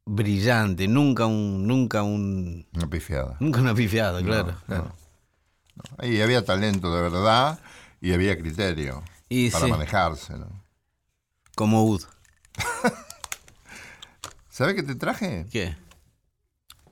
brillante, 0.04 0.88
nunca 0.88 1.26
un, 1.26 1.66
nunca 1.66 2.02
un, 2.02 2.66
Una 2.74 2.86
pifiada. 2.88 3.36
nunca 3.40 3.60
una 3.60 3.74
pifiada, 3.74 4.22
claro. 4.22 4.52
No, 4.52 4.60
claro. 4.66 4.84
no. 4.84 5.82
Ahí 5.98 6.20
había 6.22 6.44
talento 6.44 6.94
de 6.94 7.02
verdad 7.02 7.60
y 8.00 8.12
había 8.12 8.38
criterio 8.38 9.02
Y 9.28 9.50
para 9.50 9.64
sí, 9.66 9.70
manejarse. 9.70 10.38
¿no? 10.38 10.64
como 11.54 11.84
Ud. 11.84 12.02
¿Sabes 14.48 14.74
qué 14.74 14.82
te 14.82 14.94
traje? 14.94 15.46
¿Qué? 15.50 15.76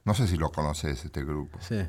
No 0.05 0.15
sé 0.15 0.27
si 0.29 0.37
lo 0.37 0.51
conoces, 0.53 1.05
este 1.05 1.25
grupo. 1.25 1.59
Sí. 1.61 1.81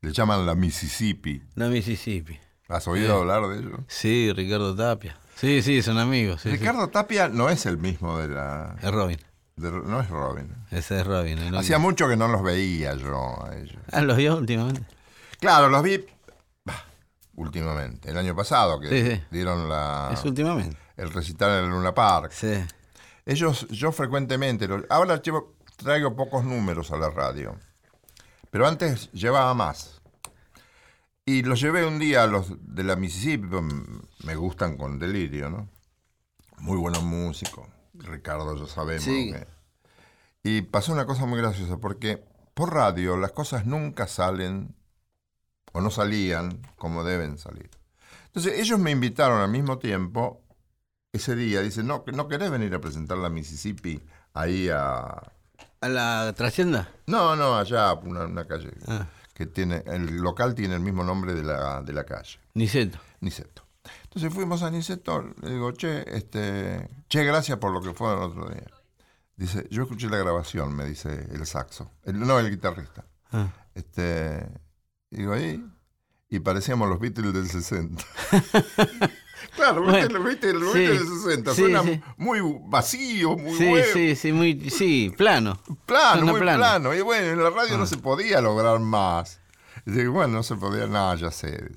Le 0.00 0.12
llaman 0.12 0.46
la 0.46 0.54
Mississippi. 0.54 1.42
La 1.56 1.68
Mississippi. 1.68 2.38
¿Has 2.68 2.86
oído 2.86 3.18
hablar 3.20 3.48
de 3.48 3.58
ellos? 3.58 3.80
Sí, 3.88 4.32
Ricardo 4.32 4.74
Tapia. 4.76 5.18
Sí, 5.40 5.62
sí, 5.62 5.82
son 5.82 5.98
amigos. 5.98 6.42
sí, 6.42 6.50
sí. 6.50 6.56
Ricardo 6.56 6.88
Tapia 6.88 7.28
no 7.28 7.48
es 7.48 7.64
el 7.66 7.78
mismo 7.78 8.18
de 8.18 8.28
la... 8.28 8.76
Es 8.82 8.90
Robin. 8.90 9.18
de- 9.56 9.70
no 9.70 10.00
es 10.00 10.08
Robin. 10.10 10.54
Ese 10.70 11.00
es 11.00 11.06
Robin. 11.06 11.38
el 11.38 11.56
Hacía 11.56 11.78
mucho 11.78 12.08
que 12.08 12.16
no 12.16 12.28
los 12.28 12.42
veía 12.42 12.94
yo 12.94 13.42
a 13.46 13.56
ellos. 13.56 13.78
Ah, 13.90 14.02
los 14.02 14.16
vio 14.18 14.36
últimamente. 14.36 14.82
Claro, 15.40 15.68
los 15.70 15.82
vi 15.82 16.04
bah, 16.64 16.84
últimamente, 17.36 18.10
el 18.10 18.18
año 18.18 18.36
pasado, 18.36 18.78
que 18.80 18.88
sí. 19.16 19.22
dieron 19.30 19.68
la, 19.68 20.10
Es 20.12 20.22
últimamente. 20.24 20.76
el 20.98 21.10
recital 21.10 21.58
en 21.58 21.64
el 21.64 21.70
Luna 21.70 21.94
Park. 21.94 22.32
Sí. 22.32 22.62
Ellos, 23.24 23.66
yo 23.70 23.92
frecuentemente, 23.92 24.68
los- 24.68 24.84
ahora 24.90 25.22
llevo- 25.22 25.54
traigo 25.76 26.14
pocos 26.14 26.44
números 26.44 26.90
a 26.90 26.96
la 26.98 27.08
radio, 27.08 27.56
pero 28.50 28.66
antes 28.66 29.10
llevaba 29.12 29.54
más. 29.54 29.99
Y 31.30 31.42
los 31.44 31.60
llevé 31.60 31.86
un 31.86 32.00
día 32.00 32.24
a 32.24 32.26
los 32.26 32.52
de 32.60 32.82
la 32.82 32.96
Mississippi, 32.96 33.46
me 34.24 34.34
gustan 34.34 34.76
con 34.76 34.98
delirio, 34.98 35.48
¿no? 35.48 35.68
Muy 36.58 36.76
buenos 36.76 37.04
músicos, 37.04 37.68
Ricardo, 37.94 38.56
ya 38.56 38.66
sabemos. 38.66 39.04
Sí. 39.04 39.30
que- 39.32 39.46
Y 40.42 40.62
pasó 40.62 40.92
una 40.92 41.06
cosa 41.06 41.26
muy 41.26 41.38
graciosa, 41.38 41.76
porque 41.76 42.24
por 42.54 42.74
radio 42.74 43.16
las 43.16 43.30
cosas 43.30 43.64
nunca 43.64 44.08
salen 44.08 44.74
o 45.72 45.80
no 45.80 45.90
salían 45.90 46.62
como 46.76 47.04
deben 47.04 47.38
salir. 47.38 47.70
Entonces 48.26 48.58
ellos 48.58 48.80
me 48.80 48.90
invitaron 48.90 49.40
al 49.40 49.50
mismo 49.50 49.78
tiempo 49.78 50.42
ese 51.12 51.36
día, 51.36 51.60
dicen, 51.62 51.86
no, 51.86 52.02
¿no 52.12 52.26
querés 52.26 52.50
venir 52.50 52.74
a 52.74 52.80
presentar 52.80 53.18
la 53.18 53.30
Mississippi 53.30 54.02
ahí 54.34 54.68
a... 54.68 55.22
¿A 55.80 55.88
la 55.88 56.32
trascienda? 56.36 56.88
No, 57.06 57.36
no, 57.36 57.56
allá, 57.56 57.92
una, 57.94 58.24
una 58.24 58.46
calle 58.46 58.70
Ah, 58.88 59.06
que 59.40 59.46
tiene, 59.46 59.82
el 59.86 60.16
local 60.18 60.54
tiene 60.54 60.74
el 60.74 60.80
mismo 60.82 61.02
nombre 61.02 61.32
de 61.34 61.42
la, 61.42 61.80
de 61.80 61.94
la 61.94 62.04
calle, 62.04 62.38
Niceto. 62.52 62.98
Niceto. 63.20 63.64
Entonces 64.04 64.34
fuimos 64.34 64.62
a 64.62 64.70
Niceto, 64.70 65.22
le 65.40 65.50
digo, 65.50 65.72
che, 65.72 66.04
este, 66.14 66.86
che, 67.08 67.24
gracias 67.24 67.56
por 67.56 67.72
lo 67.72 67.80
que 67.80 67.94
fue 67.94 68.12
el 68.12 68.18
otro 68.20 68.50
día. 68.50 68.66
Dice, 69.36 69.66
yo 69.70 69.84
escuché 69.84 70.10
la 70.10 70.18
grabación, 70.18 70.76
me 70.76 70.84
dice 70.84 71.26
el 71.32 71.46
saxo, 71.46 71.90
el- 72.02 72.20
no, 72.20 72.38
el 72.38 72.50
guitarrista. 72.50 73.06
Ah. 73.32 73.48
Este, 73.74 74.46
digo, 75.10 75.32
ahí, 75.32 75.64
y 76.30 76.38
parecíamos 76.40 76.88
los 76.88 77.00
Beatles 77.00 77.32
del 77.32 77.48
60. 77.48 78.04
claro, 79.56 79.82
Bueno, 79.82 79.98
¿viste, 79.98 80.12
los 80.14 80.24
Beatles, 80.24 80.54
los 80.54 80.72
sí, 80.72 80.78
Beatles 80.78 81.08
del 81.08 81.18
60 81.18 81.54
sí, 81.54 81.60
suenan 81.62 81.84
sí. 81.86 82.00
muy 82.16 82.40
vacíos, 82.68 83.36
muy 83.36 83.54
Sí, 83.58 83.72
sí, 83.92 84.16
sí, 84.16 84.32
muy, 84.32 84.70
sí, 84.70 85.12
plano. 85.16 85.60
plano, 85.86 86.16
Suena 86.18 86.32
muy 86.32 86.40
plano. 86.40 86.58
plano. 86.58 86.94
Y 86.94 87.00
bueno, 87.00 87.26
en 87.26 87.42
la 87.42 87.50
radio 87.50 87.74
Ah. 87.74 87.78
no 87.78 87.86
se 87.86 87.96
podía 87.98 88.40
lograr 88.40 88.78
más. 88.80 89.40
Y 89.86 90.06
bueno, 90.06 90.34
no 90.34 90.42
se 90.42 90.54
podía, 90.56 90.86
nada, 90.86 91.14
ya 91.16 91.30
sé. 91.30 91.68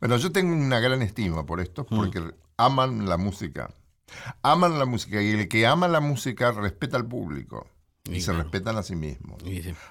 Bueno, 0.00 0.16
yo 0.16 0.32
tengo 0.32 0.54
una 0.54 0.80
gran 0.80 1.02
estima 1.02 1.44
por 1.44 1.60
esto, 1.60 1.86
Mm. 1.90 1.96
porque 1.96 2.22
aman 2.56 3.08
la 3.08 3.16
música. 3.18 3.74
Aman 4.42 4.78
la 4.78 4.84
música 4.86 5.20
y 5.22 5.30
el 5.32 5.48
que 5.48 5.66
ama 5.66 5.88
la 5.88 6.00
música 6.00 6.52
respeta 6.52 6.96
al 6.96 7.06
público 7.06 7.66
y, 8.04 8.16
Y 8.16 8.20
se 8.20 8.26
claro. 8.26 8.42
respetan 8.44 8.76
a 8.78 8.82
sí 8.82 8.94
mismos. 8.94 9.42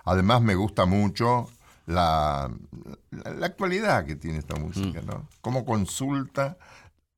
Además 0.06 0.42
me 0.42 0.56
gusta 0.56 0.86
mucho 0.86 1.48
la, 1.86 2.52
la, 3.12 3.46
actualidad 3.46 4.06
que 4.06 4.16
tiene 4.16 4.38
esta 4.40 4.56
música, 4.56 5.02
¿no? 5.02 5.28
Cómo 5.42 5.66
consulta 5.66 6.58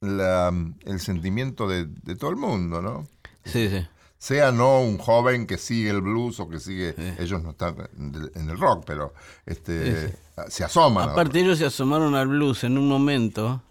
la- 0.01 0.53
el 0.85 0.99
sentimiento 0.99 1.67
de, 1.67 1.85
de 1.85 2.15
todo 2.15 2.29
el 2.29 2.35
mundo, 2.37 2.81
¿no? 2.81 3.07
Sí, 3.45 3.69
sí. 3.69 3.85
Sea 4.17 4.53
no 4.53 4.79
un 4.79 4.97
joven 4.97 5.45
que 5.45 5.57
sigue 5.57 5.89
el 5.89 6.01
blues 6.01 6.39
o 6.39 6.47
que 6.47 6.59
sigue, 6.59 6.95
ellos 7.19 7.43
no 7.43 7.49
están 7.51 7.75
en 7.97 8.49
el 8.49 8.57
rock, 8.57 8.85
pero 8.87 9.13
este, 9.45 10.17
se 10.47 10.63
asoman. 10.63 11.09
Aparte 11.09 11.41
ellos 11.41 11.57
se 11.57 11.65
asomaron 11.65 12.15
al 12.15 12.29
blues 12.29 12.63
en 12.63 12.77
un 12.77 12.87
momento 12.87 13.61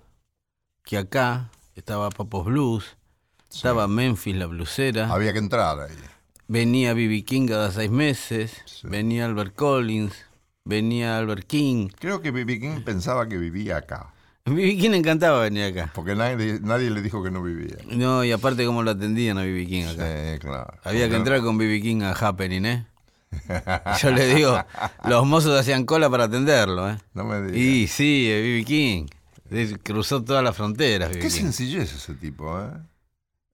que 0.85 0.99
acá 0.99 1.49
estaba 1.75 2.11
Papos 2.11 2.45
Blues, 2.45 2.99
estaba 3.51 3.89
Memphis 3.89 4.37
la 4.37 4.45
blusera, 4.45 5.11
había 5.11 5.33
que 5.33 5.39
entrar 5.39 5.81
ahí. 5.81 5.97
venía 6.49 6.93
B.B. 6.93 7.25
King 7.25 7.47
cada 7.47 7.71
seis 7.71 7.91
meses, 7.91 8.63
venía 8.83 9.25
Albert 9.25 9.55
Collins, 9.55 10.13
venía 10.65 11.19
Albert 11.19 11.47
King. 11.47 11.89
Creo 11.99 12.21
que 12.21 12.31
B.B. 12.31 12.61
King 12.61 12.81
pensaba 12.85 13.29
que 13.29 13.37
vivía 13.39 13.79
acá, 13.79 14.13
B.B. 14.45 14.77
King 14.77 14.91
encantaba 14.95 15.41
venir 15.43 15.65
acá. 15.65 15.91
porque 15.95 16.15
nadie, 16.15 16.59
nadie 16.61 16.91
le 16.91 17.01
dijo 17.03 17.23
que 17.23 17.31
no 17.31 17.43
vivía. 17.43 17.77
No, 17.91 18.25
y 18.25 18.33
aparte 18.33 18.65
cómo 18.67 18.83
lo 18.83 18.91
atendían 18.93 19.39
a 19.39 19.43
B.B. 19.43 19.67
King 19.67 19.85
acá. 19.85 20.07
Sí, 20.33 20.39
claro. 20.41 20.75
Había 20.85 21.09
que 21.09 21.17
entrar 21.17 21.41
con 21.43 21.59
B.B. 21.59 21.81
King 21.81 22.03
a 22.03 22.13
Happening, 22.13 22.67
¿eh? 22.67 22.87
Yo 24.03 24.11
le 24.11 24.35
digo, 24.35 24.63
los 25.09 25.27
mozos 25.27 25.59
hacían 25.59 25.85
cola 25.87 26.11
para 26.11 26.25
atenderlo, 26.25 26.91
¿eh? 26.91 26.99
No 27.15 27.25
me 27.25 27.41
digas. 27.41 27.57
Y 27.57 27.87
sí, 27.87 28.27
B.B. 28.29 28.65
King. 28.65 29.07
Cruzó 29.83 30.23
todas 30.25 30.43
las 30.43 30.57
fronteras. 30.57 31.11
Qué 31.17 31.29
sencillez 31.31 31.93
ese 31.95 32.15
tipo, 32.15 32.59
¿eh? 32.61 32.69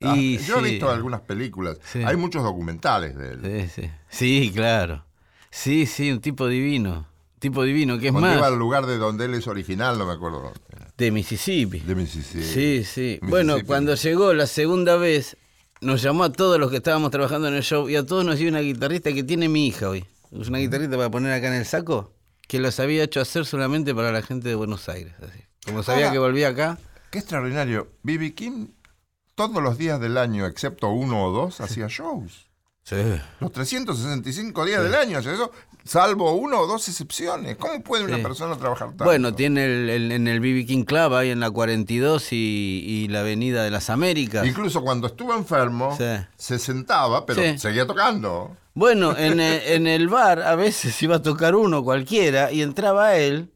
Y 0.01 0.37
Ah, 0.39 0.41
yo 0.47 0.59
he 0.61 0.63
visto 0.71 0.89
algunas 0.91 1.23
películas, 1.23 1.79
Sí. 1.85 2.01
hay 2.05 2.17
muchos 2.17 2.45
documentales 2.45 3.17
de 3.17 3.31
él. 3.33 3.69
Sí, 3.71 3.83
sí. 3.83 3.91
Sí, 4.09 4.53
claro. 4.55 5.05
Sí, 5.51 5.87
sí, 5.87 6.11
un 6.11 6.21
tipo 6.21 6.47
divino. 6.47 7.07
Tipo 7.39 7.63
divino, 7.63 7.99
que 7.99 8.07
es 8.07 8.13
Cuando 8.13 8.29
más, 8.31 8.39
iba 8.39 8.47
al 8.49 8.59
lugar 8.59 8.87
de 8.87 8.99
donde 8.99 9.27
él 9.27 9.35
es 9.35 9.47
original, 9.47 9.97
no 9.99 10.07
me 10.07 10.13
acuerdo 10.13 10.41
dónde 10.41 10.59
de 10.99 11.13
Mississippi. 11.13 11.79
De 11.79 11.95
Mississippi. 11.95 12.43
Sí, 12.45 12.85
sí. 12.85 13.01
Mississippi. 13.23 13.27
Bueno, 13.29 13.59
cuando 13.65 13.95
llegó 13.95 14.35
la 14.35 14.49
segunda 14.49 14.97
vez, 14.97 15.37
nos 15.81 16.03
llamó 16.03 16.25
a 16.25 16.33
todos 16.33 16.59
los 16.59 16.71
que 16.71 16.79
estábamos 16.79 17.13
trabajando 17.13 17.47
en 17.47 17.55
el 17.55 17.63
show 17.63 17.89
y 17.89 17.95
a 17.95 18.05
todos 18.05 18.25
nos 18.25 18.37
dio 18.39 18.49
una 18.49 18.59
guitarrista 18.61 19.13
que 19.13 19.23
tiene 19.23 19.49
mi 19.49 19.69
hija 19.69 19.89
hoy. 19.89 20.05
Es 20.33 20.49
una 20.49 20.59
guitarrista 20.59 20.97
para 20.97 21.09
poner 21.09 21.33
acá 21.33 21.47
en 21.49 21.55
el 21.55 21.65
saco, 21.65 22.13
que 22.49 22.59
los 22.59 22.81
había 22.81 23.05
hecho 23.05 23.21
hacer 23.21 23.47
solamente 23.47 23.95
para 23.95 24.11
la 24.11 24.23
gente 24.23 24.49
de 24.49 24.57
Buenos 24.57 24.89
Aires. 24.89 25.15
Así. 25.23 25.39
Como 25.65 25.85
sabía 25.85 26.07
Ahora- 26.07 26.13
que 26.13 26.19
volvía 26.19 26.49
acá, 26.49 26.79
Qué 27.13 27.21
extraordinario. 27.21 27.89
B.B. 28.03 28.35
King, 28.35 28.67
todos 29.37 29.63
los 29.63 29.79
días 29.79 30.01
del 30.01 30.19
año, 30.19 30.47
excepto 30.47 30.89
uno 30.91 31.25
o 31.27 31.31
dos, 31.33 31.61
hacía 31.61 31.87
shows. 31.89 32.48
Sí. 32.89 33.21
Los 33.41 33.53
365 33.53 34.65
días 34.65 34.83
del 34.83 34.95
año, 34.95 35.19
eso, 35.19 35.51
salvo 35.85 36.33
uno 36.33 36.61
o 36.61 36.67
dos 36.67 36.89
excepciones. 36.89 37.57
¿Cómo 37.57 37.83
puede 37.83 38.05
una 38.05 38.19
persona 38.19 38.57
trabajar 38.57 38.89
tanto? 38.89 39.05
Bueno, 39.05 39.35
tiene 39.35 39.65
el, 39.65 39.91
el- 39.91 40.13
en 40.13 40.29
el 40.29 40.41
BB 40.41 40.67
King 40.67 40.85
Club 40.85 41.15
ahí 41.15 41.31
en 41.31 41.41
la 41.41 41.51
42 41.51 42.33
y, 42.33 42.37
y 42.87 43.09
la 43.09 43.21
Avenida 43.21 43.63
de 43.65 43.71
las 43.71 43.91
Américas. 43.91 44.47
Incluso 44.47 44.83
cuando 44.83 45.07
estuvo 45.09 45.35
enfermo, 45.35 45.97
se 46.37 46.59
sentaba, 46.59 47.27
pero 47.27 47.43
seguía 47.59 47.87
tocando. 47.87 48.57
Bueno, 48.75 49.17
en 49.17 49.41
el, 49.41 49.61
en 49.67 49.87
el 49.87 50.09
bar 50.09 50.41
a 50.43 50.55
veces 50.55 51.03
iba 51.03 51.17
a 51.17 51.23
tocar 51.23 51.55
uno 51.57 51.83
cualquiera 51.83 52.53
y 52.53 52.63
entraba 52.63 53.17
él 53.17 53.51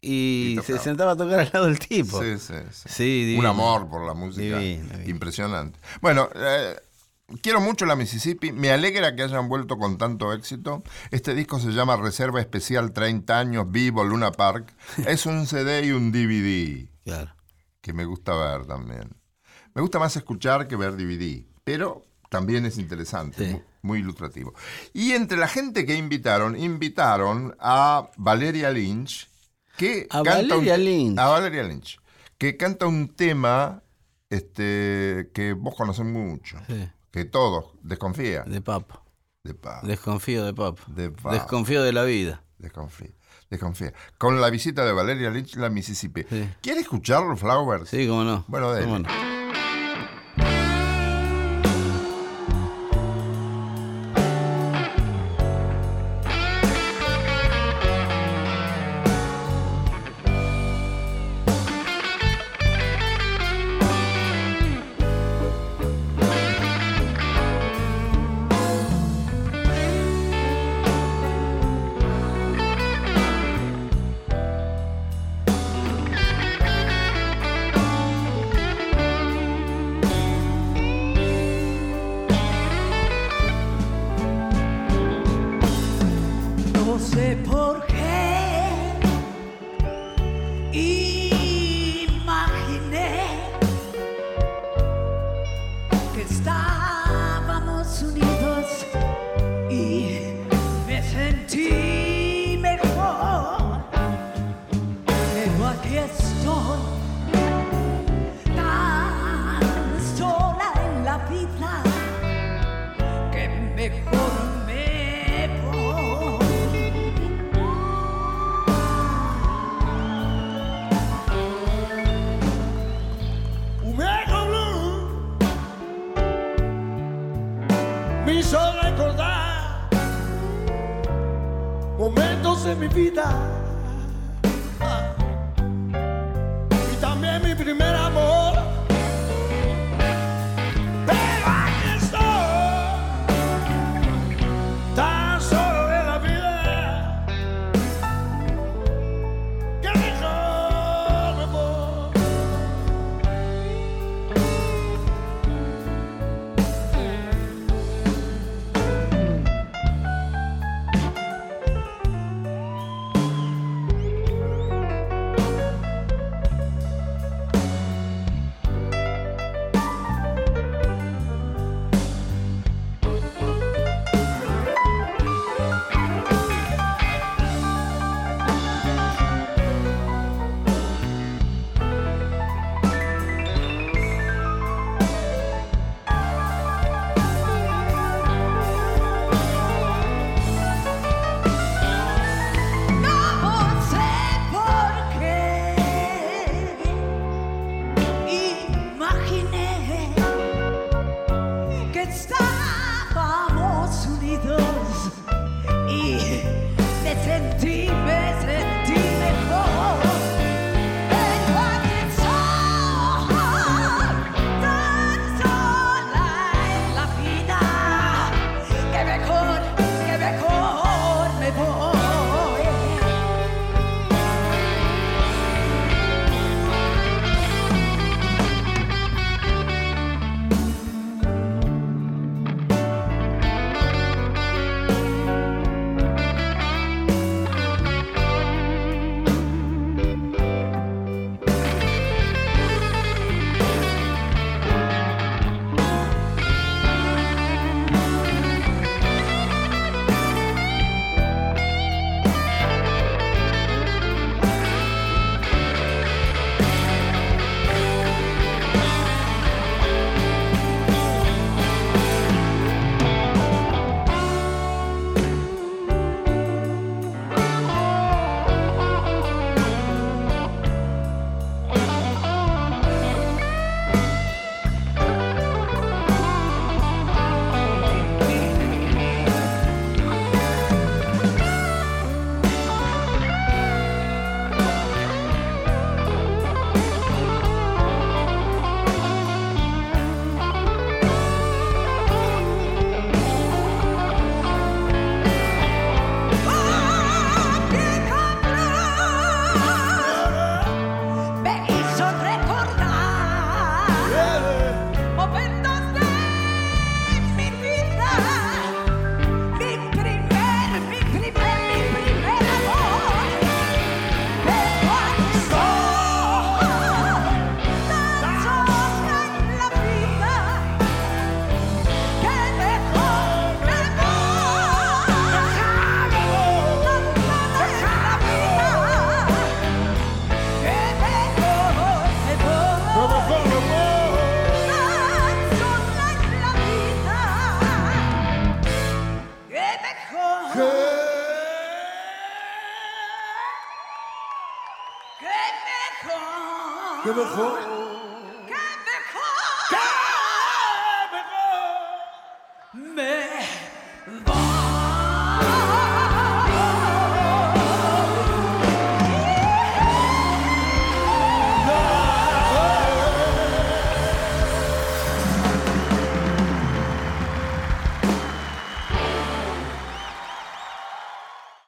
y, 0.00 0.56
Y 0.58 0.62
se 0.62 0.78
sentaba 0.78 1.12
a 1.12 1.16
tocar 1.16 1.40
al 1.40 1.50
lado 1.52 1.66
del 1.66 1.78
tipo. 1.80 2.22
Sí, 2.22 2.38
sí, 2.38 2.54
sí. 2.88 3.36
Un 3.36 3.46
amor 3.46 3.88
por 3.88 4.06
la 4.06 4.14
música 4.14 4.58
Divino, 4.60 4.92
divino. 4.92 5.10
impresionante. 5.10 5.78
Bueno, 6.00 6.28
eh, 6.36 6.76
quiero 7.42 7.60
mucho 7.60 7.86
la 7.86 7.96
Mississippi. 7.96 8.52
Me 8.52 8.70
alegra 8.70 9.14
que 9.14 9.22
hayan 9.22 9.48
vuelto 9.48 9.78
con 9.78 9.98
tanto 9.98 10.32
éxito. 10.32 10.82
Este 11.10 11.34
disco 11.34 11.58
se 11.58 11.70
llama 11.72 11.96
Reserva 11.96 12.40
Especial 12.40 12.92
30 12.92 13.38
años, 13.38 13.70
Vivo 13.70 14.04
Luna 14.04 14.32
Park. 14.32 14.74
Es 15.06 15.26
un 15.26 15.46
CD 15.46 15.86
y 15.86 15.90
un 15.92 16.12
DVD 16.12 16.88
Claro. 17.04 17.34
que 17.80 17.92
me 17.92 18.04
gusta 18.04 18.34
ver 18.34 18.66
también. 18.66 19.10
Me 19.74 19.82
gusta 19.82 19.98
más 19.98 20.16
escuchar 20.16 20.66
que 20.68 20.76
ver 20.76 20.96
DVD, 20.96 21.44
pero 21.64 22.02
también 22.30 22.66
es 22.66 22.78
interesante, 22.78 23.52
Sí. 23.52 23.62
muy 23.82 24.00
ilustrativo. 24.00 24.52
Y 24.92 25.12
entre 25.12 25.38
la 25.38 25.48
gente 25.48 25.86
que 25.86 25.94
invitaron, 25.94 26.58
invitaron 26.58 27.54
a 27.60 28.10
Valeria 28.16 28.70
Lynch, 28.70 29.28
que 29.76 30.06
A 30.10 30.22
canta 30.22 30.56
un 30.56 30.66
Valeria 30.66 30.74
te- 30.74 30.78
Lynch. 30.82 31.18
a 31.18 31.26
Valeria 31.28 31.62
Lynch, 31.62 32.00
que 32.36 32.56
canta 32.56 32.86
un 32.86 33.08
tema 33.14 33.82
este, 34.30 35.30
que 35.32 35.54
vos 35.54 35.74
conocés 35.74 36.04
mucho, 36.04 36.58
Sí. 36.66 36.88
Que 37.18 37.24
todos 37.24 37.72
desconfían 37.82 38.50
De 38.50 38.60
de 39.44 39.54
Pablo. 39.54 39.88
Desconfío 39.88 40.44
de. 40.44 40.52
De 40.52 41.10
papo. 41.10 41.30
Desconfío 41.30 41.82
de 41.82 41.92
la 41.92 42.04
vida. 42.04 42.42
Desconfía, 42.58 43.10
desconfía. 43.50 43.92
Con 44.18 44.40
la 44.40 44.50
visita 44.50 44.84
de 44.84 44.92
Valeria 44.92 45.30
Lynch 45.30 45.56
la 45.56 45.70
Mississippi. 45.70 46.24
Sí. 46.28 46.48
¿Quiere 46.60 46.80
escucharlo, 46.80 47.36
Flowers? 47.36 47.88
Sí, 47.88 48.06
cómo 48.06 48.24
no. 48.24 48.44
Bueno, 48.48 48.72
dele. 48.72 49.04